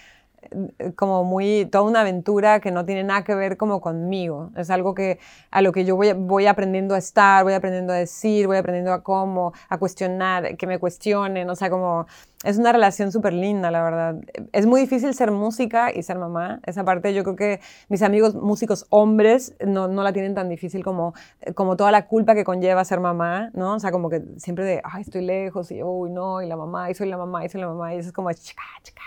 como 0.95 1.23
muy, 1.23 1.65
toda 1.65 1.83
una 1.83 2.01
aventura 2.01 2.59
que 2.59 2.71
no 2.71 2.85
tiene 2.85 3.03
nada 3.03 3.23
que 3.23 3.35
ver 3.35 3.57
como 3.57 3.81
conmigo. 3.81 4.51
Es 4.55 4.69
algo 4.69 4.93
que 4.93 5.19
a 5.51 5.61
lo 5.61 5.71
que 5.71 5.85
yo 5.85 5.95
voy, 5.95 6.13
voy 6.13 6.47
aprendiendo 6.47 6.95
a 6.95 6.97
estar, 6.97 7.43
voy 7.43 7.53
aprendiendo 7.53 7.93
a 7.93 7.97
decir, 7.97 8.47
voy 8.47 8.57
aprendiendo 8.57 8.93
a 8.93 9.03
cómo, 9.03 9.53
a 9.69 9.77
cuestionar, 9.77 10.57
que 10.57 10.67
me 10.67 10.79
cuestionen, 10.79 11.49
o 11.49 11.55
sea, 11.55 11.69
como 11.69 12.05
es 12.43 12.59
una 12.59 12.71
relación 12.71 13.11
súper 13.11 13.33
linda, 13.33 13.71
la 13.71 13.81
verdad. 13.81 14.15
Es 14.51 14.67
muy 14.67 14.81
difícil 14.81 15.13
ser 15.15 15.31
música 15.31 15.91
y 15.91 16.03
ser 16.03 16.19
mamá. 16.19 16.59
Esa 16.65 16.83
parte 16.83 17.13
yo 17.13 17.23
creo 17.23 17.35
que 17.35 17.59
mis 17.89 18.03
amigos 18.03 18.35
músicos 18.35 18.85
hombres 18.89 19.55
no, 19.65 19.87
no 19.87 20.03
la 20.03 20.13
tienen 20.13 20.35
tan 20.35 20.47
difícil 20.47 20.83
como, 20.83 21.15
como 21.55 21.75
toda 21.75 21.91
la 21.91 22.05
culpa 22.07 22.35
que 22.35 22.43
conlleva 22.43 22.85
ser 22.85 22.99
mamá, 22.99 23.49
¿no? 23.53 23.73
O 23.73 23.79
sea, 23.79 23.91
como 23.91 24.09
que 24.09 24.21
siempre 24.37 24.63
de, 24.63 24.81
ay, 24.83 25.01
estoy 25.01 25.23
lejos 25.25 25.71
y, 25.71 25.81
uy, 25.81 26.11
no, 26.11 26.41
y 26.41 26.47
la 26.47 26.55
mamá, 26.55 26.91
y 26.91 26.93
soy 26.93 27.09
la 27.09 27.17
mamá, 27.17 27.43
y 27.45 27.49
soy 27.49 27.61
la 27.61 27.67
mamá, 27.67 27.95
y 27.95 27.97
eso 27.97 28.09
es 28.09 28.13
como, 28.13 28.31
chica, 28.33 28.61
chica, 28.83 29.01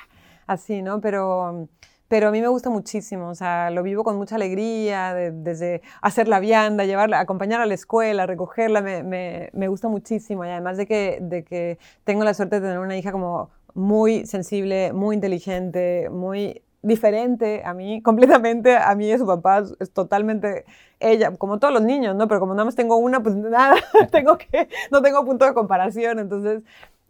así, 0.48 0.82
¿no? 0.82 1.00
Pero 1.00 1.68
pero 2.08 2.28
a 2.28 2.30
mí 2.30 2.40
me 2.40 2.48
gusta 2.48 2.70
muchísimo, 2.70 3.28
o 3.28 3.34
sea, 3.34 3.70
lo 3.70 3.82
vivo 3.82 4.02
con 4.02 4.16
mucha 4.16 4.36
alegría, 4.36 5.12
desde 5.14 5.82
hacer 6.00 6.26
la 6.26 6.40
vianda, 6.40 6.86
llevarla, 6.86 7.20
acompañar 7.20 7.60
a 7.60 7.66
la 7.66 7.74
escuela, 7.74 8.24
recogerla, 8.26 8.80
me, 8.80 9.02
me, 9.02 9.50
me, 9.52 9.68
gusta 9.68 9.88
muchísimo. 9.88 10.44
Y 10.44 10.48
además 10.48 10.78
de 10.78 10.86
que, 10.86 11.18
de 11.20 11.44
que 11.44 11.78
tengo 12.04 12.24
la 12.24 12.32
suerte 12.32 12.56
de 12.56 12.62
tener 12.62 12.78
una 12.78 12.96
hija 12.96 13.12
como 13.12 13.50
muy 13.74 14.24
sensible, 14.26 14.94
muy 14.94 15.16
inteligente, 15.16 16.08
muy 16.10 16.62
diferente 16.82 17.62
a 17.64 17.74
mí, 17.74 18.02
completamente 18.02 18.76
a 18.76 18.94
mí 18.94 19.10
y 19.10 19.18
su 19.18 19.26
papá, 19.26 19.64
es 19.78 19.90
totalmente 19.92 20.64
ella, 21.00 21.36
como 21.36 21.58
todos 21.58 21.74
los 21.74 21.82
niños, 21.82 22.16
¿no? 22.16 22.26
Pero 22.26 22.40
como 22.40 22.54
nada 22.54 22.64
más 22.64 22.74
tengo 22.74 22.96
una, 22.96 23.22
pues 23.22 23.34
nada, 23.36 23.76
tengo 24.10 24.38
que, 24.38 24.68
no 24.90 25.02
tengo 25.02 25.24
punto 25.24 25.44
de 25.44 25.54
comparación, 25.54 26.18
entonces, 26.18 26.62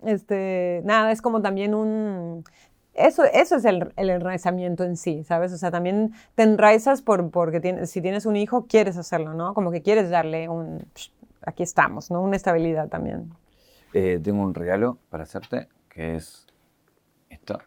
este, 0.05 0.83
nada, 0.85 1.13
es 1.13 1.23
como 1.23 1.41
también 1.43 1.75
un, 1.75 2.45
eso, 2.99 3.25
eso 3.25 3.57
es 3.57 3.65
el, 3.65 3.93
el, 3.97 4.11
enraizamiento 4.11 4.85
en 4.85 4.97
sí, 4.97 5.25
¿sabes? 5.25 5.53
O 5.53 5.59
sea, 5.59 5.71
también 5.71 6.13
te 6.35 6.43
enraizas 6.43 7.03
por, 7.03 7.31
porque 7.31 7.87
si 7.87 8.03
tienes 8.03 8.27
un 8.27 8.37
hijo, 8.37 8.67
quieres 8.67 8.97
hacerlo, 8.97 9.35
¿no? 9.35 9.55
Como 9.55 9.71
que 9.71 9.83
quieres 9.83 10.11
darle 10.11 10.49
un, 10.49 10.85
aquí 11.43 11.63
estamos, 11.63 12.11
¿no? 12.11 12.23
Una 12.23 12.37
estabilidad 12.37 12.89
también. 12.89 13.33
Eh, 13.95 14.21
tengo 14.23 14.43
un 14.43 14.55
regalo 14.55 14.99
para 15.11 15.25
hacerte, 15.25 15.69
que 15.89 16.17
es 16.17 16.47
esto, 17.31 17.59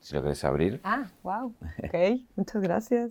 si 0.00 0.14
lo 0.14 0.22
quieres 0.22 0.44
abrir. 0.44 0.80
Ah, 0.84 1.06
wow, 1.22 1.54
ok, 1.84 2.20
muchas 2.36 2.62
gracias. 2.62 3.10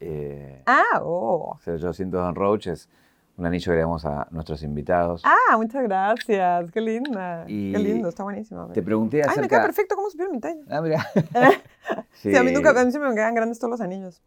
Eh, 0.00 0.62
ah, 0.66 1.00
oh. 1.02 1.58
Yo 1.64 1.92
siento 1.92 2.18
Don 2.18 2.34
Roaches 2.34 2.88
un 3.36 3.46
anillo 3.46 3.72
que 3.72 3.76
le 3.76 3.80
damos 3.80 4.04
a 4.04 4.26
nuestros 4.30 4.62
invitados. 4.62 5.22
Ah, 5.24 5.56
muchas 5.56 5.82
gracias. 5.84 6.70
Qué 6.70 6.80
linda. 6.80 7.44
Qué 7.46 7.78
lindo, 7.78 8.08
está 8.08 8.22
buenísimo. 8.22 8.68
Te 8.68 8.82
pregunté 8.82 9.22
acerca... 9.22 9.34
Ay, 9.34 9.42
me 9.42 9.48
queda 9.48 9.62
perfecto. 9.62 9.96
¿Cómo 9.96 10.10
supieron 10.10 10.34
mi 10.34 10.40
talla? 10.40 10.60
Ah, 10.68 10.80
mira. 10.80 11.06
sí. 12.12 12.34
a 12.36 12.42
mí 12.42 12.52
nunca, 12.52 12.70
a 12.70 12.84
mí 12.84 12.90
siempre 12.90 13.08
me 13.08 13.14
quedan 13.14 13.34
grandes 13.34 13.58
todos 13.58 13.70
los 13.70 13.80
anillos. 13.80 14.22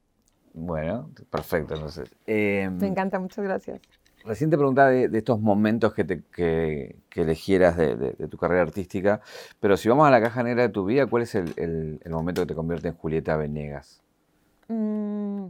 Bueno, 0.54 1.10
perfecto, 1.30 1.76
entonces. 1.76 2.10
Em, 2.26 2.78
me 2.78 2.88
encanta, 2.88 3.20
muchas 3.20 3.44
gracias. 3.44 3.82
Recién 4.24 4.50
te 4.50 4.58
preguntaba 4.58 4.90
de, 4.90 5.10
estos 5.18 5.40
momentos 5.40 5.94
que, 5.94 6.04
te, 6.04 6.24
que, 6.24 6.96
que 7.10 7.22
elegieras 7.22 7.78
de, 7.78 7.96
de, 7.96 8.28
tu 8.28 8.38
carrera 8.38 8.64
artística, 8.64 9.22
pero 9.60 9.78
si 9.78 9.88
vamos 9.88 10.08
a 10.08 10.10
la 10.10 10.20
caja 10.20 10.42
negra 10.42 10.64
de 10.64 10.70
tu 10.70 10.86
vida, 10.86 11.06
¿cuál 11.06 11.24
es 11.24 11.36
el, 11.36 11.54
el, 11.58 12.00
el 12.04 12.12
momento 12.12 12.42
que 12.42 12.48
te 12.48 12.56
convierte 12.56 12.88
en 12.88 12.96
Julieta 12.96 13.36
Venegas? 13.38 14.02
Mm, 14.68 15.48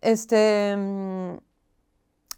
este... 0.00 0.76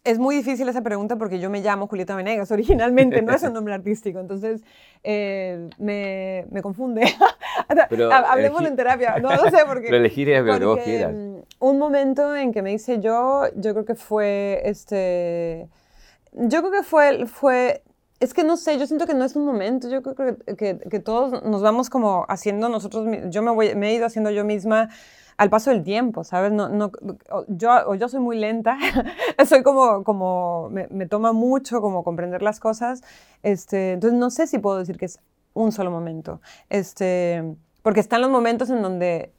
Es 0.05 0.19
muy 0.19 0.35
difícil 0.35 0.69
esa 0.69 0.83
pregunta 0.83 1.17
porque 1.17 1.39
yo 1.39 1.49
me 1.49 1.61
llamo 1.61 1.87
Julieta 1.87 2.17
Venegas 2.17 2.51
originalmente, 2.51 3.23
no 3.23 3.33
es 3.33 3.43
un 3.45 3.53
nombre 3.53 3.73
artístico, 3.73 4.19
entonces 4.19 4.63
eh, 5.05 5.71
me, 5.79 6.45
me, 6.51 6.61
confunde. 6.61 7.03
Hablemos 8.27 8.63
en 8.65 8.75
terapia, 8.75 9.19
no, 9.21 9.31
no 9.31 9.45
sé 9.45 9.65
por 9.65 9.81
qué. 9.81 9.89
Lo 9.91 9.97
elegiré 9.99 10.41
lo 10.43 10.59
que 10.59 10.65
vos 10.65 10.81
quieras. 10.83 11.15
Mm, 11.15 11.37
un 11.61 11.79
momento 11.79 12.35
en 12.35 12.53
que 12.53 12.63
me 12.63 12.73
hice 12.73 12.99
yo, 12.99 13.45
yo 13.55 13.75
creo 13.75 13.85
que 13.85 13.95
fue, 13.95 14.61
este, 14.65 15.69
yo 16.33 16.61
creo 16.63 16.73
que 16.73 16.83
fue, 16.83 17.27
fue 17.27 17.85
es 18.19 18.35
que 18.35 18.43
no 18.43 18.57
sé, 18.57 18.79
yo 18.79 18.87
siento 18.89 19.07
que 19.07 19.15
no 19.15 19.25
es 19.25 19.37
un 19.37 19.45
momento, 19.45 19.89
yo 19.89 20.03
creo 20.03 20.17
que, 20.17 20.57
que, 20.57 20.79
que 20.79 20.99
todos 20.99 21.45
nos 21.45 21.63
vamos 21.63 21.91
como 21.91 22.27
haciendo 22.29 22.69
nosotros, 22.69 23.07
yo 23.31 23.43
me, 23.43 23.53
voy, 23.53 23.77
me 23.77 23.91
he 23.91 23.95
ido 23.95 24.07
haciendo 24.07 24.31
yo 24.31 24.45
misma 24.45 24.91
al 25.43 25.51
paso 25.51 25.71
del 25.71 25.83
tiempo, 25.83 26.23
¿sabes? 26.23 26.53
No, 26.53 26.69
no, 26.69 26.93
yo, 27.49 27.95
yo 27.97 28.09
soy 28.09 28.21
muy 28.21 28.39
lenta, 28.39 28.79
soy 29.45 29.65
como, 29.65 30.05
como 30.05 30.71
me, 30.71 31.07
toma 31.07 31.33
mucho 31.33 31.81
como 31.81 32.05
comprender 32.05 32.43
las 32.43 32.61
cosas, 32.61 33.03
este, 33.43 33.95
entonces 33.95 34.17
no 34.17 34.31
sé 34.31 34.47
si 34.47 34.61
puedo 34.61 34.79
decir 34.79 34.99
que 34.99 35.07
es 35.07 35.19
un 35.53 35.73
solo 35.73 35.91
momento, 35.91 36.41
este, 36.71 37.57
porque 37.83 37.99
están 37.99 38.21
los 38.21 38.31
momentos 38.31 38.71
en 38.71 38.83
donde 38.83 39.33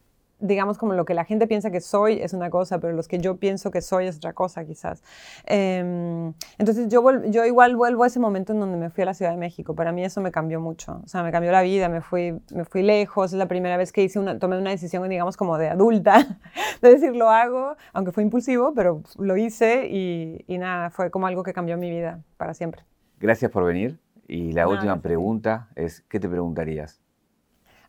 digamos, 0.44 0.78
como 0.78 0.94
lo 0.94 1.06
que 1.06 1.14
la 1.14 1.24
gente 1.24 1.48
piensa 1.48 1.72
que 1.72 1.80
soy 1.80 2.20
es 2.22 2.34
una 2.34 2.50
cosa, 2.50 2.80
pero 2.80 2.94
los 2.94 3.08
que 3.08 3.18
yo 3.18 3.38
pienso 3.38 3.72
que 3.72 3.82
soy 3.82 4.08
es 4.08 4.18
otra 4.18 4.34
cosa, 4.34 4.66
quizás. 4.66 5.02
Em, 5.46 6.34
entonces, 6.58 6.90
yo, 6.90 7.04
yo 7.26 7.46
igual 7.46 7.76
vuelvo 7.76 8.04
a 8.04 8.08
ese 8.08 8.20
momento 8.20 8.52
en 8.52 8.60
donde 8.60 8.78
me 8.78 8.90
fui 8.90 9.04
a 9.04 9.06
la 9.06 9.14
Ciudad 9.14 9.32
de 9.32 9.38
México. 9.38 9.74
Para 9.74 9.92
mí 9.92 10.04
eso 10.04 10.20
me 10.22 10.32
cambió 10.32 10.60
mucho. 10.60 11.02
O 11.04 11.08
sea, 11.08 11.24
me 11.24 11.32
cambió 11.32 11.52
la 11.52 11.62
vida, 11.62 11.88
me 11.88 12.02
fui, 12.02 12.40
me 12.54 12.66
fui 12.66 12.84
lejos. 12.84 13.32
Es 13.32 13.40
la 13.40 13.48
primera 13.48 13.78
vez 13.78 13.92
que 13.94 14.04
hice 14.04 14.20
una, 14.20 14.38
tomé 14.38 14.58
una 14.58 14.72
decisión, 14.72 15.08
digamos, 15.10 15.38
como 15.38 15.58
de 15.58 15.70
adulta, 15.70 16.38
de 16.82 16.90
decir, 16.90 17.16
lo 17.16 17.30
hago, 17.30 17.76
aunque 17.94 18.12
fue 18.12 18.24
impulsivo, 18.24 18.74
pero 18.74 19.02
lo 19.18 19.38
hice 19.38 19.88
y, 19.90 20.44
y 20.48 20.58
nada, 20.58 20.90
fue 20.90 21.10
como 21.10 21.28
algo 21.28 21.44
que 21.44 21.54
cambió 21.54 21.78
mi 21.78 21.90
vida 21.90 22.20
para 22.38 22.54
siempre. 22.54 22.84
Gracias 23.20 23.50
por 23.50 23.64
venir. 23.64 23.98
Y 24.28 24.52
la 24.54 24.68
última 24.68 25.02
pregunta 25.02 25.70
es, 25.76 26.02
¿qué 26.10 26.20
te 26.20 26.28
preguntarías? 26.30 27.03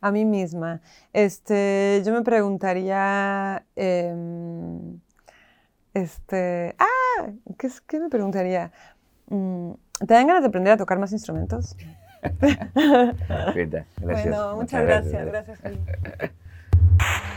A 0.04 0.12
mí 0.12 0.26
misma. 0.26 0.82
Este, 1.14 2.02
yo 2.04 2.12
me 2.12 2.20
preguntaría, 2.22 3.64
em, 3.74 5.00
este, 5.94 6.76
ah, 6.78 7.26
¿qué, 7.58 7.70
¿qué, 7.86 8.00
me 8.00 8.10
preguntaría? 8.10 8.70
Mm, 9.30 9.72
¿Te 10.06 10.12
dan 10.12 10.26
ganas 10.26 10.42
de 10.42 10.48
aprender 10.48 10.74
a 10.74 10.76
tocar 10.76 10.98
más 10.98 11.12
instrumentos? 11.12 11.74
gracias. 12.22 13.86
Bueno, 14.02 14.56
muchas, 14.56 14.82
gracias. 14.82 15.26
gracias. 15.26 15.60
gracias 15.62 16.32